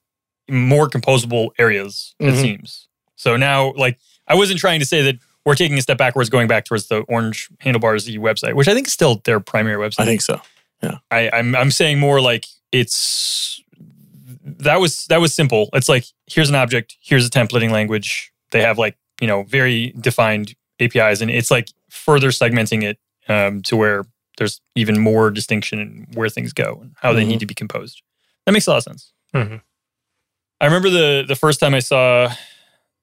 more 0.50 0.88
composable 0.90 1.50
areas. 1.60 2.16
It 2.20 2.34
Mhm. 2.34 2.42
seems. 2.42 2.88
So 3.18 3.36
now, 3.36 3.74
like, 3.74 3.98
I 4.28 4.36
wasn't 4.36 4.60
trying 4.60 4.80
to 4.80 4.86
say 4.86 5.02
that 5.02 5.16
we're 5.46 5.56
taking 5.56 5.78
a 5.78 5.82
step 5.82 5.98
backwards, 5.98 6.30
going 6.30 6.48
back 6.48 6.66
towards 6.66 6.88
the 6.88 7.00
Orange 7.10 7.50
Handlebars 7.60 8.08
website, 8.10 8.54
which 8.54 8.68
I 8.68 8.74
think 8.74 8.88
is 8.88 8.94
still 8.94 9.22
their 9.26 9.40
primary 9.40 9.78
website. 9.78 10.02
I 10.02 10.06
think 10.06 10.22
so. 10.22 10.40
I, 11.12 11.30
I'm 11.34 11.56
I'm 11.56 11.72
saying 11.72 12.00
more 12.00 12.22
like 12.22 12.46
it's 12.80 13.62
that 14.46 14.80
was 14.80 15.06
that 15.08 15.22
was 15.22 15.34
simple. 15.34 15.70
It's 15.74 15.90
like 15.90 16.06
here's 16.28 16.50
an 16.50 16.56
object, 16.56 16.96
here's 17.02 17.26
a 17.26 17.30
templating 17.30 17.72
language. 17.72 18.32
They 18.52 18.62
have 18.62 18.78
like 18.78 18.96
you 19.22 19.28
know 19.28 19.44
very 19.44 19.94
defined 20.00 20.56
APIs, 20.80 21.22
and 21.22 21.32
it's 21.32 21.52
like 21.52 21.70
further 21.90 22.30
segmenting 22.30 22.84
it 22.84 22.98
um, 23.30 23.62
to 23.64 23.76
where 23.78 24.06
there's 24.38 24.60
even 24.76 25.00
more 25.00 25.32
distinction 25.32 25.80
in 25.80 26.08
where 26.14 26.30
things 26.30 26.52
go 26.54 26.80
and 26.82 26.92
how 27.02 27.14
they 27.14 27.24
Mhm. 27.24 27.28
need 27.28 27.40
to 27.40 27.46
be 27.46 27.54
composed. 27.54 28.02
That 28.46 28.52
makes 28.52 28.68
a 28.68 28.72
lot 28.72 28.78
of 28.78 28.84
sense. 28.84 29.14
Mhm. 29.34 29.62
I 30.62 30.66
remember 30.66 30.90
the 30.90 31.24
the 31.28 31.36
first 31.36 31.60
time 31.60 31.74
I 31.74 31.80
saw 31.80 32.32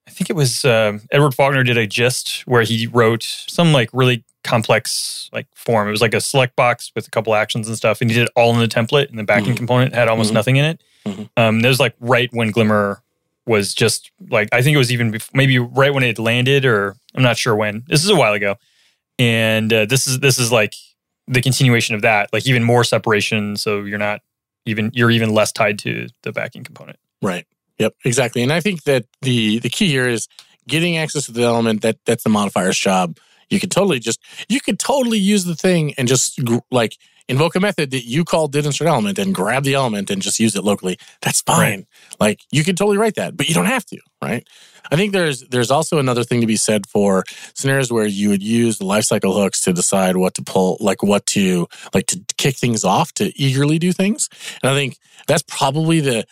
I 0.07 0.11
think 0.11 0.31
it 0.31 0.37
was 0.37 0.65
uh, 0.65 0.99
Edward 1.11 1.35
Faulkner 1.35 1.63
did 1.65 1.79
a 1.79 1.87
gist 1.87 2.41
where 2.47 2.63
he 2.63 2.87
wrote 2.87 3.23
some 3.23 3.73
like 3.73 3.89
really 3.93 4.25
complex 4.45 5.31
like 5.33 5.47
form. 5.55 5.87
It 5.89 5.93
was 5.93 6.01
like 6.01 6.15
a 6.15 6.21
select 6.21 6.57
box 6.57 6.91
with 6.95 7.07
a 7.07 7.11
couple 7.11 7.35
actions 7.35 7.69
and 7.69 7.77
stuff, 7.77 8.01
and 8.01 8.11
he 8.11 8.17
did 8.17 8.25
it 8.25 8.33
all 8.35 8.53
in 8.53 8.59
the 8.61 8.67
template, 8.69 9.09
and 9.11 9.19
the 9.19 9.23
backing 9.25 9.55
Mhm. 9.55 9.59
component 9.59 9.95
had 9.95 10.09
almost 10.09 10.31
Mhm. 10.31 10.35
nothing 10.35 10.57
in 10.57 10.65
it. 10.65 10.81
Mhm. 11.07 11.29
Um, 11.37 11.61
that 11.61 11.69
was 11.69 11.81
like 11.81 11.95
right 12.01 12.29
when 12.33 12.51
Glimmer 12.51 13.01
was 13.47 13.75
just 13.75 14.11
like 14.31 14.49
I 14.53 14.63
think 14.63 14.75
it 14.75 14.79
was 14.79 14.93
even 14.93 15.17
maybe 15.35 15.59
right 15.59 15.95
when 15.95 16.03
it 16.03 16.19
landed, 16.19 16.65
or 16.65 16.97
I'm 17.15 17.23
not 17.23 17.39
sure 17.39 17.55
when. 17.55 17.85
This 17.87 18.03
is 18.03 18.11
a 18.11 18.17
while 18.17 18.33
ago, 18.33 18.57
and 19.19 19.73
uh, 19.73 19.85
this 19.87 20.07
is 20.07 20.19
this 20.19 20.39
is 20.39 20.51
like 20.51 20.75
the 21.29 21.41
continuation 21.41 21.95
of 21.95 22.03
that, 22.03 22.29
like 22.33 22.47
even 22.49 22.65
more 22.65 22.83
separation, 22.85 23.57
so 23.57 23.83
you're 23.83 23.99
not 23.99 24.21
even 24.67 24.91
you're 24.95 25.11
even 25.11 25.31
less 25.33 25.53
tied 25.53 25.79
to 25.81 26.09
the 26.23 26.33
backing 26.33 26.65
component. 26.65 26.99
Right. 27.23 27.47
Yep. 27.83 27.97
Exactly. 28.05 28.45
And 28.45 28.53
I 28.53 28.61
think 28.61 28.85
that 28.85 29.07
the 29.23 29.59
the 29.59 29.69
key 29.69 29.89
here 29.89 30.07
is 30.07 30.29
getting 30.69 30.97
access 30.99 31.27
to 31.27 31.33
the 31.33 31.43
element. 31.43 31.83
That 31.83 31.97
that's 32.07 32.23
the 32.23 32.31
modifier's 32.31 32.79
job. 32.79 33.19
You 33.51 33.59
could 33.59 33.73
totally 33.73 33.99
just 33.99 34.21
you 34.49 34.61
could 34.61 34.79
totally 34.79 35.19
use 35.19 35.45
the 35.45 35.57
thing 35.57 35.93
and 35.99 36.07
just 36.07 36.39
like 36.71 36.97
invoke 37.29 37.57
a 37.57 37.61
method 37.61 37.91
that 37.91 38.05
you 38.05 38.25
call 38.25 38.47
did 38.47 38.67
insert 38.67 38.87
element 38.87 39.19
and 39.19 39.35
grab 39.35 39.65
the 39.65 39.75
element 39.75 40.11
and 40.11 40.23
just 40.23 40.39
use 40.39 40.55
it 40.55 40.63
locally. 40.63 40.97
That's 41.23 41.41
fine. 41.41 41.87
Like 42.21 42.43
you 42.53 42.63
could 42.63 42.77
totally 42.77 42.99
write 42.99 43.17
that, 43.17 43.37
but 43.37 43.49
you 43.49 43.55
don't 43.55 43.67
have 43.67 43.85
to. 43.87 43.99
Right. 44.23 44.47
I 44.93 44.97
think 44.97 45.13
there's 45.13 45.41
there's 45.49 45.73
also 45.73 45.99
another 45.99 46.23
thing 46.23 46.41
to 46.41 46.47
be 46.47 46.55
said 46.55 46.87
for 46.87 47.25
scenarios 47.55 47.91
where 47.91 48.07
you 48.07 48.29
would 48.29 48.45
use 48.45 48.79
the 48.79 48.85
lifecycle 48.85 49.35
hooks 49.35 49.65
to 49.65 49.73
decide 49.73 50.17
what 50.17 50.35
to 50.35 50.43
pull, 50.43 50.77
like 50.79 51.03
what 51.03 51.27
to 51.35 51.67
like 51.93 52.07
to 52.07 52.21
kick 52.37 52.57
things 52.57 52.85
off 52.85 53.13
to 53.15 53.37
eagerly 53.37 53.81
do 53.81 53.93
things. 53.93 54.29
And 54.63 54.71
I 54.71 54.75
think 54.75 54.99
that's 55.27 55.43
probably 55.49 55.99
the 56.01 56.25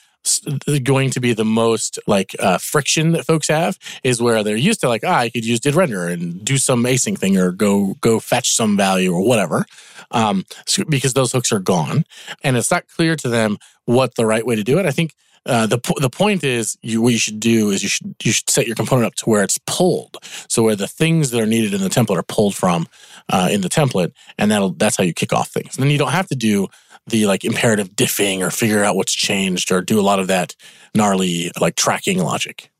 going 0.85 1.11
to 1.11 1.21
be 1.21 1.33
the 1.33 1.45
most 1.45 1.99
like 2.07 2.35
uh, 2.39 2.59
friction 2.59 3.13
that 3.13 3.25
folks 3.27 3.49
have 3.49 3.79
is 4.05 4.21
where 4.21 4.43
they're 4.43 4.57
used 4.57 4.81
to 4.81 4.89
like 4.89 5.03
ah 5.05 5.19
I 5.19 5.31
could 5.31 5.45
use 5.45 5.61
did 5.61 5.75
render 5.75 6.07
and 6.07 6.45
do 6.45 6.59
some 6.59 6.85
async 6.85 7.19
thing 7.19 7.37
or 7.39 7.53
go 7.53 7.95
go 8.01 8.21
fetch 8.21 8.55
some 8.55 8.77
value 8.77 9.13
or 9.13 9.27
whatever 9.27 9.65
um, 10.11 10.45
so- 10.67 10.85
because 10.85 11.15
those 11.15 11.33
hooks 11.33 11.53
are 11.53 11.59
gone 11.61 12.05
and 12.43 12.57
it's 12.57 12.71
not 12.71 12.89
clear 12.89 13.17
to 13.17 13.29
them 13.29 13.59
what 13.85 14.15
the 14.15 14.27
right 14.27 14.47
way 14.47 14.57
to 14.57 14.65
do 14.65 14.79
it. 14.79 14.87
I 14.87 14.91
think 14.91 15.15
uh, 15.47 15.67
the 15.67 15.79
the 16.01 16.11
point 16.11 16.45
is 16.45 16.77
you 16.83 17.01
what 17.01 17.13
you 17.15 17.19
should 17.19 17.41
do 17.41 17.71
is 17.71 17.83
you 17.83 17.89
should 17.89 18.15
you 18.23 18.31
should 18.31 18.51
set 18.51 18.67
your 18.67 18.77
component 18.77 19.07
up 19.07 19.15
to 19.15 19.25
where 19.25 19.43
it's 19.43 19.59
pulled 19.67 20.19
so 20.49 20.63
where 20.63 20.77
the 20.77 20.87
things 20.87 21.31
that 21.31 21.41
are 21.41 21.47
needed 21.47 21.73
in 21.73 21.81
the 21.81 21.89
template 21.89 22.19
are 22.19 22.23
pulled 22.23 22.55
from 22.55 22.87
uh, 23.31 23.49
in 23.51 23.63
the 23.63 23.69
template 23.71 24.13
and 24.37 24.51
that'll 24.51 24.71
that's 24.73 24.97
how 24.97 25.03
you 25.05 25.15
kick 25.15 25.33
off 25.33 25.49
things. 25.49 25.77
And 25.77 25.83
then 25.83 25.91
you 25.91 25.97
don't 25.99 26.13
have 26.13 26.29
to 26.29 26.37
do 26.37 26.69
the 27.07 27.27
like 27.27 27.45
imperative 27.45 27.91
diffing 27.91 28.41
or 28.41 28.51
figure 28.51 28.85
out 28.85 28.97
what's 28.97 29.13
changed 29.13 29.73
or 29.73 29.81
do 29.81 29.99
a 29.99 30.03
lot 30.03 30.19
of 30.19 30.27
that 30.29 30.55
gnarly 30.95 31.51
like 31.61 31.77
tracking 31.77 32.19
logic. 32.19 32.71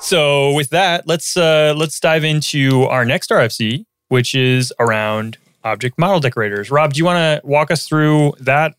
So 0.00 0.52
with 0.54 0.70
that, 0.70 1.06
let's 1.06 1.36
uh, 1.36 1.74
let's 1.76 2.00
dive 2.00 2.24
into 2.24 2.84
our 2.84 3.04
next 3.04 3.30
RFC, 3.30 3.84
which 4.08 4.34
is 4.34 4.72
around 4.78 5.36
object 5.64 5.98
model 5.98 6.20
decorators. 6.20 6.70
Rob, 6.70 6.94
do 6.94 6.98
you 6.98 7.04
want 7.04 7.18
to 7.18 7.46
walk 7.46 7.70
us 7.70 7.86
through 7.86 8.32
that 8.40 8.74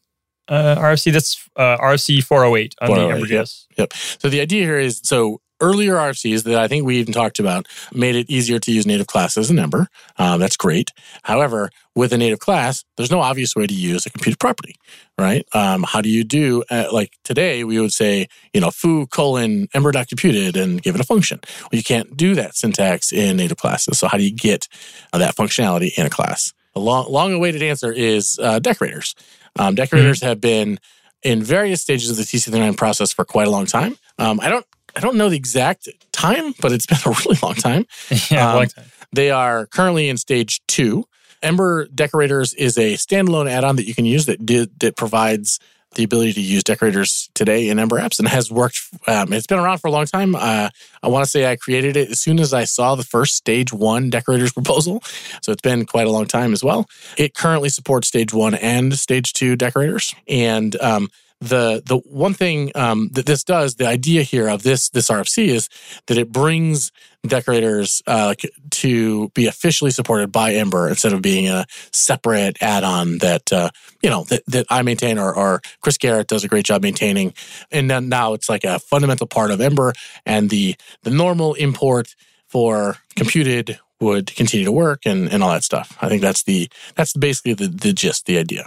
uh, 0.48 0.76
RFC? 0.76 1.14
That's 1.14 1.48
uh, 1.56 1.78
RFC 1.78 2.24
408 2.24 2.76
on 2.82 2.88
408, 2.88 3.08
the 3.08 3.16
Ember.js. 3.16 3.66
Yes. 3.78 4.18
So 4.20 4.30
the 4.30 4.42
idea 4.42 4.64
here 4.64 4.80
is 4.80 5.00
so 5.04 5.42
earlier 5.62 5.95
RFCs 5.95 6.43
that 6.43 6.60
I 6.60 6.67
think 6.67 6.86
we 6.86 6.97
even 6.97 7.13
talked 7.13 7.39
about 7.39 7.67
made 7.93 8.15
it 8.15 8.30
easier 8.30 8.60
to 8.60 8.71
use 8.71 8.86
native 8.86 9.08
classes 9.08 9.50
in 9.50 9.60
Ember. 9.60 9.88
Uh, 10.17 10.38
that's 10.38 10.58
great. 10.58 10.91
However, 11.24 11.69
with 11.95 12.13
a 12.13 12.17
native 12.17 12.39
class, 12.39 12.84
there's 12.97 13.12
no 13.12 13.21
obvious 13.21 13.56
way 13.56 13.67
to 13.67 13.74
use 13.74 14.06
a 14.06 14.10
computed 14.10 14.39
property, 14.39 14.76
right? 15.17 15.45
Um, 15.54 15.84
how 15.84 16.02
do 16.02 16.10
you 16.10 16.24
do 16.24 16.63
uh, 16.69 16.88
like 16.91 17.13
today? 17.24 17.63
We 17.63 17.80
would 17.80 17.93
say 17.93 18.28
you 18.54 18.62
know 18.62 18.71
foo 18.71 19.08
colon 19.08 19.67
ember.computed 19.74 20.58
and 20.58 20.82
give 20.82 20.95
it 20.95 21.02
a 21.02 21.06
function. 21.06 21.39
Well, 21.62 21.78
you 21.78 21.84
can't 21.84 22.15
do 22.17 22.36
that 22.36 22.56
syntax 22.56 23.12
in 23.12 23.38
native 23.38 23.58
classes. 23.58 24.00
So 24.00 24.08
how 24.08 24.17
do 24.17 24.24
you 24.24 24.34
get 24.34 24.67
uh, 25.13 25.19
that 25.19 25.36
functionality 25.36 25.97
in 25.97 26.06
a 26.06 26.10
class? 26.10 26.54
A 26.74 26.80
long, 26.80 27.12
long-awaited 27.12 27.62
answer 27.62 27.91
is 27.91 28.39
uh, 28.41 28.60
decorators. 28.60 29.13
Um, 29.58 29.76
decorators 29.76 30.21
have 30.21 30.39
been 30.39 30.80
in 31.24 31.43
various 31.43 31.82
stages 31.82 32.10
of 32.10 32.17
the 32.17 32.24
TC39 32.24 32.78
process 32.78 33.13
for 33.13 33.26
quite 33.26 33.47
a 33.47 33.52
long 33.52 33.65
time. 33.65 33.97
Um, 34.17 34.39
I 34.39 34.50
don't 34.50 34.65
I 34.96 35.00
don't 35.00 35.16
know 35.16 35.30
the 35.30 35.38
exact 35.38 35.88
time, 36.12 36.54
but 36.62 36.72
it's 36.72 36.86
been 36.86 36.98
a 37.06 37.10
really 37.10 37.40
long 37.42 37.56
time. 37.56 37.86
yeah, 38.30 38.50
Um, 38.50 38.56
like 38.56 38.74
that. 38.76 38.86
They 39.14 39.32
are 39.32 39.66
currently 39.66 40.10
in 40.10 40.18
stage 40.18 40.62
two. 40.68 41.06
Ember 41.44 41.88
Decorators 41.88 42.54
is 42.54 42.78
a 42.78 42.94
standalone 42.94 43.50
add-on 43.50 43.76
that 43.78 43.88
you 43.88 43.96
can 43.96 44.06
use 44.06 44.26
that 44.28 44.46
did 44.46 44.80
that 44.80 44.96
provides 44.96 45.60
the 45.96 46.04
ability 46.04 46.32
to 46.34 46.42
use 46.42 46.64
decorators 46.64 47.30
today 47.34 47.68
in 47.68 47.78
Ember 47.78 48.00
apps 48.00 48.18
and 48.18 48.28
has 48.28 48.50
worked. 48.50 48.80
Um, 49.08 49.34
it's 49.34 49.48
been 49.48 49.60
around 49.60 49.80
for 49.80 49.90
a 49.90 49.92
long 49.92 50.06
time. 50.06 50.36
Uh, 50.36 50.70
I 51.04 51.08
want 51.10 51.26
to 51.26 51.30
say 51.30 51.52
I 51.52 51.58
created 51.58 51.98
it 51.98 52.12
as 52.12 52.22
soon 52.22 52.40
as 52.40 52.54
I 52.54 52.64
saw 52.64 52.96
the 52.96 53.04
first 53.04 53.36
stage 53.36 53.74
one 53.74 54.10
decorators 54.10 54.54
proposal. 54.54 55.04
So 55.42 55.52
it's 55.52 55.62
been 55.62 55.86
quite 55.86 56.08
a 56.08 56.12
long 56.12 56.28
time 56.28 56.54
as 56.54 56.64
well. 56.64 56.88
It 57.18 57.34
currently 57.34 57.68
supports 57.68 58.08
stage 58.08 58.34
one 58.34 58.56
and 58.56 58.98
stage 58.98 59.34
two 59.34 59.58
decorators. 59.58 60.16
And 60.30 60.80
um, 60.82 61.10
the 61.42 61.82
the 61.86 61.98
one 61.98 62.34
thing 62.34 62.72
um, 62.76 63.10
that 63.14 63.26
this 63.26 63.44
does, 63.44 63.76
the 63.76 63.88
idea 63.88 64.22
here 64.22 64.48
of 64.48 64.62
this 64.62 64.90
this 64.90 65.10
RFC 65.10 65.48
is 65.48 65.70
that 66.06 66.18
it 66.18 66.32
brings 66.32 66.92
decorators 67.26 68.02
uh, 68.08 68.34
to 68.70 69.30
be 69.30 69.48
officially 69.48 69.92
supported 69.92 70.32
by 70.32 70.54
Ember 70.54 70.88
instead 70.88 71.14
of 71.14 71.22
being 71.22 71.48
a 71.48 71.66
separate 71.92 72.58
add-on 72.62 73.18
that 73.20 73.52
uh, 73.52 73.70
you 74.02 74.10
know 74.10 74.24
that, 74.26 74.44
that 74.48 74.66
I 74.70 74.84
maintain 74.84 75.18
or, 75.18 75.34
or 75.34 75.62
Chris 75.82 75.98
Garrett 75.98 76.28
does 76.28 76.44
a 76.44 76.48
great 76.48 76.66
job 76.66 76.84
maintaining, 76.84 77.34
and 77.72 77.90
then 77.90 78.08
now 78.08 78.34
it's 78.34 78.48
like 78.48 78.64
a 78.64 78.78
fundamental 78.80 79.26
part 79.26 79.50
of 79.50 79.60
Ember, 79.60 79.94
and 80.26 80.50
the 80.50 80.76
the 81.02 81.12
normal 81.12 81.56
import 81.56 82.16
for 82.48 82.98
computed 83.16 83.80
would 84.00 84.36
continue 84.36 84.66
to 84.66 84.72
work 84.72 85.02
and, 85.06 85.32
and 85.32 85.42
all 85.42 85.52
that 85.52 85.64
stuff. 85.64 85.98
I 86.02 86.10
think 86.10 86.22
that's 86.22 86.44
the 86.44 86.70
that's 86.96 87.14
basically 87.14 87.54
the, 87.54 87.68
the 87.68 87.94
gist, 87.94 88.26
the 88.26 88.38
idea. 88.38 88.66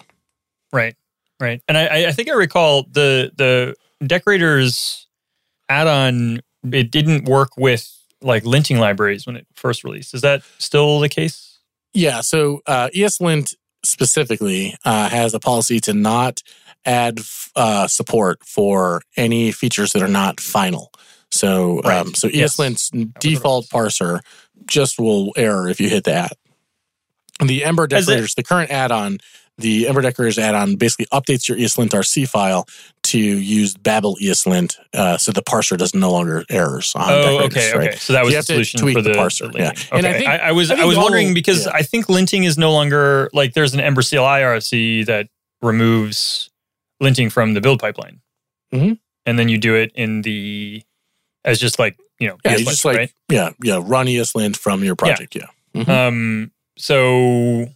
Right, 0.72 0.96
right. 1.40 1.60
And 1.68 1.76
I- 1.78 2.06
I, 2.08 2.12
think 2.12 2.28
I 2.28 2.34
recall 2.34 2.84
the 2.90 3.30
the 3.36 3.74
decorators 4.06 5.06
add-on. 5.68 6.40
It 6.72 6.90
didn't 6.90 7.24
work 7.26 7.56
with 7.56 7.90
like 8.22 8.44
linting 8.44 8.78
libraries 8.78 9.26
when 9.26 9.36
it 9.36 9.46
first 9.54 9.84
released. 9.84 10.14
Is 10.14 10.22
that 10.22 10.42
still 10.58 11.00
the 11.00 11.08
case? 11.08 11.58
Yeah, 11.92 12.22
so 12.22 12.60
uh, 12.66 12.88
ESLint 12.94 13.54
specifically 13.84 14.74
uh, 14.84 15.08
has 15.10 15.34
a 15.34 15.40
policy 15.40 15.78
to 15.80 15.92
not 15.92 16.40
add 16.86 17.20
f- 17.20 17.50
uh, 17.54 17.86
support 17.86 18.38
for 18.44 19.02
any 19.16 19.52
features 19.52 19.92
that 19.92 20.02
are 20.02 20.08
not 20.08 20.40
final. 20.40 20.90
So, 21.30 21.80
Right. 21.82 21.98
um, 21.98 22.14
so 22.14 22.28
Yes. 22.28 22.56
ESLint's 22.56 22.90
it 22.94 23.14
default 23.20 23.68
parser 23.68 24.20
just 24.66 24.98
will 24.98 25.32
error 25.36 25.68
if 25.68 25.80
you 25.80 25.88
hit 25.90 26.04
the 26.04 26.12
add. 26.14 26.32
The 27.44 27.64
Ember 27.64 27.86
Has 27.90 28.04
it- 28.04 28.10
Decorators, 28.10 28.34
the 28.34 28.42
current 28.42 28.70
add-on, 28.70 29.18
the 29.58 29.86
Ember 29.86 30.00
Decorators 30.02 30.38
add-on 30.38 30.76
basically 30.76 31.06
updates 31.12 31.48
your 31.48 31.56
ESLint 31.56 31.90
RC 31.90 32.28
file 32.28 32.66
to 33.04 33.18
use 33.18 33.76
Babel 33.76 34.16
ESLint, 34.20 34.76
uh, 34.94 35.16
so 35.16 35.30
the 35.30 35.42
parser 35.42 35.76
does 35.78 35.94
no 35.94 36.10
longer 36.10 36.44
errors 36.50 36.92
on 36.96 37.04
Oh, 37.08 37.38
Decorators. 37.42 37.44
okay, 37.56 37.78
right? 37.78 37.88
okay. 37.90 37.96
So 37.98 38.12
that 38.14 38.24
was 38.24 38.32
You 38.32 38.38
the 38.40 38.42
solution 38.42 38.80
for 38.92 39.02
the 39.02 39.10
the, 39.10 39.18
parser, 39.18 39.52
the 39.52 39.58
yeah. 39.58 39.72
linting. 39.72 39.88
And 39.98 40.06
I 40.06 40.12
think- 40.14 40.28
I, 40.28 40.36
I 40.38 40.52
was 40.52 40.70
I 40.70 40.80
I, 40.80 40.84
was 40.84 40.96
all- 40.96 41.04
wondering 41.04 41.34
because 41.34 41.66
yeah. 41.66 41.72
I 41.74 41.82
think 41.82 42.06
linting 42.06 42.44
is 42.46 42.58
no 42.58 42.72
longer 42.72 43.30
like 43.32 43.54
there's 43.54 43.74
an 43.74 43.80
Ember 43.80 44.02
CLI 44.02 44.40
RFC 44.42 45.06
that 45.06 45.28
removes 45.62 46.50
linting 47.02 47.30
from 47.30 47.54
the 47.54 47.60
build 47.60 47.78
pipeline, 47.80 48.20
Mhm. 48.72 48.98
and 49.26 49.38
then 49.38 49.48
you 49.48 49.58
do 49.58 49.74
it 49.76 49.92
in 49.94 50.22
the 50.22 50.82
as 51.44 51.60
just 51.60 51.78
like 51.78 51.96
you 52.18 52.26
know 52.28 52.38
Yeah, 52.44 52.54
ESLint, 52.54 52.58
you 52.58 52.64
just 52.64 52.84
like 52.84 52.96
right? 52.96 53.12
yeah, 53.30 53.50
yeah, 53.62 53.80
run 53.82 54.06
ESLint 54.06 54.56
from 54.56 54.82
your 54.82 54.96
project. 54.96 55.36
Yeah. 55.36 55.46
Mhm. 55.76 55.88
Um. 55.88 56.50
So. 56.78 57.68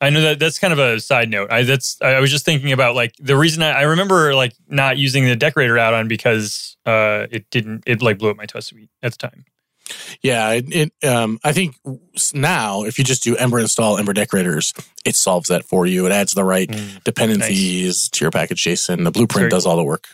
I 0.00 0.10
know 0.10 0.20
that 0.20 0.38
that's 0.38 0.58
kind 0.58 0.72
of 0.72 0.78
a 0.78 1.00
side 1.00 1.30
note. 1.30 1.50
I 1.50 1.62
that's 1.62 2.00
I 2.02 2.20
was 2.20 2.30
just 2.30 2.44
thinking 2.44 2.72
about 2.72 2.94
like 2.94 3.14
the 3.18 3.36
reason 3.36 3.62
I, 3.62 3.70
I 3.70 3.82
remember 3.82 4.34
like 4.34 4.52
not 4.68 4.98
using 4.98 5.24
the 5.24 5.36
decorator 5.36 5.78
add-on 5.78 6.06
because 6.06 6.76
uh 6.84 7.26
it 7.30 7.48
didn't 7.50 7.84
it 7.86 8.02
like 8.02 8.18
blew 8.18 8.30
up 8.30 8.36
my 8.36 8.46
test 8.46 8.68
suite 8.68 8.90
at 9.02 9.12
the 9.12 9.18
time. 9.18 9.44
Yeah, 10.20 10.50
it, 10.50 10.92
it 11.00 11.08
um 11.08 11.38
I 11.44 11.52
think 11.52 11.76
now 12.34 12.84
if 12.84 12.98
you 12.98 13.04
just 13.04 13.22
do 13.22 13.36
Ember 13.36 13.58
install 13.58 13.96
Ember 13.96 14.12
decorators, 14.12 14.74
it 15.04 15.16
solves 15.16 15.48
that 15.48 15.64
for 15.64 15.86
you. 15.86 16.04
It 16.04 16.12
adds 16.12 16.32
the 16.32 16.44
right 16.44 16.70
dependencies 17.04 18.10
to 18.10 18.24
your 18.24 18.30
package 18.30 18.62
JSON. 18.64 19.04
The 19.04 19.10
blueprint 19.10 19.44
Very 19.44 19.50
does 19.50 19.64
all 19.64 19.76
the 19.76 19.84
work. 19.84 20.08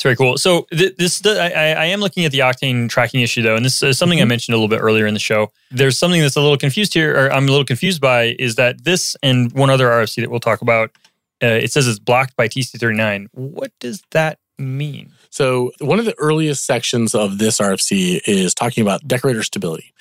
It's 0.00 0.02
very 0.02 0.16
cool. 0.16 0.38
So 0.38 0.66
th- 0.70 0.96
this, 0.96 1.20
I, 1.26 1.50
I 1.50 1.66
I 1.72 1.84
am 1.92 2.00
looking 2.00 2.24
at 2.24 2.32
the 2.32 2.38
Octane 2.38 2.88
tracking 2.88 3.20
issue 3.20 3.42
though, 3.42 3.54
and 3.54 3.62
this 3.62 3.82
is 3.82 3.98
something 3.98 4.18
I 4.18 4.22
Mhm. 4.24 4.28
mentioned 4.28 4.54
a 4.54 4.56
little 4.56 4.74
bit 4.74 4.80
earlier 4.82 5.06
in 5.06 5.12
the 5.12 5.20
show. 5.20 5.52
There's 5.70 5.98
something 5.98 6.22
that's 6.22 6.36
a 6.36 6.40
little 6.40 6.56
confused 6.56 6.94
here, 6.94 7.14
or 7.14 7.30
I'm 7.30 7.46
a 7.46 7.50
little 7.50 7.66
confused 7.66 8.00
by, 8.00 8.34
is 8.38 8.54
that 8.54 8.82
this 8.84 9.14
and 9.22 9.52
one 9.52 9.68
other 9.68 9.88
RFC 9.90 10.22
that 10.22 10.30
we'll 10.30 10.40
talk 10.40 10.62
about, 10.62 10.88
uh, 11.42 11.48
it 11.48 11.70
says 11.70 11.86
it's 11.86 11.98
blocked 11.98 12.34
by 12.34 12.48
TC39. 12.48 13.26
What 13.32 13.72
does 13.78 14.02
that 14.12 14.38
mean? 14.58 15.12
So 15.28 15.70
one 15.80 15.98
of 15.98 16.06
the 16.06 16.14
earliest 16.18 16.64
sections 16.64 17.14
of 17.14 17.36
this 17.36 17.60
RFC 17.60 18.22
is 18.26 18.54
talking 18.54 18.80
about 18.80 19.06
decorator 19.06 19.42
stability. 19.42 19.92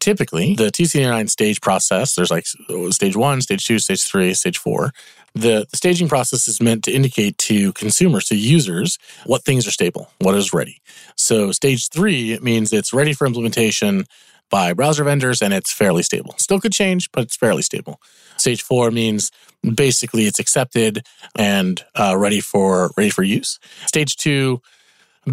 Typically, 0.00 0.54
the 0.54 0.70
TC39 0.70 1.30
stage 1.30 1.62
process, 1.62 2.14
there's 2.14 2.30
like 2.30 2.44
stage 2.90 3.16
one, 3.16 3.40
stage 3.40 3.64
two, 3.64 3.78
stage 3.78 4.02
three, 4.02 4.34
stage 4.34 4.58
four. 4.58 4.92
The, 5.36 5.66
staging 5.74 6.08
process 6.08 6.48
is 6.48 6.60
meant 6.60 6.84
to 6.84 6.92
indicate 6.92 7.36
to 7.38 7.72
consumers, 7.74 8.24
to 8.26 8.36
users, 8.36 8.98
what 9.24 9.44
things 9.44 9.66
are 9.66 9.70
stable, 9.70 10.10
what 10.18 10.34
is 10.34 10.52
ready. 10.52 10.80
So 11.16 11.52
stage 11.52 11.88
three 11.88 12.38
means 12.40 12.72
it's 12.72 12.92
ready 12.92 13.12
for 13.12 13.26
implementation 13.26 14.04
by 14.48 14.72
browser 14.72 15.04
vendors 15.04 15.42
and 15.42 15.52
it's 15.52 15.72
fairly 15.72 16.02
stable. 16.02 16.34
Still 16.38 16.60
could 16.60 16.72
change, 16.72 17.10
but 17.12 17.24
it's 17.24 17.36
fairly 17.36 17.62
stable. 17.62 18.00
Stage 18.36 18.62
four 18.62 18.90
means 18.90 19.30
basically 19.74 20.26
it's 20.26 20.38
accepted 20.38 21.04
and 21.36 21.84
uh, 21.94 22.16
ready 22.16 22.40
for 22.40 22.90
ready 22.96 23.10
for 23.10 23.22
use. 23.22 23.58
Stage 23.86 24.16
two 24.16 24.62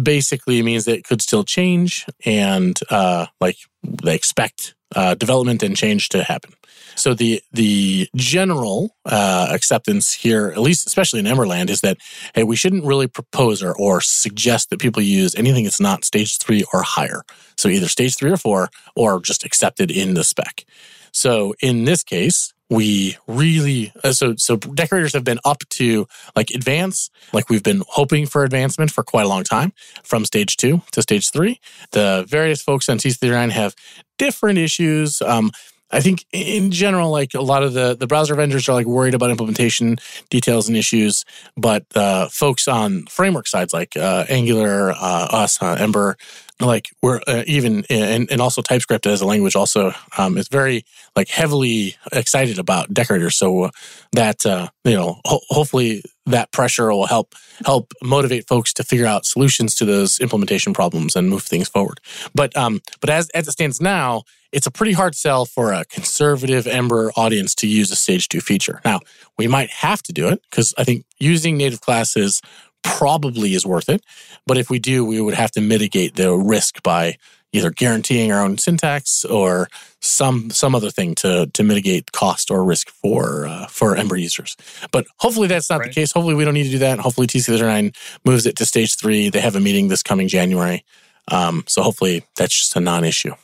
basically 0.00 0.62
means 0.62 0.84
that 0.84 0.96
it 0.96 1.04
could 1.04 1.22
still 1.22 1.44
change 1.44 2.06
and 2.24 2.78
uh, 2.90 3.26
like 3.40 3.56
they 3.82 4.14
expect 4.14 4.74
uh, 4.94 5.14
development 5.14 5.62
and 5.62 5.76
change 5.76 6.08
to 6.10 6.22
happen. 6.22 6.52
So 6.96 7.14
the 7.14 7.42
the 7.52 8.08
general 8.14 8.96
uh, 9.04 9.48
acceptance 9.50 10.12
here, 10.12 10.48
at 10.48 10.58
least 10.60 10.86
especially 10.86 11.20
in 11.20 11.26
Emberland, 11.26 11.68
is 11.68 11.80
that 11.80 11.98
hey, 12.34 12.44
we 12.44 12.56
shouldn't 12.56 12.84
really 12.84 13.08
propose 13.08 13.62
or, 13.62 13.74
or 13.74 14.00
suggest 14.00 14.70
that 14.70 14.80
people 14.80 15.02
use 15.02 15.34
anything 15.34 15.64
that's 15.64 15.80
not 15.80 16.04
stage 16.04 16.38
three 16.38 16.64
or 16.72 16.82
higher. 16.82 17.22
So 17.56 17.68
either 17.68 17.88
stage 17.88 18.16
three 18.16 18.30
or 18.30 18.36
four, 18.36 18.70
or 18.94 19.20
just 19.20 19.44
accepted 19.44 19.90
in 19.90 20.14
the 20.14 20.24
spec. 20.24 20.64
So 21.12 21.54
in 21.60 21.84
this 21.84 22.02
case, 22.02 22.53
we 22.70 23.16
really 23.26 23.92
uh, 24.02 24.12
so 24.12 24.34
so 24.36 24.56
decorators 24.56 25.12
have 25.12 25.24
been 25.24 25.38
up 25.44 25.62
to 25.70 26.06
like 26.34 26.50
advance. 26.50 27.10
Like 27.32 27.48
we've 27.48 27.62
been 27.62 27.82
hoping 27.88 28.26
for 28.26 28.44
advancement 28.44 28.90
for 28.90 29.04
quite 29.04 29.26
a 29.26 29.28
long 29.28 29.44
time 29.44 29.72
from 30.02 30.24
stage 30.24 30.56
two 30.56 30.82
to 30.92 31.02
stage 31.02 31.30
three. 31.30 31.60
The 31.92 32.24
various 32.28 32.62
folks 32.62 32.88
on 32.88 32.98
TC39 32.98 33.50
have 33.50 33.74
different 34.18 34.58
issues. 34.58 35.20
Um, 35.20 35.50
I 35.90 36.00
think 36.00 36.26
in 36.32 36.72
general, 36.72 37.10
like 37.10 37.34
a 37.34 37.40
lot 37.40 37.62
of 37.62 37.72
the, 37.72 37.94
the 37.94 38.08
browser 38.08 38.34
vendors 38.34 38.68
are 38.68 38.72
like 38.72 38.86
worried 38.86 39.14
about 39.14 39.30
implementation 39.30 39.98
details 40.28 40.66
and 40.66 40.76
issues, 40.76 41.24
but 41.56 41.84
uh, 41.94 42.28
folks 42.28 42.66
on 42.66 43.06
framework 43.06 43.46
sides 43.46 43.72
like 43.72 43.96
uh, 43.96 44.24
Angular, 44.28 44.90
uh, 44.90 45.28
us, 45.30 45.62
uh, 45.62 45.76
Ember, 45.78 46.16
like 46.60 46.86
we're 47.02 47.20
uh, 47.26 47.42
even 47.46 47.84
and, 47.90 48.30
and 48.30 48.40
also 48.40 48.62
TypeScript 48.62 49.06
as 49.06 49.20
a 49.20 49.26
language 49.26 49.56
also 49.56 49.92
um, 50.16 50.38
is 50.38 50.48
very 50.48 50.84
like 51.16 51.28
heavily 51.28 51.96
excited 52.12 52.58
about 52.58 52.92
decorators. 52.94 53.36
So 53.36 53.70
that 54.12 54.46
uh, 54.46 54.68
you 54.84 54.94
know 54.94 55.20
ho- 55.24 55.40
hopefully 55.48 56.02
that 56.26 56.52
pressure 56.52 56.90
will 56.90 57.06
help 57.06 57.34
help 57.64 57.92
motivate 58.02 58.46
folks 58.46 58.72
to 58.74 58.84
figure 58.84 59.06
out 59.06 59.26
solutions 59.26 59.74
to 59.76 59.84
those 59.84 60.20
implementation 60.20 60.72
problems 60.72 61.16
and 61.16 61.28
move 61.28 61.42
things 61.42 61.68
forward. 61.68 62.00
But 62.34 62.56
um, 62.56 62.80
but 63.00 63.10
as 63.10 63.28
as 63.30 63.48
it 63.48 63.52
stands 63.52 63.80
now, 63.80 64.22
it's 64.54 64.68
a 64.68 64.70
pretty 64.70 64.92
hard 64.92 65.16
sell 65.16 65.44
for 65.46 65.72
a 65.72 65.84
conservative 65.86 66.68
Ember 66.68 67.10
audience 67.16 67.56
to 67.56 67.66
use 67.66 67.90
a 67.90 67.96
Stage 67.96 68.28
2 68.28 68.40
feature. 68.40 68.80
Now, 68.84 69.00
we 69.36 69.48
might 69.48 69.70
have 69.70 70.00
to 70.04 70.12
do 70.12 70.28
it 70.28 70.42
because 70.48 70.72
I 70.78 70.84
think 70.84 71.04
using 71.18 71.56
native 71.56 71.80
classes 71.80 72.40
probably 72.84 73.54
is 73.54 73.66
worth 73.66 73.88
it. 73.88 74.04
But 74.46 74.58
if 74.58 74.70
we 74.70 74.78
do, 74.78 75.04
we 75.04 75.20
would 75.20 75.34
have 75.34 75.50
to 75.52 75.60
mitigate 75.60 76.14
the 76.14 76.32
risk 76.34 76.82
by 76.82 77.16
either 77.52 77.70
guaranteeing 77.70 78.32
our 78.32 78.44
own 78.44 78.58
syntax 78.58 79.24
or 79.24 79.68
some 80.00 80.50
some 80.50 80.74
other 80.74 80.90
thing 80.90 81.14
to 81.14 81.46
to 81.54 81.62
mitigate 81.62 82.12
cost 82.12 82.50
or 82.50 82.64
risk 82.64 82.90
for 82.90 83.46
uh, 83.46 83.66
for 83.66 83.96
Ember 83.96 84.16
users. 84.16 84.56
But 84.92 85.06
hopefully 85.18 85.48
that's 85.48 85.70
not 85.70 85.80
right. 85.80 85.88
the 85.88 85.94
case. 85.94 86.12
Hopefully 86.12 86.34
we 86.34 86.44
don't 86.44 86.54
need 86.54 86.64
to 86.64 86.70
do 86.70 86.78
that. 86.78 86.98
Hopefully 86.98 87.26
TC39 87.26 87.96
moves 88.24 88.46
it 88.46 88.56
to 88.56 88.66
stage 88.66 88.96
three. 88.96 89.30
They 89.30 89.40
have 89.40 89.56
a 89.56 89.60
meeting 89.60 89.88
this 89.88 90.02
coming 90.02 90.28
January, 90.28 90.84
um, 91.28 91.64
so 91.66 91.82
hopefully 91.82 92.24
that's 92.36 92.58
just 92.58 92.76
a 92.76 92.80
non-issue. 92.80 93.34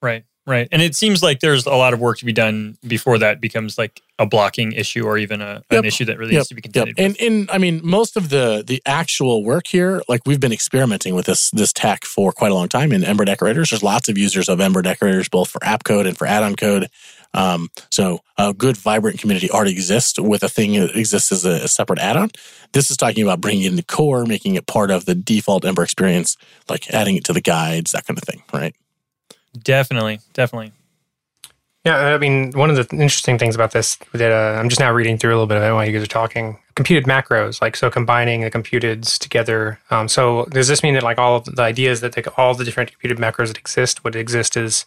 Right. 0.00 0.24
Right. 0.46 0.68
And 0.70 0.82
it 0.82 0.94
seems 0.94 1.22
like 1.22 1.40
there's 1.40 1.64
a 1.64 1.74
lot 1.74 1.94
of 1.94 2.00
work 2.00 2.18
to 2.18 2.26
be 2.26 2.32
done 2.32 2.76
before 2.86 3.16
that 3.18 3.40
becomes 3.40 3.78
like 3.78 4.02
a 4.18 4.26
blocking 4.26 4.72
issue 4.72 5.04
or 5.04 5.16
even 5.16 5.40
a, 5.40 5.64
yep. 5.70 5.80
an 5.80 5.84
issue 5.86 6.04
that 6.04 6.18
really 6.18 6.32
yep. 6.32 6.40
needs 6.40 6.48
to 6.48 6.54
be 6.54 6.60
contended 6.60 6.98
yep. 6.98 7.06
And, 7.06 7.20
and 7.20 7.50
I 7.50 7.56
mean, 7.56 7.80
most 7.82 8.16
of 8.16 8.28
the 8.28 8.62
the 8.64 8.82
actual 8.84 9.42
work 9.42 9.66
here, 9.66 10.02
like 10.06 10.20
we've 10.26 10.40
been 10.40 10.52
experimenting 10.52 11.14
with 11.14 11.24
this 11.26 11.50
this 11.52 11.72
tech 11.72 12.04
for 12.04 12.30
quite 12.30 12.52
a 12.52 12.54
long 12.54 12.68
time 12.68 12.92
in 12.92 13.04
Ember 13.04 13.24
decorators. 13.24 13.70
There's 13.70 13.82
lots 13.82 14.08
of 14.08 14.18
users 14.18 14.50
of 14.50 14.60
Ember 14.60 14.82
decorators, 14.82 15.30
both 15.30 15.48
for 15.48 15.64
app 15.64 15.84
code 15.84 16.06
and 16.06 16.16
for 16.16 16.26
add-on 16.26 16.56
code. 16.56 16.90
Um, 17.32 17.70
so 17.90 18.20
a 18.38 18.54
good, 18.54 18.76
vibrant 18.76 19.18
community 19.18 19.50
already 19.50 19.72
exists 19.72 20.20
with 20.20 20.44
a 20.44 20.48
thing 20.48 20.74
that 20.74 20.94
exists 20.94 21.32
as 21.32 21.44
a, 21.44 21.64
a 21.64 21.68
separate 21.68 21.98
add-on. 21.98 22.30
This 22.72 22.90
is 22.90 22.96
talking 22.96 23.22
about 23.24 23.40
bringing 23.40 23.64
in 23.64 23.76
the 23.76 23.82
core, 23.82 24.24
making 24.24 24.54
it 24.54 24.66
part 24.66 24.90
of 24.90 25.06
the 25.06 25.14
default 25.14 25.64
Ember 25.64 25.82
experience, 25.82 26.36
like 26.68 26.92
adding 26.92 27.16
it 27.16 27.24
to 27.24 27.32
the 27.32 27.40
guides, 27.40 27.90
that 27.92 28.06
kind 28.06 28.18
of 28.18 28.24
thing, 28.24 28.42
right? 28.52 28.74
Definitely, 29.62 30.20
definitely. 30.32 30.72
Yeah, 31.84 32.14
I 32.14 32.18
mean, 32.18 32.52
one 32.52 32.70
of 32.70 32.76
the 32.76 32.96
interesting 32.96 33.38
things 33.38 33.54
about 33.54 33.72
this 33.72 33.98
that 34.12 34.32
uh, 34.32 34.58
I'm 34.58 34.70
just 34.70 34.80
now 34.80 34.90
reading 34.90 35.18
through 35.18 35.30
a 35.30 35.36
little 35.36 35.46
bit 35.46 35.58
of 35.58 35.62
it 35.62 35.72
while 35.72 35.84
you 35.84 35.92
guys 35.92 36.02
are 36.02 36.06
talking. 36.06 36.58
Computed 36.76 37.04
macros, 37.04 37.60
like 37.60 37.76
so, 37.76 37.90
combining 37.90 38.40
the 38.40 38.50
computeds 38.50 39.18
together. 39.18 39.78
Um, 39.90 40.08
so, 40.08 40.46
does 40.46 40.66
this 40.66 40.82
mean 40.82 40.94
that 40.94 41.02
like 41.02 41.18
all 41.18 41.40
the 41.40 41.62
ideas 41.62 42.00
that 42.00 42.14
they, 42.14 42.22
all 42.38 42.54
the 42.54 42.64
different 42.64 42.90
computed 42.90 43.18
macros 43.18 43.48
that 43.48 43.58
exist 43.58 44.02
would 44.02 44.16
exist 44.16 44.56
as 44.56 44.86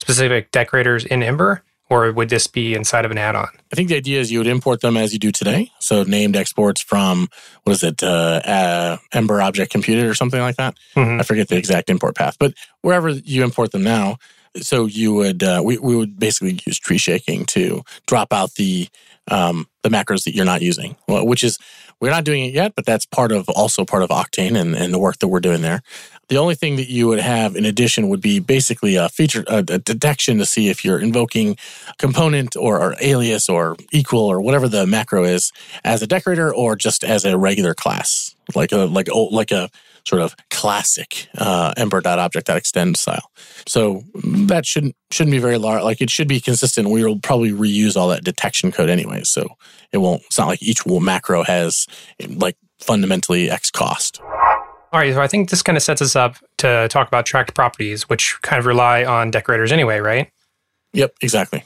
specific 0.00 0.52
decorators 0.52 1.04
in 1.04 1.22
Ember, 1.22 1.64
or 1.88 2.10
would 2.12 2.28
this 2.28 2.46
be 2.46 2.74
inside 2.74 3.04
of 3.04 3.10
an 3.10 3.18
add-on? 3.18 3.48
I 3.72 3.76
think 3.76 3.88
the 3.88 3.96
idea 3.96 4.20
is 4.20 4.32
you 4.32 4.38
would 4.38 4.46
import 4.46 4.80
them 4.80 4.96
as 4.96 5.12
you 5.12 5.18
do 5.18 5.30
today. 5.30 5.70
So, 5.80 6.02
named 6.02 6.36
exports 6.36 6.82
from 6.82 7.28
what 7.62 7.72
is 7.72 7.82
it, 7.82 8.02
uh, 8.02 8.40
uh, 8.44 8.96
Ember 9.12 9.40
Object 9.40 9.70
Computed 9.70 10.04
or 10.04 10.14
something 10.14 10.40
like 10.40 10.56
that. 10.56 10.76
Mm-hmm. 10.94 11.20
I 11.20 11.22
forget 11.22 11.48
the 11.48 11.56
exact 11.56 11.90
import 11.90 12.16
path, 12.16 12.36
but 12.38 12.54
wherever 12.82 13.10
you 13.10 13.44
import 13.44 13.72
them 13.72 13.84
now, 13.84 14.16
so 14.56 14.86
you 14.86 15.12
would 15.14 15.42
uh, 15.42 15.62
we, 15.64 15.78
we 15.78 15.96
would 15.96 16.18
basically 16.18 16.58
use 16.66 16.78
tree 16.78 16.98
shaking 16.98 17.44
to 17.46 17.82
drop 18.06 18.32
out 18.32 18.54
the 18.54 18.88
um, 19.28 19.66
the 19.82 19.88
macros 19.88 20.24
that 20.24 20.34
you're 20.34 20.44
not 20.44 20.62
using, 20.62 20.96
which 21.08 21.42
is 21.42 21.58
we're 22.00 22.10
not 22.10 22.24
doing 22.24 22.44
it 22.44 22.52
yet, 22.52 22.74
but 22.74 22.84
that's 22.84 23.06
part 23.06 23.32
of 23.32 23.48
also 23.48 23.84
part 23.84 24.02
of 24.02 24.10
Octane 24.10 24.58
and, 24.58 24.74
and 24.74 24.92
the 24.92 24.98
work 24.98 25.18
that 25.18 25.28
we're 25.28 25.40
doing 25.40 25.62
there. 25.62 25.82
The 26.28 26.38
only 26.38 26.54
thing 26.54 26.76
that 26.76 26.88
you 26.88 27.06
would 27.06 27.20
have 27.20 27.54
in 27.54 27.64
addition 27.64 28.08
would 28.08 28.20
be 28.20 28.40
basically 28.40 28.96
a 28.96 29.08
feature, 29.08 29.44
a, 29.46 29.58
a 29.58 29.78
detection 29.78 30.38
to 30.38 30.46
see 30.46 30.68
if 30.68 30.84
you're 30.84 30.98
invoking 30.98 31.56
component 31.98 32.56
or, 32.56 32.80
or, 32.80 32.96
alias 33.00 33.48
or 33.48 33.76
equal 33.92 34.24
or 34.24 34.40
whatever 34.40 34.68
the 34.68 34.86
macro 34.86 35.24
is 35.24 35.52
as 35.84 36.02
a 36.02 36.06
decorator 36.06 36.52
or 36.52 36.74
just 36.74 37.04
as 37.04 37.24
a 37.24 37.38
regular 37.38 37.74
class, 37.74 38.34
like 38.54 38.72
a 38.72 38.78
like 38.78 39.08
like 39.30 39.52
a 39.52 39.70
sort 40.06 40.22
of 40.22 40.36
classic 40.50 41.28
uh, 41.36 41.74
ember.object.extend 41.76 42.96
style. 42.96 43.30
So 43.66 44.02
that 44.24 44.64
shouldn't 44.64 44.96
shouldn't 45.10 45.32
be 45.32 45.38
very 45.38 45.58
large. 45.58 45.82
Like 45.82 46.00
it 46.00 46.10
should 46.10 46.28
be 46.28 46.40
consistent. 46.40 46.88
We 46.88 47.04
will 47.04 47.18
probably 47.18 47.50
reuse 47.50 47.96
all 47.96 48.08
that 48.08 48.24
detection 48.24 48.72
code 48.72 48.88
anyway. 48.88 49.22
So 49.24 49.46
it 49.92 49.98
won't. 49.98 50.22
It's 50.26 50.38
not 50.38 50.48
like 50.48 50.62
each 50.62 50.86
macro 50.86 51.42
has 51.42 51.86
like 52.28 52.56
fundamentally 52.78 53.50
X 53.50 53.70
cost. 53.70 54.20
All 54.96 55.02
right, 55.02 55.12
so 55.12 55.20
I 55.20 55.26
think 55.26 55.50
this 55.50 55.60
kind 55.60 55.76
of 55.76 55.82
sets 55.82 56.00
us 56.00 56.16
up 56.16 56.36
to 56.56 56.88
talk 56.88 57.06
about 57.06 57.26
tracked 57.26 57.54
properties, 57.54 58.08
which 58.08 58.38
kind 58.40 58.58
of 58.58 58.64
rely 58.64 59.04
on 59.04 59.30
decorators 59.30 59.70
anyway, 59.70 59.98
right? 59.98 60.30
Yep, 60.94 61.16
exactly. 61.20 61.64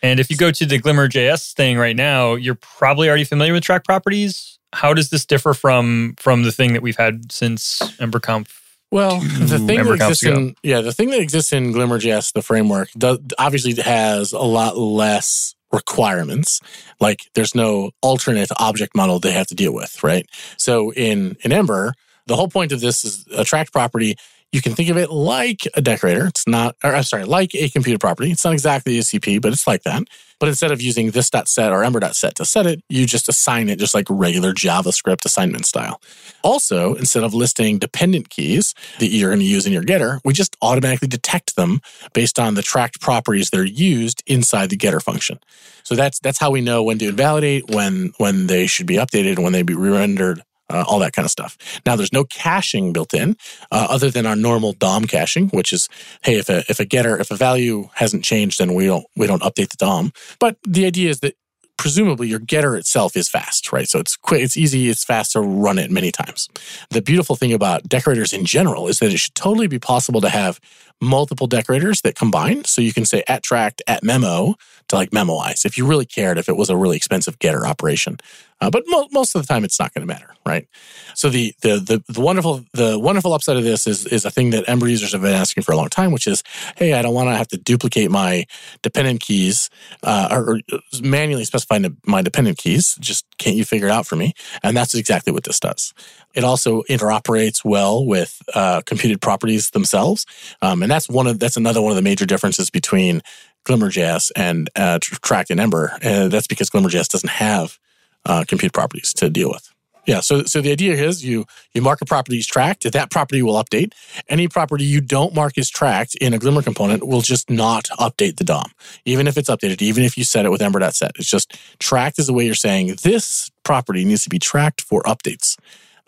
And 0.00 0.20
if 0.20 0.30
you 0.30 0.36
go 0.36 0.52
to 0.52 0.64
the 0.64 0.78
Glimmer.js 0.78 1.54
thing 1.54 1.76
right 1.76 1.96
now, 1.96 2.34
you're 2.36 2.54
probably 2.54 3.08
already 3.08 3.24
familiar 3.24 3.52
with 3.52 3.64
track 3.64 3.84
properties 3.84 4.58
how 4.72 4.94
does 4.94 5.10
this 5.10 5.24
differ 5.24 5.54
from 5.54 6.14
from 6.18 6.42
the 6.42 6.52
thing 6.52 6.72
that 6.74 6.82
we've 6.82 6.96
had 6.96 7.32
since 7.32 7.78
EmberConf? 7.98 8.48
Well, 8.90 9.20
the 9.20 9.58
thing 9.58 9.84
that 9.84 9.92
exists 9.92 10.24
in 10.24 10.54
yeah, 10.62 10.80
the 10.80 10.92
thing 10.92 11.10
that 11.10 11.20
exists 11.20 11.52
in 11.52 11.72
Glimmer.js, 11.72 12.32
the 12.32 12.42
framework, 12.42 12.90
does, 12.92 13.18
obviously 13.38 13.74
has 13.82 14.32
a 14.32 14.38
lot 14.38 14.78
less 14.78 15.54
requirements. 15.72 16.60
Like 17.00 17.30
there's 17.34 17.54
no 17.54 17.90
alternate 18.02 18.50
object 18.58 18.96
model 18.96 19.18
they 19.18 19.32
have 19.32 19.46
to 19.48 19.54
deal 19.54 19.74
with, 19.74 20.02
right? 20.02 20.26
So 20.56 20.92
in 20.92 21.36
in 21.42 21.52
Ember, 21.52 21.94
the 22.28 22.36
whole 22.36 22.48
point 22.48 22.72
of 22.72 22.80
this 22.80 23.04
is 23.04 23.26
a 23.36 23.44
tracked 23.44 23.72
property 23.72 24.16
you 24.52 24.62
can 24.62 24.74
think 24.74 24.88
of 24.88 24.96
it 24.96 25.10
like 25.10 25.66
a 25.74 25.82
decorator. 25.82 26.26
It's 26.26 26.46
not, 26.46 26.74
or 26.82 26.94
I'm 26.94 27.02
sorry, 27.02 27.24
like 27.24 27.54
a 27.54 27.68
computed 27.68 28.00
property. 28.00 28.30
It's 28.30 28.44
not 28.44 28.54
exactly 28.54 28.98
a 28.98 29.02
CP, 29.02 29.42
but 29.42 29.52
it's 29.52 29.66
like 29.66 29.82
that. 29.82 30.04
But 30.40 30.48
instead 30.48 30.70
of 30.70 30.80
using 30.80 31.10
this.set 31.10 31.72
or 31.72 31.82
ember.set 31.82 32.36
to 32.36 32.44
set 32.44 32.64
it, 32.64 32.82
you 32.88 33.06
just 33.06 33.28
assign 33.28 33.68
it 33.68 33.78
just 33.78 33.94
like 33.94 34.06
regular 34.08 34.54
JavaScript 34.54 35.24
assignment 35.24 35.66
style. 35.66 36.00
Also, 36.42 36.94
instead 36.94 37.24
of 37.24 37.34
listing 37.34 37.78
dependent 37.78 38.30
keys 38.30 38.72
that 39.00 39.08
you're 39.08 39.30
going 39.30 39.40
to 39.40 39.44
use 39.44 39.66
in 39.66 39.72
your 39.72 39.82
getter, 39.82 40.20
we 40.24 40.32
just 40.32 40.56
automatically 40.62 41.08
detect 41.08 41.56
them 41.56 41.80
based 42.14 42.38
on 42.38 42.54
the 42.54 42.62
tracked 42.62 43.00
properties 43.00 43.50
that 43.50 43.60
are 43.60 43.64
used 43.64 44.22
inside 44.26 44.70
the 44.70 44.76
getter 44.76 45.00
function. 45.00 45.40
So 45.82 45.94
that's 45.94 46.20
that's 46.20 46.38
how 46.38 46.50
we 46.50 46.60
know 46.60 46.84
when 46.84 46.98
to 46.98 47.08
invalidate, 47.08 47.68
when 47.68 48.12
when 48.18 48.46
they 48.46 48.66
should 48.66 48.86
be 48.86 48.96
updated, 48.96 49.40
when 49.40 49.52
they 49.52 49.62
be 49.62 49.74
re-rendered 49.74 50.42
uh, 50.70 50.84
all 50.86 50.98
that 50.98 51.12
kind 51.12 51.24
of 51.24 51.30
stuff. 51.30 51.56
Now, 51.86 51.96
there's 51.96 52.12
no 52.12 52.24
caching 52.24 52.92
built 52.92 53.14
in 53.14 53.36
uh, 53.70 53.86
other 53.90 54.10
than 54.10 54.26
our 54.26 54.36
normal 54.36 54.72
DOM 54.72 55.06
caching, 55.06 55.48
which 55.48 55.72
is, 55.72 55.88
hey, 56.22 56.38
if 56.38 56.48
a 56.48 56.64
if 56.68 56.80
a 56.80 56.84
getter 56.84 57.18
if 57.18 57.30
a 57.30 57.36
value 57.36 57.88
hasn't 57.94 58.24
changed, 58.24 58.58
then 58.58 58.74
we 58.74 58.86
don't 58.86 59.06
we 59.16 59.26
don't 59.26 59.42
update 59.42 59.70
the 59.70 59.76
DOM. 59.78 60.12
But 60.38 60.56
the 60.66 60.86
idea 60.86 61.10
is 61.10 61.20
that 61.20 61.34
presumably 61.78 62.28
your 62.28 62.40
getter 62.40 62.76
itself 62.76 63.16
is 63.16 63.28
fast, 63.28 63.72
right? 63.72 63.88
So 63.88 64.00
it's 64.00 64.16
quick, 64.16 64.42
it's 64.42 64.56
easy, 64.56 64.90
it's 64.90 65.04
fast 65.04 65.32
to 65.32 65.40
run 65.40 65.78
it 65.78 65.90
many 65.90 66.10
times. 66.10 66.48
The 66.90 67.00
beautiful 67.00 67.36
thing 67.36 67.52
about 67.52 67.88
decorators 67.88 68.32
in 68.32 68.44
general 68.44 68.88
is 68.88 68.98
that 68.98 69.12
it 69.12 69.18
should 69.18 69.34
totally 69.36 69.68
be 69.68 69.78
possible 69.78 70.20
to 70.20 70.28
have 70.28 70.60
multiple 71.00 71.46
decorators 71.46 72.00
that 72.02 72.16
combine. 72.16 72.64
So 72.64 72.82
you 72.82 72.92
can 72.92 73.04
say 73.04 73.22
at 73.28 73.44
tracked, 73.44 73.80
at 73.86 74.02
memo 74.02 74.56
to 74.88 74.96
like 74.96 75.10
memoize 75.10 75.64
if 75.64 75.78
you 75.78 75.86
really 75.86 76.06
cared 76.06 76.36
if 76.36 76.48
it 76.48 76.56
was 76.56 76.68
a 76.68 76.76
really 76.76 76.96
expensive 76.96 77.38
getter 77.38 77.66
operation. 77.66 78.18
Uh, 78.60 78.70
but 78.70 78.82
mo- 78.86 79.08
most 79.12 79.34
of 79.34 79.42
the 79.42 79.46
time, 79.46 79.64
it's 79.64 79.78
not 79.78 79.94
going 79.94 80.06
to 80.06 80.06
matter, 80.06 80.34
right? 80.44 80.66
So 81.14 81.28
the, 81.28 81.54
the 81.62 81.76
the 81.78 82.12
the 82.12 82.20
wonderful 82.20 82.64
the 82.72 82.98
wonderful 82.98 83.32
upside 83.32 83.56
of 83.56 83.64
this 83.64 83.86
is 83.86 84.06
is 84.06 84.24
a 84.24 84.30
thing 84.30 84.50
that 84.50 84.68
Ember 84.68 84.88
users 84.88 85.12
have 85.12 85.22
been 85.22 85.34
asking 85.34 85.62
for 85.62 85.72
a 85.72 85.76
long 85.76 85.88
time, 85.88 86.12
which 86.12 86.26
is, 86.26 86.42
hey, 86.76 86.94
I 86.94 87.02
don't 87.02 87.14
want 87.14 87.28
to 87.28 87.36
have 87.36 87.48
to 87.48 87.56
duplicate 87.56 88.10
my 88.10 88.46
dependent 88.82 89.20
keys 89.20 89.70
uh, 90.02 90.28
or, 90.30 90.60
or 90.72 90.80
manually 91.02 91.44
specify 91.44 91.78
my 92.06 92.22
dependent 92.22 92.58
keys. 92.58 92.96
Just 93.00 93.26
can't 93.38 93.56
you 93.56 93.64
figure 93.64 93.86
it 93.88 93.92
out 93.92 94.06
for 94.06 94.16
me? 94.16 94.34
And 94.62 94.76
that's 94.76 94.94
exactly 94.94 95.32
what 95.32 95.44
this 95.44 95.60
does. 95.60 95.94
It 96.34 96.44
also 96.44 96.82
interoperates 96.82 97.64
well 97.64 98.04
with 98.04 98.42
uh, 98.54 98.82
computed 98.86 99.20
properties 99.20 99.70
themselves, 99.70 100.26
um, 100.62 100.82
and 100.82 100.90
that's 100.90 101.08
one 101.08 101.26
of 101.26 101.38
that's 101.38 101.56
another 101.56 101.80
one 101.80 101.92
of 101.92 101.96
the 101.96 102.02
major 102.02 102.26
differences 102.26 102.70
between 102.70 103.22
GlimmerJS 103.66 104.32
and 104.34 104.70
uh, 104.76 104.98
Tracked 105.00 105.50
and 105.50 105.60
Ember. 105.60 105.92
Uh, 106.02 106.28
that's 106.28 106.46
because 106.46 106.70
GlimmerJS 106.70 107.08
doesn't 107.08 107.30
have 107.30 107.78
uh, 108.24 108.44
compute 108.46 108.72
properties 108.72 109.12
to 109.14 109.30
deal 109.30 109.50
with. 109.50 109.72
Yeah, 110.08 110.20
so 110.20 110.44
so 110.44 110.62
the 110.62 110.72
idea 110.72 110.94
is 110.94 111.22
you 111.22 111.44
you 111.74 111.82
mark 111.82 112.00
a 112.00 112.06
property 112.06 112.38
as 112.38 112.46
tracked, 112.46 112.90
that 112.90 113.10
property 113.10 113.42
will 113.42 113.62
update. 113.62 113.92
Any 114.26 114.48
property 114.48 114.84
you 114.84 115.02
don't 115.02 115.34
mark 115.34 115.58
as 115.58 115.68
tracked 115.68 116.14
in 116.14 116.32
a 116.32 116.38
Glimmer 116.38 116.62
component 116.62 117.06
will 117.06 117.20
just 117.20 117.50
not 117.50 117.84
update 118.00 118.36
the 118.36 118.44
DOM, 118.44 118.70
even 119.04 119.26
if 119.26 119.36
it's 119.36 119.50
updated, 119.50 119.82
even 119.82 120.04
if 120.04 120.16
you 120.16 120.24
set 120.24 120.46
it 120.46 120.50
with 120.50 120.62
ember.set. 120.62 121.12
It's 121.16 121.30
just 121.30 121.58
tracked 121.78 122.18
is 122.18 122.26
the 122.26 122.32
way 122.32 122.46
you're 122.46 122.54
saying 122.54 122.96
this 123.02 123.50
property 123.64 124.02
needs 124.06 124.24
to 124.24 124.30
be 124.30 124.38
tracked 124.38 124.80
for 124.80 125.02
updates. 125.02 125.58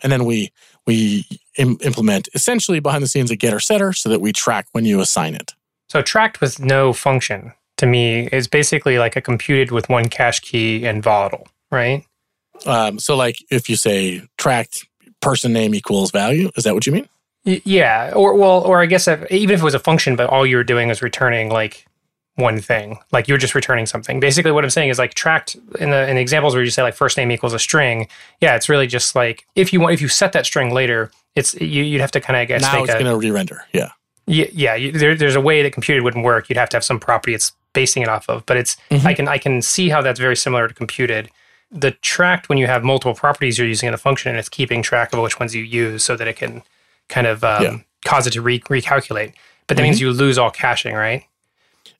And 0.01 0.11
then 0.11 0.25
we 0.25 0.51
we 0.87 1.27
Im- 1.57 1.77
implement 1.81 2.27
essentially 2.33 2.79
behind 2.79 3.03
the 3.03 3.07
scenes 3.07 3.29
a 3.29 3.35
getter 3.35 3.59
setter 3.59 3.93
so 3.93 4.09
that 4.09 4.19
we 4.19 4.33
track 4.33 4.65
when 4.71 4.83
you 4.83 4.99
assign 4.99 5.35
it. 5.35 5.53
So 5.89 6.01
tracked 6.01 6.41
with 6.41 6.59
no 6.59 6.91
function 6.91 7.53
to 7.77 7.85
me 7.85 8.29
is 8.31 8.47
basically 8.47 8.97
like 8.97 9.15
a 9.15 9.21
computed 9.21 9.69
with 9.69 9.89
one 9.89 10.09
cache 10.09 10.39
key 10.39 10.87
and 10.87 11.03
volatile 11.03 11.47
right? 11.71 12.05
Um, 12.65 12.99
so, 12.99 13.15
like, 13.15 13.37
if 13.49 13.69
you 13.69 13.75
say 13.75 14.21
tracked 14.37 14.87
person 15.21 15.53
name 15.53 15.73
equals 15.73 16.11
value, 16.11 16.51
is 16.55 16.63
that 16.63 16.73
what 16.73 16.85
you 16.85 16.93
mean? 16.93 17.07
Y- 17.45 17.61
yeah, 17.65 18.11
or 18.15 18.35
well, 18.35 18.61
or 18.61 18.81
I 18.81 18.85
guess 18.85 19.07
if, 19.07 19.29
even 19.31 19.55
if 19.55 19.61
it 19.61 19.63
was 19.63 19.73
a 19.73 19.79
function, 19.79 20.15
but 20.15 20.29
all 20.29 20.45
you 20.45 20.57
were 20.57 20.63
doing 20.63 20.89
was 20.89 21.01
returning 21.01 21.49
like 21.49 21.85
one 22.35 22.59
thing, 22.59 22.99
like 23.11 23.27
you 23.27 23.33
were 23.33 23.39
just 23.39 23.55
returning 23.55 23.85
something. 23.85 24.19
Basically, 24.19 24.51
what 24.51 24.63
I'm 24.63 24.69
saying 24.69 24.89
is 24.89 24.99
like 24.99 25.13
tracked 25.13 25.55
in 25.79 25.89
the 25.89 26.07
in 26.07 26.15
the 26.15 26.21
examples 26.21 26.53
where 26.53 26.63
you 26.63 26.69
say 26.69 26.83
like 26.83 26.93
first 26.93 27.17
name 27.17 27.31
equals 27.31 27.53
a 27.53 27.59
string. 27.59 28.07
Yeah, 28.41 28.55
it's 28.55 28.69
really 28.69 28.87
just 28.87 29.15
like 29.15 29.45
if 29.55 29.73
you 29.73 29.79
want 29.79 29.93
if 29.93 30.01
you 30.01 30.07
set 30.07 30.33
that 30.33 30.45
string 30.45 30.73
later, 30.73 31.11
it's 31.35 31.53
you, 31.55 31.91
would 31.93 32.01
have 32.01 32.11
to 32.11 32.21
kind 32.21 32.39
of 32.39 32.47
guess. 32.47 32.61
Now 32.61 32.83
it's 32.83 32.93
going 32.93 33.05
to 33.05 33.15
re-render. 33.15 33.63
Yeah. 33.73 33.89
Yeah, 34.27 34.45
yeah. 34.53 34.75
You, 34.75 34.91
there, 34.91 35.15
there's 35.15 35.35
a 35.35 35.41
way 35.41 35.63
that 35.63 35.73
computed 35.73 36.03
wouldn't 36.03 36.23
work. 36.23 36.47
You'd 36.47 36.57
have 36.57 36.69
to 36.69 36.77
have 36.77 36.83
some 36.83 36.99
property 36.99 37.33
it's 37.33 37.53
basing 37.73 38.03
it 38.03 38.07
off 38.07 38.29
of. 38.29 38.45
But 38.45 38.57
it's 38.57 38.77
mm-hmm. 38.89 39.07
I 39.07 39.13
can 39.13 39.27
I 39.27 39.37
can 39.37 39.61
see 39.61 39.89
how 39.89 40.01
that's 40.01 40.19
very 40.19 40.35
similar 40.35 40.67
to 40.67 40.73
computed 40.73 41.29
the 41.71 41.91
tracked 41.91 42.49
when 42.49 42.57
you 42.57 42.67
have 42.67 42.83
multiple 42.83 43.13
properties 43.13 43.57
you're 43.57 43.67
using 43.67 43.87
in 43.87 43.93
a 43.93 43.97
function 43.97 44.29
and 44.29 44.37
it's 44.37 44.49
keeping 44.49 44.81
track 44.81 45.13
of 45.13 45.19
which 45.21 45.39
ones 45.39 45.55
you 45.55 45.63
use 45.63 46.03
so 46.03 46.15
that 46.15 46.27
it 46.27 46.35
can 46.35 46.61
kind 47.07 47.27
of 47.27 47.43
um, 47.43 47.63
yeah. 47.63 47.77
cause 48.05 48.27
it 48.27 48.31
to 48.31 48.41
re- 48.41 48.59
recalculate 48.59 49.33
but 49.67 49.77
that 49.77 49.83
mm-hmm. 49.83 49.83
means 49.83 50.01
you 50.01 50.11
lose 50.11 50.37
all 50.37 50.51
caching 50.51 50.93
right 50.93 51.23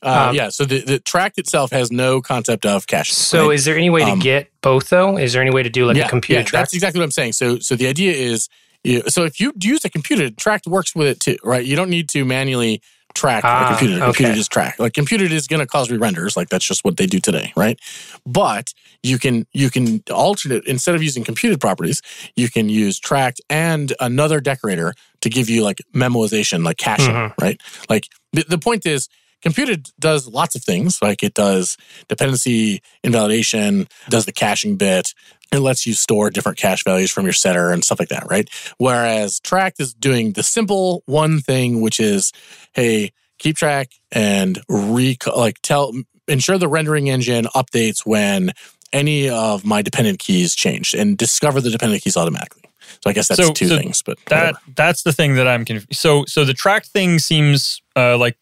uh, 0.04 0.28
um, 0.30 0.36
yeah 0.36 0.50
so 0.50 0.66
the, 0.66 0.82
the 0.82 1.00
tracked 1.00 1.38
itself 1.38 1.72
has 1.72 1.92
no 1.92 2.22
concept 2.22 2.66
of 2.66 2.86
caching 2.88 3.14
so 3.14 3.48
right? 3.48 3.56
is 3.56 3.66
there 3.66 3.78
any 3.78 3.90
way 3.90 4.04
to 4.04 4.12
um, 4.12 4.20
get 4.20 4.52
both 4.62 4.90
though 4.90 5.18
is 5.18 5.34
there 5.34 5.42
any 5.42 5.52
way 5.52 5.64
to 5.64 5.70
do 5.70 5.86
like 5.86 5.96
yeah, 5.96 6.06
a 6.06 6.10
computed 6.10 6.44
yeah, 6.44 6.50
tracked 6.50 6.62
that's 6.64 6.74
exactly 6.74 7.00
what 7.00 7.06
i'm 7.06 7.12
saying 7.12 7.32
so 7.32 7.58
so 7.60 7.76
the 7.76 7.88
idea 7.88 8.12
is 8.12 8.50
you, 8.84 9.02
so 9.08 9.24
if 9.24 9.40
you 9.40 9.54
use 9.62 9.86
a 9.86 9.90
computed 9.90 10.38
tracked 10.38 10.68
works 10.68 10.96
with 10.96 11.08
it 11.08 11.20
too 11.20 11.38
right 11.44 11.66
you 11.66 11.76
don't 11.76 11.90
need 11.90 12.10
to 12.10 12.26
manually 12.26 12.82
track 13.14 13.44
ah, 13.46 13.66
a 13.66 13.78
computer. 13.78 14.02
A 14.02 14.06
computer 14.06 14.34
just 14.34 14.52
track. 14.52 14.80
Like 14.80 14.94
computer 14.94 15.26
is 15.26 15.48
going 15.48 15.60
to 15.60 15.68
cause 15.68 15.90
re-renders. 15.90 16.36
Like 16.36 16.50
that's 16.50 16.66
just 16.66 16.84
what 16.84 16.98
they 16.98 17.06
do 17.06 17.20
today, 17.20 17.54
right? 17.56 17.80
But 18.26 18.74
you 19.04 19.18
can 19.18 19.46
you 19.52 19.70
can 19.70 20.04
alternate 20.12 20.66
instead 20.66 20.96
of 20.96 21.04
using 21.04 21.24
computed 21.24 21.60
properties, 21.60 22.02
you 22.36 22.50
can 22.50 22.70
use 22.70 23.00
tracked 23.00 23.42
and 23.50 23.94
another 24.00 24.40
decorator 24.40 24.94
to 25.22 25.30
give 25.30 25.50
you 25.50 25.64
like 25.64 25.82
memoization, 25.94 26.64
like 26.64 26.78
caching, 26.78 27.14
mm-hmm. 27.14 27.44
right? 27.44 27.62
Like 27.90 28.08
the, 28.34 28.44
the 28.48 28.58
point 28.58 28.86
is 28.86 29.10
computed 29.42 29.90
does 30.00 30.28
lots 30.28 30.56
of 30.56 30.64
things 30.64 31.02
like 31.02 31.24
it 31.24 31.34
does 31.34 31.78
dependency 32.08 32.82
invalidation 33.04 33.88
does 34.10 34.26
the 34.26 34.32
caching 34.32 34.76
bit 34.76 35.14
it 35.52 35.60
lets 35.60 35.86
you 35.86 35.94
store 35.94 36.30
different 36.30 36.58
cache 36.58 36.84
values 36.84 37.12
from 37.12 37.26
your 37.26 37.34
setter 37.34 37.72
and 37.72 37.84
stuff 37.84 38.00
like 38.00 38.10
that, 38.10 38.26
right? 38.30 38.50
Whereas 38.78 39.40
Tracked 39.40 39.80
is 39.80 39.94
doing 39.94 40.34
the 40.34 40.44
simple 40.44 41.04
one 41.06 41.40
thing, 41.40 41.82
which 41.82 42.00
is, 42.00 42.32
hey, 42.74 43.12
keep 43.38 43.58
track 43.58 43.92
and 44.12 44.62
re 44.70 45.18
like 45.36 45.62
tell 45.62 45.94
ensure 46.28 46.58
the 46.58 46.68
rendering 46.68 47.10
engine 47.10 47.46
updates 47.56 48.06
when 48.06 48.52
any 48.94 49.30
of 49.30 49.66
my 49.66 49.82
dependent 49.82 50.20
keys 50.20 50.56
change 50.56 50.94
and 50.94 51.18
discover 51.18 51.60
the 51.60 51.70
dependent 51.70 52.04
keys 52.04 52.16
automatically. 52.16 52.64
So 53.04 53.10
I 53.10 53.14
guess 53.14 53.28
that's 53.28 53.42
so, 53.42 53.54
two 53.54 53.68
so 53.68 53.78
things, 53.78 54.02
but 54.02 54.18
that 54.28 54.54
whatever. 54.54 54.60
that's 54.76 55.04
the 55.04 55.14
thing 55.14 55.36
that 55.36 55.48
I'm 55.48 55.66
confused. 55.66 56.00
So 56.00 56.26
so 56.26 56.46
the 56.46 56.54
track 56.54 56.86
thing 56.86 57.20
seems 57.20 57.82
uh, 57.96 58.18
like 58.18 58.38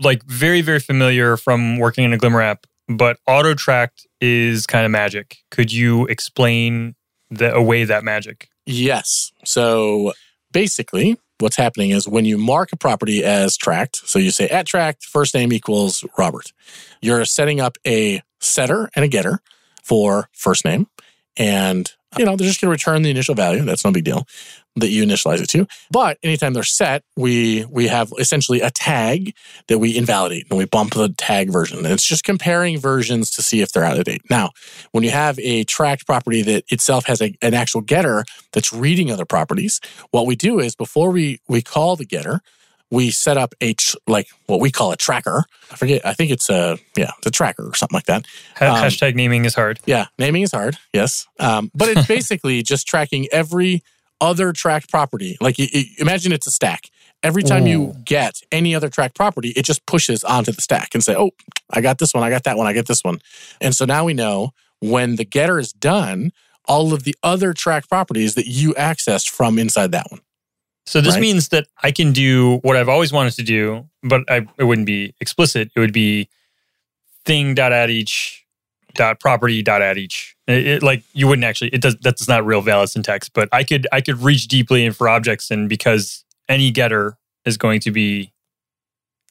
like 0.00 0.24
very 0.24 0.60
very 0.60 0.80
familiar 0.80 1.36
from 1.36 1.78
working 1.78 2.04
in 2.04 2.12
a 2.12 2.18
Glimmer 2.18 2.40
app 2.40 2.66
but 2.88 3.18
auto 3.26 3.54
tracked 3.54 4.06
is 4.20 4.66
kind 4.66 4.84
of 4.84 4.90
magic. 4.90 5.38
Could 5.50 5.72
you 5.72 6.06
explain 6.06 6.94
the 7.30 7.54
away 7.54 7.84
that 7.84 8.04
magic? 8.04 8.48
Yes. 8.66 9.32
So 9.44 10.12
basically, 10.52 11.18
what's 11.38 11.56
happening 11.56 11.90
is 11.90 12.08
when 12.08 12.24
you 12.24 12.38
mark 12.38 12.72
a 12.72 12.76
property 12.76 13.24
as 13.24 13.56
tracked, 13.56 13.96
so 14.08 14.18
you 14.18 14.30
say 14.30 14.48
at 14.48 14.66
tracked, 14.66 15.04
first 15.04 15.34
name 15.34 15.52
equals 15.52 16.04
Robert, 16.16 16.52
you're 17.00 17.24
setting 17.24 17.60
up 17.60 17.76
a 17.86 18.22
setter 18.40 18.88
and 18.94 19.04
a 19.04 19.08
getter 19.08 19.40
for 19.82 20.28
first 20.32 20.64
name. 20.64 20.86
And 21.36 21.90
you 22.16 22.24
know, 22.24 22.36
they're 22.36 22.46
just 22.46 22.60
going 22.60 22.68
to 22.68 22.72
return 22.72 23.02
the 23.02 23.10
initial 23.10 23.34
value. 23.34 23.62
That's 23.64 23.84
no 23.84 23.92
big 23.92 24.04
deal 24.04 24.26
that 24.76 24.88
you 24.88 25.04
initialize 25.04 25.40
it 25.40 25.48
to. 25.50 25.66
But 25.90 26.18
anytime 26.22 26.52
they're 26.52 26.62
set, 26.62 27.02
we 27.16 27.64
we 27.68 27.88
have 27.88 28.12
essentially 28.18 28.60
a 28.60 28.70
tag 28.70 29.34
that 29.66 29.78
we 29.78 29.96
invalidate 29.96 30.46
and 30.50 30.58
we 30.58 30.64
bump 30.64 30.94
the 30.94 31.08
tag 31.10 31.50
version. 31.50 31.78
And 31.78 31.88
it's 31.88 32.06
just 32.06 32.24
comparing 32.24 32.78
versions 32.78 33.30
to 33.32 33.42
see 33.42 33.60
if 33.60 33.72
they're 33.72 33.84
out 33.84 33.98
of 33.98 34.04
date. 34.04 34.22
Now, 34.30 34.50
when 34.92 35.04
you 35.04 35.10
have 35.10 35.38
a 35.40 35.64
tracked 35.64 36.06
property 36.06 36.42
that 36.42 36.64
itself 36.68 37.06
has 37.06 37.20
a, 37.20 37.34
an 37.42 37.54
actual 37.54 37.80
getter 37.80 38.24
that's 38.52 38.72
reading 38.72 39.10
other 39.10 39.24
properties, 39.24 39.80
what 40.10 40.26
we 40.26 40.36
do 40.36 40.60
is 40.60 40.74
before 40.74 41.10
we 41.10 41.40
we 41.48 41.60
call 41.60 41.96
the 41.96 42.06
getter, 42.06 42.40
we 42.90 43.10
set 43.10 43.36
up 43.36 43.54
a 43.60 43.74
tr- 43.74 43.96
like 44.06 44.28
what 44.46 44.60
we 44.60 44.70
call 44.70 44.92
a 44.92 44.96
tracker. 44.96 45.44
I 45.70 45.76
forget. 45.76 46.04
I 46.06 46.14
think 46.14 46.30
it's 46.30 46.48
a 46.48 46.78
yeah, 46.96 47.10
it's 47.18 47.26
a 47.26 47.30
tracker 47.30 47.68
or 47.68 47.74
something 47.74 47.94
like 47.96 48.06
that. 48.06 48.26
Um, 48.60 48.76
Hashtag 48.76 49.14
naming 49.14 49.44
is 49.44 49.54
hard. 49.54 49.80
Yeah, 49.86 50.06
naming 50.18 50.42
is 50.42 50.52
hard. 50.52 50.78
Yes, 50.92 51.26
um, 51.38 51.70
but 51.74 51.88
it's 51.88 52.06
basically 52.08 52.62
just 52.62 52.86
tracking 52.86 53.26
every 53.32 53.82
other 54.20 54.52
tracked 54.52 54.90
property. 54.90 55.36
Like 55.40 55.56
imagine 55.98 56.32
it's 56.32 56.46
a 56.46 56.50
stack. 56.50 56.88
Every 57.22 57.42
time 57.42 57.64
Ooh. 57.66 57.70
you 57.70 57.94
get 58.04 58.40
any 58.52 58.76
other 58.76 58.88
tracked 58.88 59.16
property, 59.16 59.48
it 59.50 59.64
just 59.64 59.84
pushes 59.86 60.22
onto 60.22 60.52
the 60.52 60.62
stack 60.62 60.94
and 60.94 61.02
say, 61.02 61.16
"Oh, 61.16 61.30
I 61.70 61.80
got 61.80 61.98
this 61.98 62.14
one. 62.14 62.22
I 62.22 62.30
got 62.30 62.44
that 62.44 62.56
one. 62.56 62.66
I 62.66 62.72
get 62.72 62.86
this 62.86 63.02
one." 63.02 63.20
And 63.60 63.74
so 63.74 63.84
now 63.84 64.04
we 64.04 64.14
know 64.14 64.52
when 64.80 65.16
the 65.16 65.24
getter 65.24 65.58
is 65.58 65.72
done, 65.72 66.32
all 66.66 66.92
of 66.92 67.02
the 67.02 67.16
other 67.22 67.52
tracked 67.52 67.88
properties 67.88 68.34
that 68.36 68.46
you 68.46 68.72
accessed 68.74 69.30
from 69.30 69.58
inside 69.58 69.90
that 69.92 70.06
one. 70.10 70.20
So 70.88 71.02
this 71.02 71.14
right? 71.14 71.20
means 71.20 71.48
that 71.50 71.66
I 71.82 71.92
can 71.92 72.12
do 72.12 72.60
what 72.62 72.74
I've 72.74 72.88
always 72.88 73.12
wanted 73.12 73.34
to 73.34 73.42
do, 73.42 73.86
but 74.02 74.22
I, 74.30 74.46
it 74.56 74.64
wouldn't 74.64 74.86
be 74.86 75.14
explicit. 75.20 75.70
It 75.76 75.80
would 75.80 75.92
be 75.92 76.30
thing 77.26 77.54
dot 77.54 77.74
add 77.74 77.90
each 77.90 78.46
dot 78.94 79.20
property 79.20 79.62
dot 79.62 79.82
add 79.82 79.98
each. 79.98 80.34
It, 80.46 80.66
it, 80.66 80.82
like 80.82 81.02
you 81.12 81.28
wouldn't 81.28 81.44
actually. 81.44 81.68
It 81.74 81.82
does. 81.82 81.96
That's 81.96 82.26
not 82.26 82.46
real 82.46 82.62
valid 82.62 82.88
syntax. 82.88 83.28
But 83.28 83.50
I 83.52 83.64
could 83.64 83.86
I 83.92 84.00
could 84.00 84.22
reach 84.22 84.48
deeply 84.48 84.86
in 84.86 84.94
for 84.94 85.10
objects, 85.10 85.50
and 85.50 85.68
because 85.68 86.24
any 86.48 86.70
getter 86.70 87.18
is 87.44 87.58
going 87.58 87.80
to 87.80 87.90
be 87.90 88.32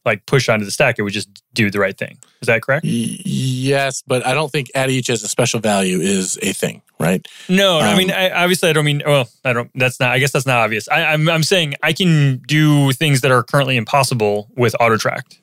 like 0.07 0.25
push 0.25 0.49
onto 0.49 0.65
the 0.65 0.71
stack, 0.71 0.97
it 0.97 1.03
would 1.03 1.13
just 1.13 1.29
do 1.53 1.69
the 1.69 1.79
right 1.79 1.95
thing. 1.95 2.17
Is 2.41 2.47
that 2.47 2.63
correct? 2.63 2.85
Y- 2.85 3.19
yes, 3.23 4.01
but 4.01 4.25
I 4.25 4.33
don't 4.33 4.51
think 4.51 4.71
add 4.73 4.89
each 4.89 5.11
as 5.11 5.21
a 5.21 5.27
special 5.27 5.59
value 5.59 5.99
is 5.99 6.39
a 6.41 6.53
thing 6.53 6.81
right? 6.99 7.27
No, 7.49 7.77
um, 7.77 7.83
I 7.83 7.97
mean, 7.97 8.11
I, 8.11 8.29
obviously, 8.31 8.69
I 8.69 8.73
don't 8.73 8.85
mean. 8.85 9.01
Well, 9.05 9.29
I 9.43 9.53
don't. 9.53 9.69
That's 9.75 9.99
not. 9.99 10.11
I 10.11 10.19
guess 10.19 10.31
that's 10.31 10.45
not 10.45 10.57
obvious. 10.57 10.87
I, 10.89 11.01
am 11.01 11.21
I'm, 11.21 11.35
I'm 11.35 11.43
saying 11.43 11.75
I 11.83 11.93
can 11.93 12.37
do 12.47 12.91
things 12.93 13.21
that 13.21 13.31
are 13.31 13.43
currently 13.43 13.77
impossible 13.77 14.49
with 14.55 14.75
AutoTract. 14.79 15.39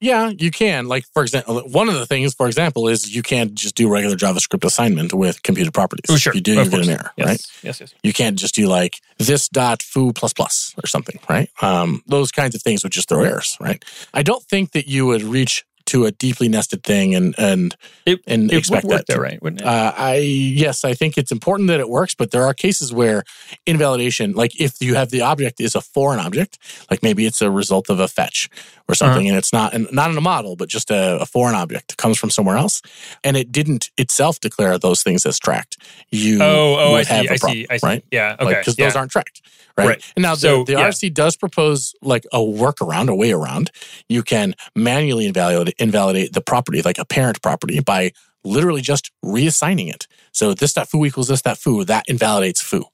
Yeah, 0.00 0.28
you 0.28 0.50
can. 0.50 0.88
Like 0.88 1.04
for 1.12 1.22
example, 1.22 1.60
one 1.68 1.88
of 1.88 1.94
the 1.94 2.06
things, 2.06 2.34
for 2.34 2.46
example, 2.46 2.88
is 2.88 3.14
you 3.14 3.22
can't 3.22 3.54
just 3.54 3.74
do 3.74 3.88
regular 3.88 4.16
JavaScript 4.16 4.64
assignment 4.64 5.14
with 5.14 5.42
computed 5.42 5.72
properties. 5.72 6.04
Oh, 6.08 6.16
sure. 6.16 6.32
If 6.32 6.36
you 6.36 6.40
do, 6.42 6.54
you 6.54 6.68
get 6.68 6.80
an 6.80 6.90
error, 6.90 7.10
yes. 7.16 7.26
right? 7.26 7.46
Yes, 7.62 7.80
yes. 7.80 7.94
You 8.02 8.12
can't 8.12 8.38
just 8.38 8.54
do 8.54 8.66
like 8.66 9.00
this 9.18 9.48
dot 9.48 9.82
foo 9.82 10.12
plus 10.12 10.32
plus 10.32 10.74
or 10.82 10.86
something, 10.86 11.18
right? 11.28 11.50
Um, 11.62 12.02
those 12.06 12.30
kinds 12.30 12.54
of 12.54 12.62
things 12.62 12.82
would 12.82 12.92
just 12.92 13.08
throw 13.08 13.22
errors, 13.22 13.56
right? 13.60 13.84
I 14.12 14.22
don't 14.22 14.42
think 14.44 14.72
that 14.72 14.86
you 14.86 15.06
would 15.06 15.22
reach 15.22 15.64
to 15.86 16.04
a 16.06 16.10
deeply 16.12 16.48
nested 16.48 16.82
thing 16.82 17.14
and 17.14 17.34
and 17.38 17.76
It- 18.04 18.20
and 18.26 18.52
It 18.52 18.56
expect 18.58 18.84
would 18.84 18.92
work 18.92 19.06
that. 19.06 19.14
to- 19.14 19.20
right? 19.20 19.42
Wouldn't 19.42 19.62
it? 19.62 19.66
Uh, 19.66 19.92
I 19.96 20.16
yes, 20.16 20.84
I 20.84 20.94
think 20.94 21.16
it's 21.18 21.32
important 21.32 21.68
that 21.68 21.80
it 21.80 21.88
works, 21.88 22.14
but 22.14 22.30
there 22.30 22.44
are 22.44 22.54
cases 22.54 22.92
where 22.92 23.24
invalidation, 23.66 24.32
like 24.32 24.58
if 24.60 24.80
you 24.80 24.94
have 24.94 25.10
the 25.10 25.20
object 25.22 25.60
is 25.60 25.74
a 25.74 25.80
foreign 25.80 26.20
object, 26.20 26.58
like 26.90 27.02
maybe 27.02 27.26
it's 27.26 27.40
a 27.42 27.50
result 27.50 27.88
of 27.90 28.00
a 28.00 28.08
fetch 28.08 28.48
or 28.88 28.94
something, 28.94 29.28
and 29.28 29.36
it's 29.36 29.52
not 29.52 29.74
and 29.74 29.88
not 29.92 30.10
in 30.10 30.16
a 30.16 30.20
model, 30.20 30.56
but 30.56 30.68
just 30.68 30.90
a, 30.90 31.18
a 31.20 31.26
foreign 31.26 31.54
object 31.54 31.96
comes 31.96 32.18
from 32.18 32.30
somewhere 32.30 32.56
else, 32.56 32.82
and 33.24 33.36
it 33.36 33.50
didn't 33.50 33.90
itself 33.96 34.38
declare 34.40 34.78
those 34.78 35.02
things 35.02 35.26
as 35.26 35.38
tracked. 35.38 35.76
You 36.10 36.38
oh, 36.42 36.76
oh, 36.78 36.94
I 36.94 37.04
have 37.04 37.06
see. 37.06 37.14
a 37.28 37.32
I 37.32 37.36
problem, 37.38 37.52
see. 37.58 37.66
I 37.70 37.76
see. 37.78 37.86
right? 37.86 38.04
Yeah. 38.10 38.36
Okay. 38.40 38.54
because 38.58 38.78
yeah. 38.78 38.86
those 38.86 38.96
aren't 38.96 39.10
tracked, 39.10 39.42
right? 39.76 39.86
Right. 39.88 40.12
And 40.16 40.22
now 40.22 40.34
So, 40.34 40.58
the, 40.64 40.74
the 40.74 40.78
yeah. 40.80 40.88
RFC 40.88 41.12
does 41.12 41.36
propose 41.36 41.94
like 42.02 42.24
a 42.32 42.38
workaround, 42.38 43.08
a 43.08 43.14
way 43.14 43.32
around. 43.32 43.70
You 44.08 44.22
can 44.22 44.54
manually 44.74 45.26
invalidate 45.26 45.74
invalidate 45.78 46.32
the 46.32 46.40
property, 46.40 46.82
like 46.82 46.98
a 46.98 47.04
parent 47.04 47.40
property, 47.42 47.80
by 47.80 48.12
literally 48.44 48.80
just 48.82 49.10
reassigning 49.24 49.92
it. 49.92 50.06
So 50.32 50.54
this 50.54 50.72
dot 50.72 50.88
foo 50.88 51.04
equals 51.04 51.28
this 51.28 51.42
dot 51.42 51.58
foo, 51.58 51.84
that 51.84 52.04
invalidates 52.08 52.60
foo, 52.62 52.84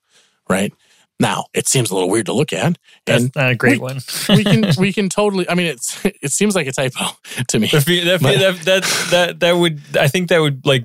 right? 0.48 0.72
Now 1.20 1.44
it 1.54 1.68
seems 1.68 1.90
a 1.90 1.94
little 1.94 2.08
weird 2.10 2.26
to 2.26 2.32
look 2.32 2.52
at, 2.52 2.78
That's 3.06 3.24
and 3.24 3.32
not 3.36 3.50
a 3.52 3.54
great 3.54 3.74
we- 3.74 3.78
one. 3.78 3.98
we 4.28 4.42
can 4.44 4.64
we 4.78 4.92
can 4.92 5.08
totally. 5.08 5.48
I 5.48 5.54
mean, 5.54 5.66
it's 5.66 6.04
it 6.04 6.32
seems 6.32 6.54
like 6.56 6.66
a 6.66 6.72
typo 6.72 7.04
to 7.48 7.58
me. 7.58 7.68
that, 7.68 7.84
that, 7.84 8.18
But- 8.22 8.38
that, 8.38 8.56
that, 8.64 9.06
that, 9.10 9.40
that 9.40 9.52
would, 9.52 9.80
I 9.98 10.08
think 10.08 10.28
that 10.30 10.40
would 10.40 10.66
like 10.66 10.84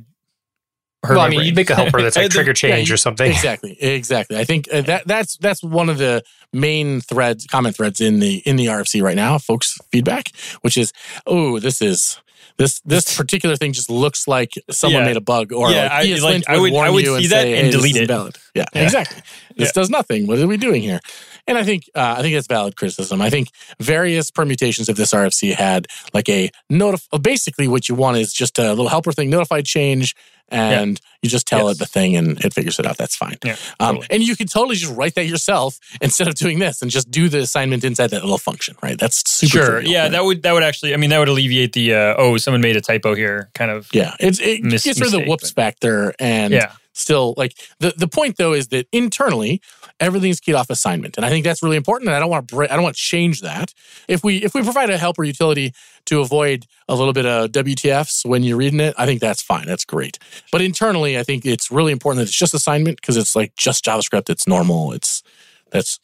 hurt 1.03 1.15
well, 1.15 1.21
I 1.25 1.29
mean, 1.29 1.39
brain. 1.39 1.47
you'd 1.47 1.55
make 1.55 1.69
a 1.69 1.75
helper 1.75 2.01
that's 2.01 2.17
I 2.17 2.23
like 2.23 2.31
trigger 2.31 2.53
change 2.53 2.89
you- 2.89 2.95
or 2.95 2.97
something. 2.97 3.29
Exactly, 3.31 3.81
exactly. 3.81 4.37
I 4.37 4.43
think 4.43 4.67
uh, 4.71 4.81
that 4.81 5.07
that's 5.07 5.37
that's 5.37 5.63
one 5.63 5.89
of 5.89 5.97
the 5.97 6.23
main 6.53 7.01
threads, 7.01 7.45
comment 7.45 7.75
threads 7.75 7.99
in 8.01 8.19
the 8.19 8.37
in 8.45 8.55
the 8.55 8.67
RFC 8.67 9.01
right 9.01 9.15
now, 9.15 9.37
folks. 9.37 9.77
Feedback, 9.91 10.31
which 10.61 10.77
is, 10.77 10.93
oh, 11.25 11.59
this 11.59 11.81
is 11.81 12.19
this 12.57 12.79
this 12.85 13.15
particular 13.15 13.55
thing 13.55 13.71
just 13.73 13.89
looks 13.89 14.27
like 14.27 14.53
someone 14.71 15.01
Yeah. 15.03 15.07
made 15.07 15.17
a 15.17 15.21
bug, 15.21 15.51
or 15.53 15.69
Yeah, 15.71 15.83
like, 15.83 15.91
I- 15.91 16.15
like, 16.19 16.43
I 16.49 16.57
would- 16.57 16.73
I 16.73 16.89
would 16.89 17.05
see 17.05 17.27
that 17.27 17.43
say, 17.43 17.53
and 17.57 17.65
"Hey, 17.65 17.71
delete 17.71 17.95
it." 17.97 18.07
Valid. 18.07 18.37
Yeah, 18.55 18.65
Yeah. 18.73 18.81
exactly. 18.83 19.21
This 19.55 19.71
does 19.71 19.89
nothing. 19.89 20.25
What 20.27 20.39
are 20.39 20.47
we 20.47 20.57
doing 20.57 20.81
here? 20.81 20.99
And 21.47 21.57
I 21.57 21.63
think 21.63 21.83
uh, 21.95 22.15
I 22.17 22.21
think 22.21 22.35
it's 22.35 22.47
valid 22.47 22.75
criticism. 22.75 23.21
I 23.21 23.29
think 23.29 23.49
various 23.79 24.31
permutations 24.31 24.89
of 24.89 24.95
this 24.97 25.13
RFC 25.13 25.53
had 25.53 25.87
like 26.13 26.29
a 26.29 26.49
notif- 26.71 27.07
Basically, 27.21 27.67
what 27.67 27.87
you 27.89 27.95
want 27.95 28.17
is 28.17 28.33
just 28.33 28.57
a 28.59 28.69
little 28.69 28.89
helper 28.89 29.11
thing, 29.11 29.29
notified 29.29 29.65
change, 29.65 30.15
and 30.49 30.99
you 31.21 31.29
just 31.29 31.47
tell 31.47 31.67
Yes. 31.67 31.75
it 31.75 31.79
the 31.79 31.85
thing, 31.85 32.15
and 32.15 32.43
it 32.45 32.53
figures 32.53 32.79
it 32.79 32.85
out. 32.85 32.97
That's 32.97 33.15
fine. 33.15 33.37
Yeah, 33.43 33.55
Um, 33.79 33.99
and 34.09 34.21
you 34.23 34.35
could 34.35 34.49
totally 34.49 34.75
just 34.75 34.93
write 34.95 35.15
that 35.15 35.25
yourself 35.25 35.77
instead 36.01 36.27
of 36.27 36.35
doing 36.35 36.59
this, 36.59 36.81
and 36.81 36.89
just 36.91 37.09
do 37.11 37.27
the 37.29 37.39
assignment 37.39 37.83
inside 37.83 38.11
that 38.11 38.21
little 38.21 38.37
function. 38.37 38.75
Right? 38.81 38.97
That's 38.97 39.29
super. 39.29 39.49
Sure. 39.51 39.65
trivial, 39.71 39.91
Yeah, 39.91 40.01
right? 40.03 40.11
that 40.11 40.23
would 40.25 40.43
that 40.43 40.53
would 40.53 40.63
actually. 40.63 40.93
I 40.93 40.97
mean, 40.97 41.09
that 41.09 41.19
would 41.19 41.29
alleviate 41.29 41.73
the 41.73 41.93
uh, 41.93 42.15
oh, 42.17 42.37
someone 42.37 42.61
made 42.61 42.75
a 42.77 42.81
typo 42.81 43.15
here. 43.15 43.49
Kind 43.53 43.71
of. 43.71 43.89
Yeah, 43.93 44.13
it's 44.19 44.39
it 44.39 44.63
Mis- 44.63 44.83
gets 44.83 44.99
rid 45.01 45.07
of 45.13 45.19
the 45.19 45.25
whoops 45.27 45.51
but- 45.51 45.61
factor, 45.61 46.13
and 46.19 46.53
Yeah. 46.53 46.71
Still 46.97 47.33
like 47.37 47.53
the 47.79 47.93
the 47.95 48.07
point 48.07 48.37
though 48.37 48.53
is 48.53 48.69
that 48.69 48.87
internally 48.91 49.61
everything's 49.99 50.39
keyed 50.39 50.55
off 50.55 50.69
assignment, 50.69 51.17
and 51.17 51.25
I 51.25 51.29
think 51.29 51.43
that's 51.45 51.63
really 51.63 51.77
important. 51.77 52.09
And 52.09 52.15
I 52.15 52.19
don't 52.19 52.29
want 52.29 52.47
to 52.47 52.61
I 52.63 52.67
don't 52.67 52.83
want 52.83 52.95
to 52.95 53.01
change 53.01 53.41
that. 53.41 53.73
If 54.07 54.23
we 54.23 54.37
if 54.37 54.53
we 54.53 54.63
provide 54.63 54.89
a 54.89 54.97
helper 54.97 55.23
utility 55.23 55.73
to 56.05 56.21
avoid 56.21 56.65
a 56.87 56.95
little 56.95 57.13
bit 57.13 57.25
of 57.25 57.51
WTFs 57.51 58.25
when 58.25 58.43
you're 58.43 58.57
reading 58.57 58.79
it, 58.79 58.95
I 58.97 59.05
think 59.05 59.21
that's 59.21 59.41
fine. 59.41 59.65
That's 59.65 59.85
great. 59.85 60.17
But 60.51 60.61
internally, 60.61 61.17
I 61.17 61.23
think 61.23 61.45
it's 61.45 61.71
really 61.71 61.91
important 61.91 62.19
that 62.19 62.27
it's 62.27 62.37
just 62.37 62.53
assignment 62.53 63.01
because 63.01 63.17
it's 63.17 63.35
like 63.35 63.55
just 63.55 63.85
JavaScript. 63.85 64.29
It's 64.29 64.47
normal. 64.47 64.93
It's 64.93 65.23
that's 65.71 65.99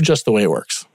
just 0.00 0.24
the 0.24 0.32
way 0.32 0.42
it 0.42 0.50
works. 0.50 0.86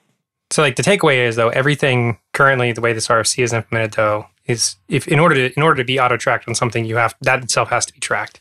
So 0.51 0.61
like 0.61 0.75
the 0.75 0.83
takeaway 0.83 1.27
is 1.27 1.35
though 1.35 1.49
everything 1.49 2.19
currently 2.33 2.71
the 2.71 2.81
way 2.81 2.93
this 2.93 3.07
RFC 3.07 3.43
is 3.43 3.53
implemented 3.53 3.93
though 3.93 4.27
is 4.45 4.75
if 4.87 5.07
in 5.07 5.19
order 5.19 5.35
to 5.35 5.55
in 5.57 5.63
order 5.63 5.77
to 5.77 5.83
be 5.83 5.99
auto 5.99 6.17
tracked 6.17 6.47
on 6.47 6.55
something 6.55 6.85
you 6.85 6.97
have 6.97 7.15
that 7.21 7.43
itself 7.43 7.69
has 7.69 7.85
to 7.87 7.93
be 7.93 7.99
tracked. 7.99 8.39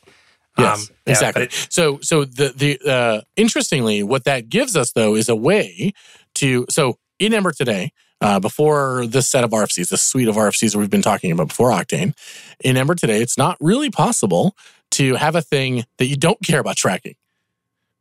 Yes, 0.59 0.91
Um, 0.91 0.97
yeah, 1.07 1.13
exactly. 1.13 1.43
it- 1.45 1.67
so, 1.71 1.99
so 2.03 2.25
the 2.25 2.53
the 2.55 2.91
uh, 2.91 3.21
interestingly, 3.37 4.03
what 4.03 4.25
that 4.25 4.49
gives 4.49 4.77
us 4.77 4.93
though 4.93 5.15
is 5.15 5.29
a 5.29 5.37
way 5.37 5.93
to 6.37 6.67
so 6.69 6.99
in 7.19 7.33
Ember 7.33 7.53
today, 7.53 7.93
uh, 8.21 8.39
before 8.41 9.07
this 9.07 9.29
set 9.29 9.45
of 9.45 9.51
RFCs, 9.51 9.89
this 9.89 10.03
suite 10.03 10.29
of 10.29 10.37
RFCs 10.37 10.73
that 10.73 10.79
we've 10.79 10.91
been 10.91 11.03
talking 11.03 11.33
about 11.33 11.49
before 11.49 11.71
Octane, 11.71 12.15
in 12.63 12.77
Ember 12.77 12.95
today, 12.95 13.21
it's 13.23 13.39
not 13.39 13.57
really 13.61 13.91
possible 13.91 14.55
to 14.93 15.15
have 15.15 15.35
a 15.37 15.43
thing 15.43 15.85
that 15.99 16.07
you 16.07 16.17
don't 16.17 16.39
care 16.45 16.61
about 16.61 16.77
tracking. 16.77 17.15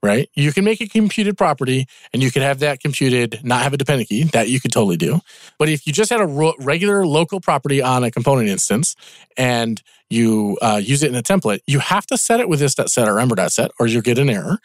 Right? 0.03 0.29
You 0.33 0.51
can 0.51 0.65
make 0.65 0.81
a 0.81 0.87
computed 0.87 1.37
property 1.37 1.85
and 2.11 2.23
you 2.23 2.31
could 2.31 2.41
have 2.41 2.57
that 2.59 2.79
computed, 2.79 3.39
not 3.43 3.61
have 3.61 3.73
a 3.73 3.77
dependent 3.77 4.09
key. 4.09 4.23
That 4.23 4.49
you 4.49 4.59
could 4.59 4.71
totally 4.71 4.97
do. 4.97 5.21
But 5.59 5.69
if 5.69 5.85
you 5.85 5.93
just 5.93 6.09
had 6.09 6.19
a 6.21 6.53
regular 6.57 7.05
local 7.05 7.39
property 7.39 7.83
on 7.83 8.03
a 8.03 8.09
component 8.09 8.49
instance 8.49 8.95
and 9.37 9.79
you 10.11 10.57
uh, 10.61 10.79
use 10.83 11.03
it 11.03 11.09
in 11.09 11.15
a 11.15 11.23
template, 11.23 11.59
you 11.67 11.79
have 11.79 12.05
to 12.07 12.17
set 12.17 12.39
it 12.39 12.49
with 12.49 12.59
this 12.59 12.73
set 12.73 13.07
or 13.07 13.19
ember.set 13.19 13.71
or 13.79 13.87
you'll 13.87 14.01
get 14.01 14.17
an 14.19 14.29
error. 14.29 14.59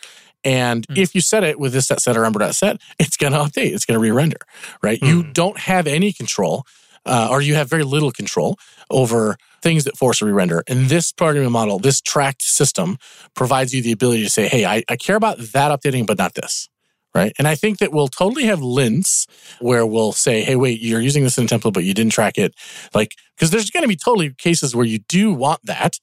And 0.44 0.84
Hmm. 0.88 0.96
if 0.96 1.14
you 1.14 1.20
set 1.20 1.42
it 1.44 1.58
with 1.58 1.72
this 1.72 1.86
set 1.88 2.16
or 2.16 2.24
ember.set, 2.24 2.80
it's 2.98 3.16
going 3.16 3.32
to 3.32 3.38
update, 3.38 3.72
it's 3.74 3.84
going 3.84 3.96
to 3.96 4.00
re-render, 4.00 4.38
right? 4.82 5.00
You 5.02 5.22
Hmm. 5.22 5.32
don't 5.32 5.58
have 5.58 5.86
any 5.86 6.12
control 6.12 6.64
uh, 7.04 7.28
or 7.30 7.40
you 7.40 7.54
have 7.54 7.68
very 7.70 7.84
little 7.84 8.10
control 8.10 8.58
over 8.90 9.36
things 9.62 9.84
that 9.84 9.96
force 9.96 10.20
a 10.22 10.26
re-render. 10.26 10.62
And 10.68 10.88
this 10.88 11.12
programming 11.12 11.52
model, 11.52 11.78
this 11.78 12.00
tracked 12.00 12.42
system 12.42 12.98
provides 13.34 13.72
you 13.74 13.80
the 13.82 13.92
ability 13.92 14.24
to 14.24 14.30
say, 14.30 14.48
hey, 14.48 14.64
I, 14.64 14.82
I 14.88 14.96
care 14.96 15.16
about 15.16 15.38
that 15.38 15.70
updating, 15.70 16.06
but 16.06 16.18
not 16.18 16.34
this. 16.34 16.68
Right. 17.16 17.32
And 17.38 17.48
I 17.48 17.54
think 17.54 17.78
that 17.78 17.92
we'll 17.92 18.08
totally 18.08 18.44
have 18.44 18.60
lints 18.60 19.26
where 19.58 19.86
we'll 19.86 20.12
say, 20.12 20.42
hey, 20.42 20.54
wait, 20.54 20.82
you're 20.82 21.00
using 21.00 21.22
this 21.22 21.38
in 21.38 21.44
a 21.44 21.46
template, 21.46 21.72
but 21.72 21.82
you 21.82 21.94
didn't 21.94 22.12
track 22.12 22.36
it. 22.36 22.54
Like, 22.92 23.14
because 23.34 23.50
there's 23.50 23.70
going 23.70 23.84
to 23.84 23.88
be 23.88 23.96
totally 23.96 24.34
cases 24.34 24.76
where 24.76 24.84
you 24.84 24.98
do 24.98 25.32
want 25.32 25.64
that. 25.64 25.98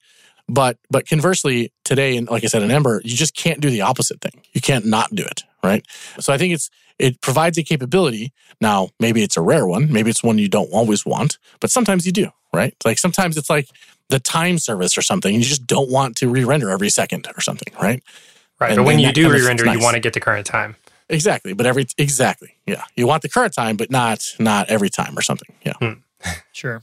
But 0.48 0.76
but 0.90 1.06
conversely, 1.06 1.72
today, 1.84 2.16
and 2.16 2.28
like 2.28 2.42
I 2.42 2.48
said, 2.48 2.62
in 2.64 2.72
Ember, 2.72 3.00
you 3.04 3.16
just 3.16 3.36
can't 3.36 3.60
do 3.60 3.70
the 3.70 3.82
opposite 3.82 4.20
thing. 4.20 4.42
You 4.54 4.60
can't 4.60 4.86
not 4.86 5.14
do 5.14 5.22
it, 5.22 5.44
right? 5.62 5.86
So 6.18 6.32
I 6.32 6.38
think 6.38 6.52
it's 6.52 6.68
it 6.98 7.20
provides 7.20 7.58
a 7.58 7.62
capability. 7.62 8.32
Now, 8.60 8.88
maybe 8.98 9.22
it's 9.22 9.36
a 9.36 9.40
rare 9.40 9.68
one, 9.68 9.92
maybe 9.92 10.10
it's 10.10 10.22
one 10.22 10.38
you 10.38 10.48
don't 10.48 10.70
always 10.72 11.06
want, 11.06 11.38
but 11.60 11.70
sometimes 11.70 12.06
you 12.06 12.12
do, 12.12 12.30
right? 12.52 12.74
Like 12.84 12.98
sometimes 12.98 13.36
it's 13.36 13.48
like 13.48 13.68
the 14.08 14.18
time 14.18 14.58
service 14.58 14.98
or 14.98 15.02
something. 15.02 15.32
You 15.32 15.42
just 15.42 15.66
don't 15.66 15.90
want 15.90 16.16
to 16.16 16.28
re-render 16.28 16.70
every 16.70 16.90
second 16.90 17.28
or 17.36 17.40
something, 17.40 17.72
right? 17.80 18.02
Right. 18.60 18.70
And 18.70 18.78
but 18.78 18.84
when 18.84 18.98
you 18.98 19.12
do 19.12 19.30
re-render, 19.30 19.64
it's 19.64 19.74
you 19.74 19.80
want 19.80 19.94
to 19.94 20.00
get 20.00 20.12
the 20.12 20.20
current 20.20 20.46
time. 20.46 20.76
Exactly, 21.08 21.52
but 21.52 21.66
every 21.66 21.86
exactly, 21.98 22.56
yeah. 22.66 22.84
You 22.96 23.06
want 23.06 23.22
the 23.22 23.28
current 23.28 23.52
time, 23.54 23.76
but 23.76 23.90
not 23.90 24.24
not 24.38 24.70
every 24.70 24.88
time 24.90 25.16
or 25.18 25.22
something. 25.22 25.54
Yeah. 25.64 25.74
Sure. 26.52 26.82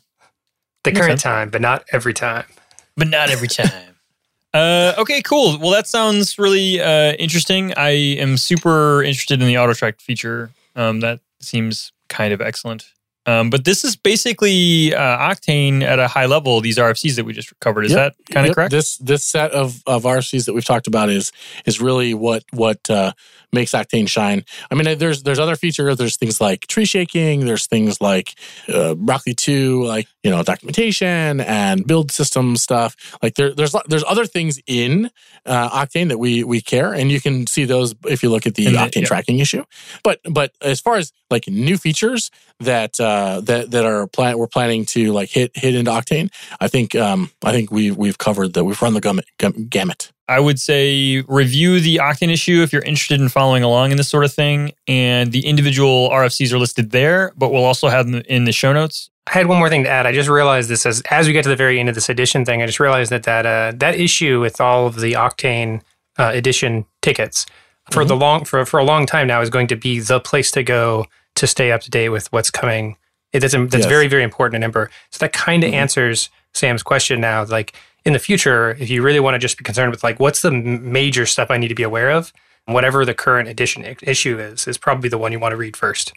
The 0.84 0.92
current 0.92 1.08
sense. 1.20 1.24
time, 1.24 1.50
but 1.50 1.62
not 1.62 1.84
every 1.92 2.14
time. 2.14 2.46
but 2.96 3.08
not 3.08 3.30
every 3.32 3.48
time. 3.62 3.96
uh, 4.54 4.94
okay, 5.00 5.22
cool. 5.24 5.58
Well, 5.60 5.72
that 5.72 5.88
sounds 5.88 6.38
really 6.38 6.80
uh, 6.80 7.14
interesting. 7.14 7.74
I 7.76 7.90
am 8.20 8.38
super 8.38 9.02
interested 9.02 9.42
in 9.42 9.48
the 9.48 9.58
auto 9.58 9.74
track 9.74 10.00
feature. 10.02 10.52
Um, 10.76 11.00
that 11.00 11.20
seems 11.40 11.92
kind 12.10 12.34
of 12.34 12.42
excellent. 12.42 12.86
Um, 13.28 13.50
but 13.52 13.66
this 13.66 13.84
is 13.84 13.96
basically 13.96 14.94
uh, 14.96 15.00
Octane 15.30 15.84
at 15.84 16.00
a 16.00 16.08
high 16.08 16.26
level. 16.26 16.60
These 16.62 16.78
RFCs 16.78 17.16
that 17.16 17.24
we 17.26 17.34
just 17.34 17.58
covered. 17.60 17.86
Is 17.86 17.92
Yep. 17.94 18.16
that 18.18 18.34
kind 18.34 18.46
of 18.46 18.50
Yep, 18.50 18.56
correct? 18.56 18.72
This 18.72 18.98
this 18.98 19.24
set 19.24 19.52
of 19.52 19.82
of 19.88 20.04
RFCs 20.04 20.46
that 20.46 20.54
we've 20.54 20.66
talked 20.66 20.88
about 20.88 21.10
is 21.10 21.32
is 21.66 21.80
really 21.80 22.14
what 22.16 22.44
what 22.52 22.90
uh, 22.90 23.14
makes 23.54 23.72
Octane 23.72 24.08
shine. 24.08 24.44
I 24.70 24.76
mean, 24.76 24.98
there's 24.98 25.24
there's 25.24 25.40
other 25.40 25.56
features. 25.56 25.98
There's 25.98 26.18
things 26.18 26.40
like 26.40 26.68
tree 26.68 26.86
shaking. 26.86 27.46
There's 27.46 27.68
things 27.68 28.02
like 28.02 28.36
uh, 28.68 28.96
Broccoli 28.96 29.34
two, 29.34 29.84
like 29.84 30.08
you 30.24 30.32
know 30.32 30.44
documentation 30.44 31.42
and 31.42 31.86
build 31.86 32.12
system 32.12 32.56
stuff. 32.56 32.96
Like 33.22 33.36
there 33.36 33.54
there's 33.54 33.76
there's 33.88 34.04
other 34.08 34.26
things 34.26 34.60
in 34.68 35.10
uh, 35.46 35.70
Octane 35.70 36.10
that 36.10 36.18
we 36.18 36.44
we 36.44 36.62
care, 36.62 36.94
and 36.94 37.12
you 37.12 37.20
can 37.20 37.48
see 37.48 37.66
those 37.66 37.96
if 38.06 38.24
you 38.24 38.30
look 38.30 38.46
at 38.46 38.56
the 38.56 38.68
Octane 38.68 39.02
yeah. 39.02 39.08
tracking 39.08 39.40
issue. 39.40 39.64
But 40.04 40.20
but 40.30 40.54
as 40.62 40.80
far 40.80 40.96
as 40.96 41.12
like 41.30 41.48
new 41.48 41.78
features 41.78 42.32
that 42.60 43.00
uh, 43.00 43.42
that 43.42 43.72
that 43.72 43.86
are 43.86 44.08
plan 44.08 44.38
we're 44.38 44.48
planning 44.48 44.86
to 44.86 45.12
like 45.12 45.30
hit 45.30 45.52
hit 45.56 45.76
into 45.76 45.92
Octane, 45.92 46.32
I 46.60 46.68
think 46.68 46.96
um, 46.96 47.32
I 47.44 47.52
think 47.52 47.72
we 47.72 47.92
we've 47.92 48.18
covered 48.18 48.54
that. 48.54 48.64
We've 48.64 48.82
run 48.82 48.94
the 48.94 49.02
gamut. 49.02 49.26
gamut. 49.70 50.12
I 50.32 50.40
would 50.40 50.60
say 50.60 51.22
review 51.28 51.80
the 51.80 51.98
Octane 51.98 52.32
issue 52.32 52.62
if 52.64 52.72
you're 52.72 52.82
interested 52.84 53.20
in 53.20 53.30
following 53.30 53.64
along 53.64 53.92
in 53.92 53.98
this 53.98 54.08
sort 54.10 54.24
of 54.26 54.34
thing. 54.34 54.72
And 54.88 55.32
the 55.32 55.46
individual 55.46 56.10
RFCs 56.10 56.52
are 56.54 56.58
listed 56.58 56.92
there, 56.92 57.34
but 57.38 57.52
we'll 57.52 57.66
also 57.66 57.90
have 57.90 58.10
them 58.10 58.24
in 58.28 58.46
the 58.46 58.52
show 58.52 58.72
notes. 58.74 59.10
I 59.28 59.34
had 59.34 59.48
one 59.48 59.60
more 59.60 59.70
thing 59.70 59.84
to 59.84 59.90
add. 59.90 60.08
I 60.08 60.12
just 60.14 60.30
realized 60.30 60.70
this 60.70 60.86
as 60.86 61.02
as 61.12 61.28
we 61.28 61.34
get 61.34 61.44
to 61.44 61.50
the 61.50 61.56
very 61.56 61.80
end 61.80 61.90
of 61.90 61.96
this 61.96 62.10
edition 62.10 62.44
thing. 62.46 62.62
I 62.62 62.66
just 62.66 62.80
realized 62.80 63.12
that 63.12 63.24
that 63.24 63.46
uh, 63.46 63.74
that 63.78 63.96
issue 64.00 64.40
with 64.40 64.60
all 64.62 64.88
of 64.88 65.00
the 65.00 65.14
Octane 65.14 65.82
uh, 66.18 66.32
edition 66.34 66.86
tickets 67.02 67.46
for 67.92 68.04
the 68.06 68.16
long 68.16 68.46
for 68.46 68.66
for 68.66 68.80
a 68.80 68.84
long 68.84 69.06
time 69.06 69.28
now 69.28 69.42
is 69.42 69.50
going 69.50 69.68
to 69.68 69.76
be 69.76 70.00
the 70.00 70.20
place 70.20 70.50
to 70.52 70.64
go 70.64 71.06
to 71.36 71.46
stay 71.48 71.72
up 71.72 71.82
to 71.82 71.90
date 71.92 72.10
with 72.10 72.32
what's 72.34 72.50
coming. 72.50 72.98
It, 73.34 73.42
that's 73.42 73.54
that's 73.54 73.74
Yes. 73.76 73.86
very 73.86 74.08
very 74.08 74.24
important 74.24 74.56
in 74.56 74.64
Ember. 74.64 74.90
So 75.12 75.20
that 75.20 75.34
kind 75.34 75.64
of 75.64 75.72
Mhm. 75.72 75.76
answers 75.76 76.30
Sam's 76.54 76.84
question 76.84 77.22
now. 77.22 77.44
Like 77.46 77.74
in 78.06 78.14
the 78.14 78.20
future, 78.20 78.72
if 78.80 78.90
you 78.90 79.02
really 79.04 79.20
want 79.20 79.36
to 79.36 79.40
just 79.40 79.58
be 79.58 79.64
concerned 79.64 79.92
with 79.92 80.04
like 80.04 80.20
what's 80.20 80.42
the 80.42 80.52
major 80.52 81.26
stuff 81.26 81.52
I 81.52 81.58
need 81.58 81.68
to 81.70 81.76
be 81.76 81.84
aware 81.84 82.12
of, 82.12 82.34
whatever 82.66 83.06
the 83.06 83.14
current 83.14 83.48
edition 83.50 83.86
i- 83.86 83.96
issue 84.02 84.40
is, 84.40 84.68
is 84.68 84.78
probably 84.78 85.10
the 85.10 85.18
one 85.18 85.32
you 85.32 85.40
want 85.40 85.52
to 85.52 85.58
read 85.58 85.76
first. 85.78 86.14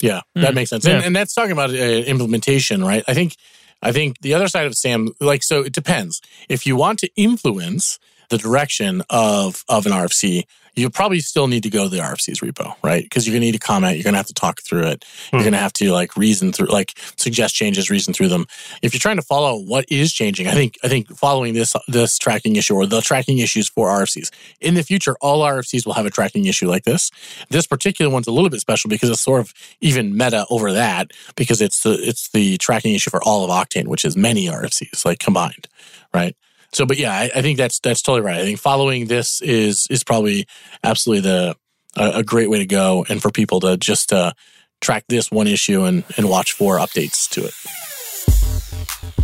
Yeah, 0.00 0.20
that 0.34 0.52
Mm, 0.52 0.54
makes 0.54 0.70
sense. 0.70 0.84
yeah. 0.86 0.96
And, 0.96 1.04
and 1.06 1.16
that's 1.16 1.34
talking 1.34 1.52
about 1.52 1.70
uh, 1.70 1.74
implementation, 1.74 2.84
right? 2.84 3.04
I 3.08 3.14
think 3.14 3.34
I 3.82 3.92
think 3.92 4.20
the 4.20 4.34
other 4.34 4.48
side 4.48 4.66
of 4.66 4.74
Sam, 4.74 5.10
like, 5.20 5.42
so 5.44 5.60
it 5.62 5.72
depends. 5.72 6.20
If 6.48 6.66
you 6.66 6.74
want 6.76 6.98
to 7.00 7.10
influence 7.16 7.98
the 8.28 8.38
direction 8.38 9.02
of 9.10 9.64
of 9.68 9.86
an 9.86 9.92
RFC, 9.92 10.44
you 10.78 10.90
probably 10.90 11.20
still 11.20 11.46
need 11.48 11.62
to 11.64 11.70
go 11.70 11.84
to 11.84 11.88
the 11.90 11.98
RFC's 11.98 12.40
repo, 12.40 12.74
right? 12.82 13.02
Because 13.02 13.26
you're 13.26 13.34
gonna 13.34 13.44
need 13.46 13.52
to 13.52 13.58
comment, 13.58 13.96
you're 13.96 14.04
gonna 14.04 14.16
have 14.16 14.26
to 14.26 14.34
talk 14.34 14.62
through 14.62 14.86
it, 14.86 15.04
you're 15.32 15.40
Hmm. 15.40 15.46
gonna 15.46 15.58
have 15.58 15.72
to 15.74 15.92
like 15.92 16.16
reason 16.16 16.52
through, 16.52 16.68
like 16.68 16.94
suggest 17.16 17.54
changes, 17.54 17.90
reason 17.90 18.14
through 18.14 18.28
them. 18.28 18.46
If 18.82 18.94
you're 18.94 19.00
trying 19.00 19.16
to 19.16 19.22
follow 19.22 19.56
what 19.58 19.84
is 19.90 20.12
changing, 20.12 20.46
I 20.48 20.52
think 20.52 20.76
I 20.84 20.88
think 20.88 21.08
following 21.16 21.54
this 21.54 21.74
this 21.88 22.16
tracking 22.18 22.56
issue 22.56 22.74
or 22.74 22.86
the 22.86 23.00
tracking 23.00 23.38
issues 23.38 23.68
for 23.68 23.88
RFCs 23.88 24.30
in 24.60 24.74
the 24.74 24.82
future, 24.82 25.16
all 25.20 25.42
RFCs 25.42 25.84
will 25.84 25.94
have 25.94 26.06
a 26.06 26.10
tracking 26.10 26.46
issue 26.46 26.68
like 26.68 26.84
this. 26.84 27.10
This 27.50 27.66
particular 27.66 28.10
one's 28.10 28.26
a 28.26 28.32
little 28.32 28.50
bit 28.50 28.60
special 28.60 28.88
because 28.88 29.10
it's 29.10 29.20
sort 29.20 29.40
of 29.40 29.52
even 29.80 30.16
meta 30.16 30.46
over 30.50 30.72
that 30.72 31.10
because 31.36 31.60
it's 31.60 31.82
the 31.82 31.92
it's 32.00 32.28
the 32.30 32.56
tracking 32.58 32.94
issue 32.94 33.10
for 33.10 33.22
all 33.22 33.44
of 33.44 33.50
Octane, 33.50 33.86
which 33.88 34.04
is 34.04 34.16
many 34.16 34.46
RFCs 34.46 35.04
like 35.04 35.18
combined, 35.18 35.66
right? 36.14 36.36
So, 36.72 36.84
but 36.84 36.98
yeah, 36.98 37.12
I, 37.12 37.30
I 37.34 37.42
think 37.42 37.58
that's 37.58 37.80
that's 37.80 38.02
totally 38.02 38.22
right. 38.22 38.40
I 38.40 38.44
think 38.44 38.58
following 38.58 39.06
this 39.06 39.40
is 39.40 39.86
is 39.90 40.04
probably 40.04 40.46
absolutely 40.84 41.28
the 41.28 41.56
a, 41.96 42.18
a 42.18 42.22
great 42.22 42.50
way 42.50 42.58
to 42.58 42.66
go, 42.66 43.04
and 43.08 43.20
for 43.22 43.30
people 43.30 43.60
to 43.60 43.76
just 43.76 44.12
uh, 44.12 44.32
track 44.80 45.04
this 45.08 45.30
one 45.30 45.46
issue 45.46 45.82
and 45.84 46.04
and 46.16 46.28
watch 46.28 46.52
for 46.52 46.78
updates 46.78 47.28
to 47.30 47.44
it. 47.44 47.54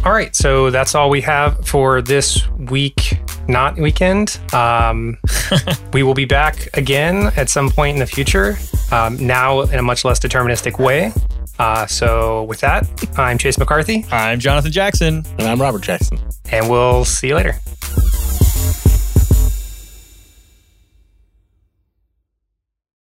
All 0.05 0.13
right, 0.13 0.37
so 0.37 0.69
that's 0.69 0.95
all 0.95 1.09
we 1.09 1.23
have 1.23 1.67
for 1.67 2.03
this 2.03 2.47
week, 2.59 3.21
not 3.49 3.79
weekend. 3.79 4.39
Um, 4.53 5.17
we 5.95 6.03
will 6.03 6.13
be 6.13 6.27
back 6.27 6.69
again 6.77 7.33
at 7.37 7.49
some 7.49 7.71
point 7.71 7.95
in 7.95 8.01
the 8.01 8.07
future, 8.07 8.59
um, 8.93 9.17
now 9.17 9.63
in 9.63 9.79
a 9.79 9.83
much 9.83 10.05
less 10.05 10.21
deterministic 10.21 10.79
way. 10.79 11.11
Uh, 11.59 11.87
so, 11.87 12.43
with 12.45 12.61
that, 12.61 12.87
I'm 13.17 13.39
Chase 13.39 13.59
McCarthy, 13.59 14.05
I'm 14.11 14.41
Jonathan 14.41 14.73
Jackson. 14.73 15.25
And 15.39 15.49
I'm 15.49 15.61
Robert 15.61 15.83
Jackson. 15.83 16.19
and 16.51 16.69
we'll 16.69 17.05
see 17.05 17.29
you 17.29 17.37
later. 17.37 17.57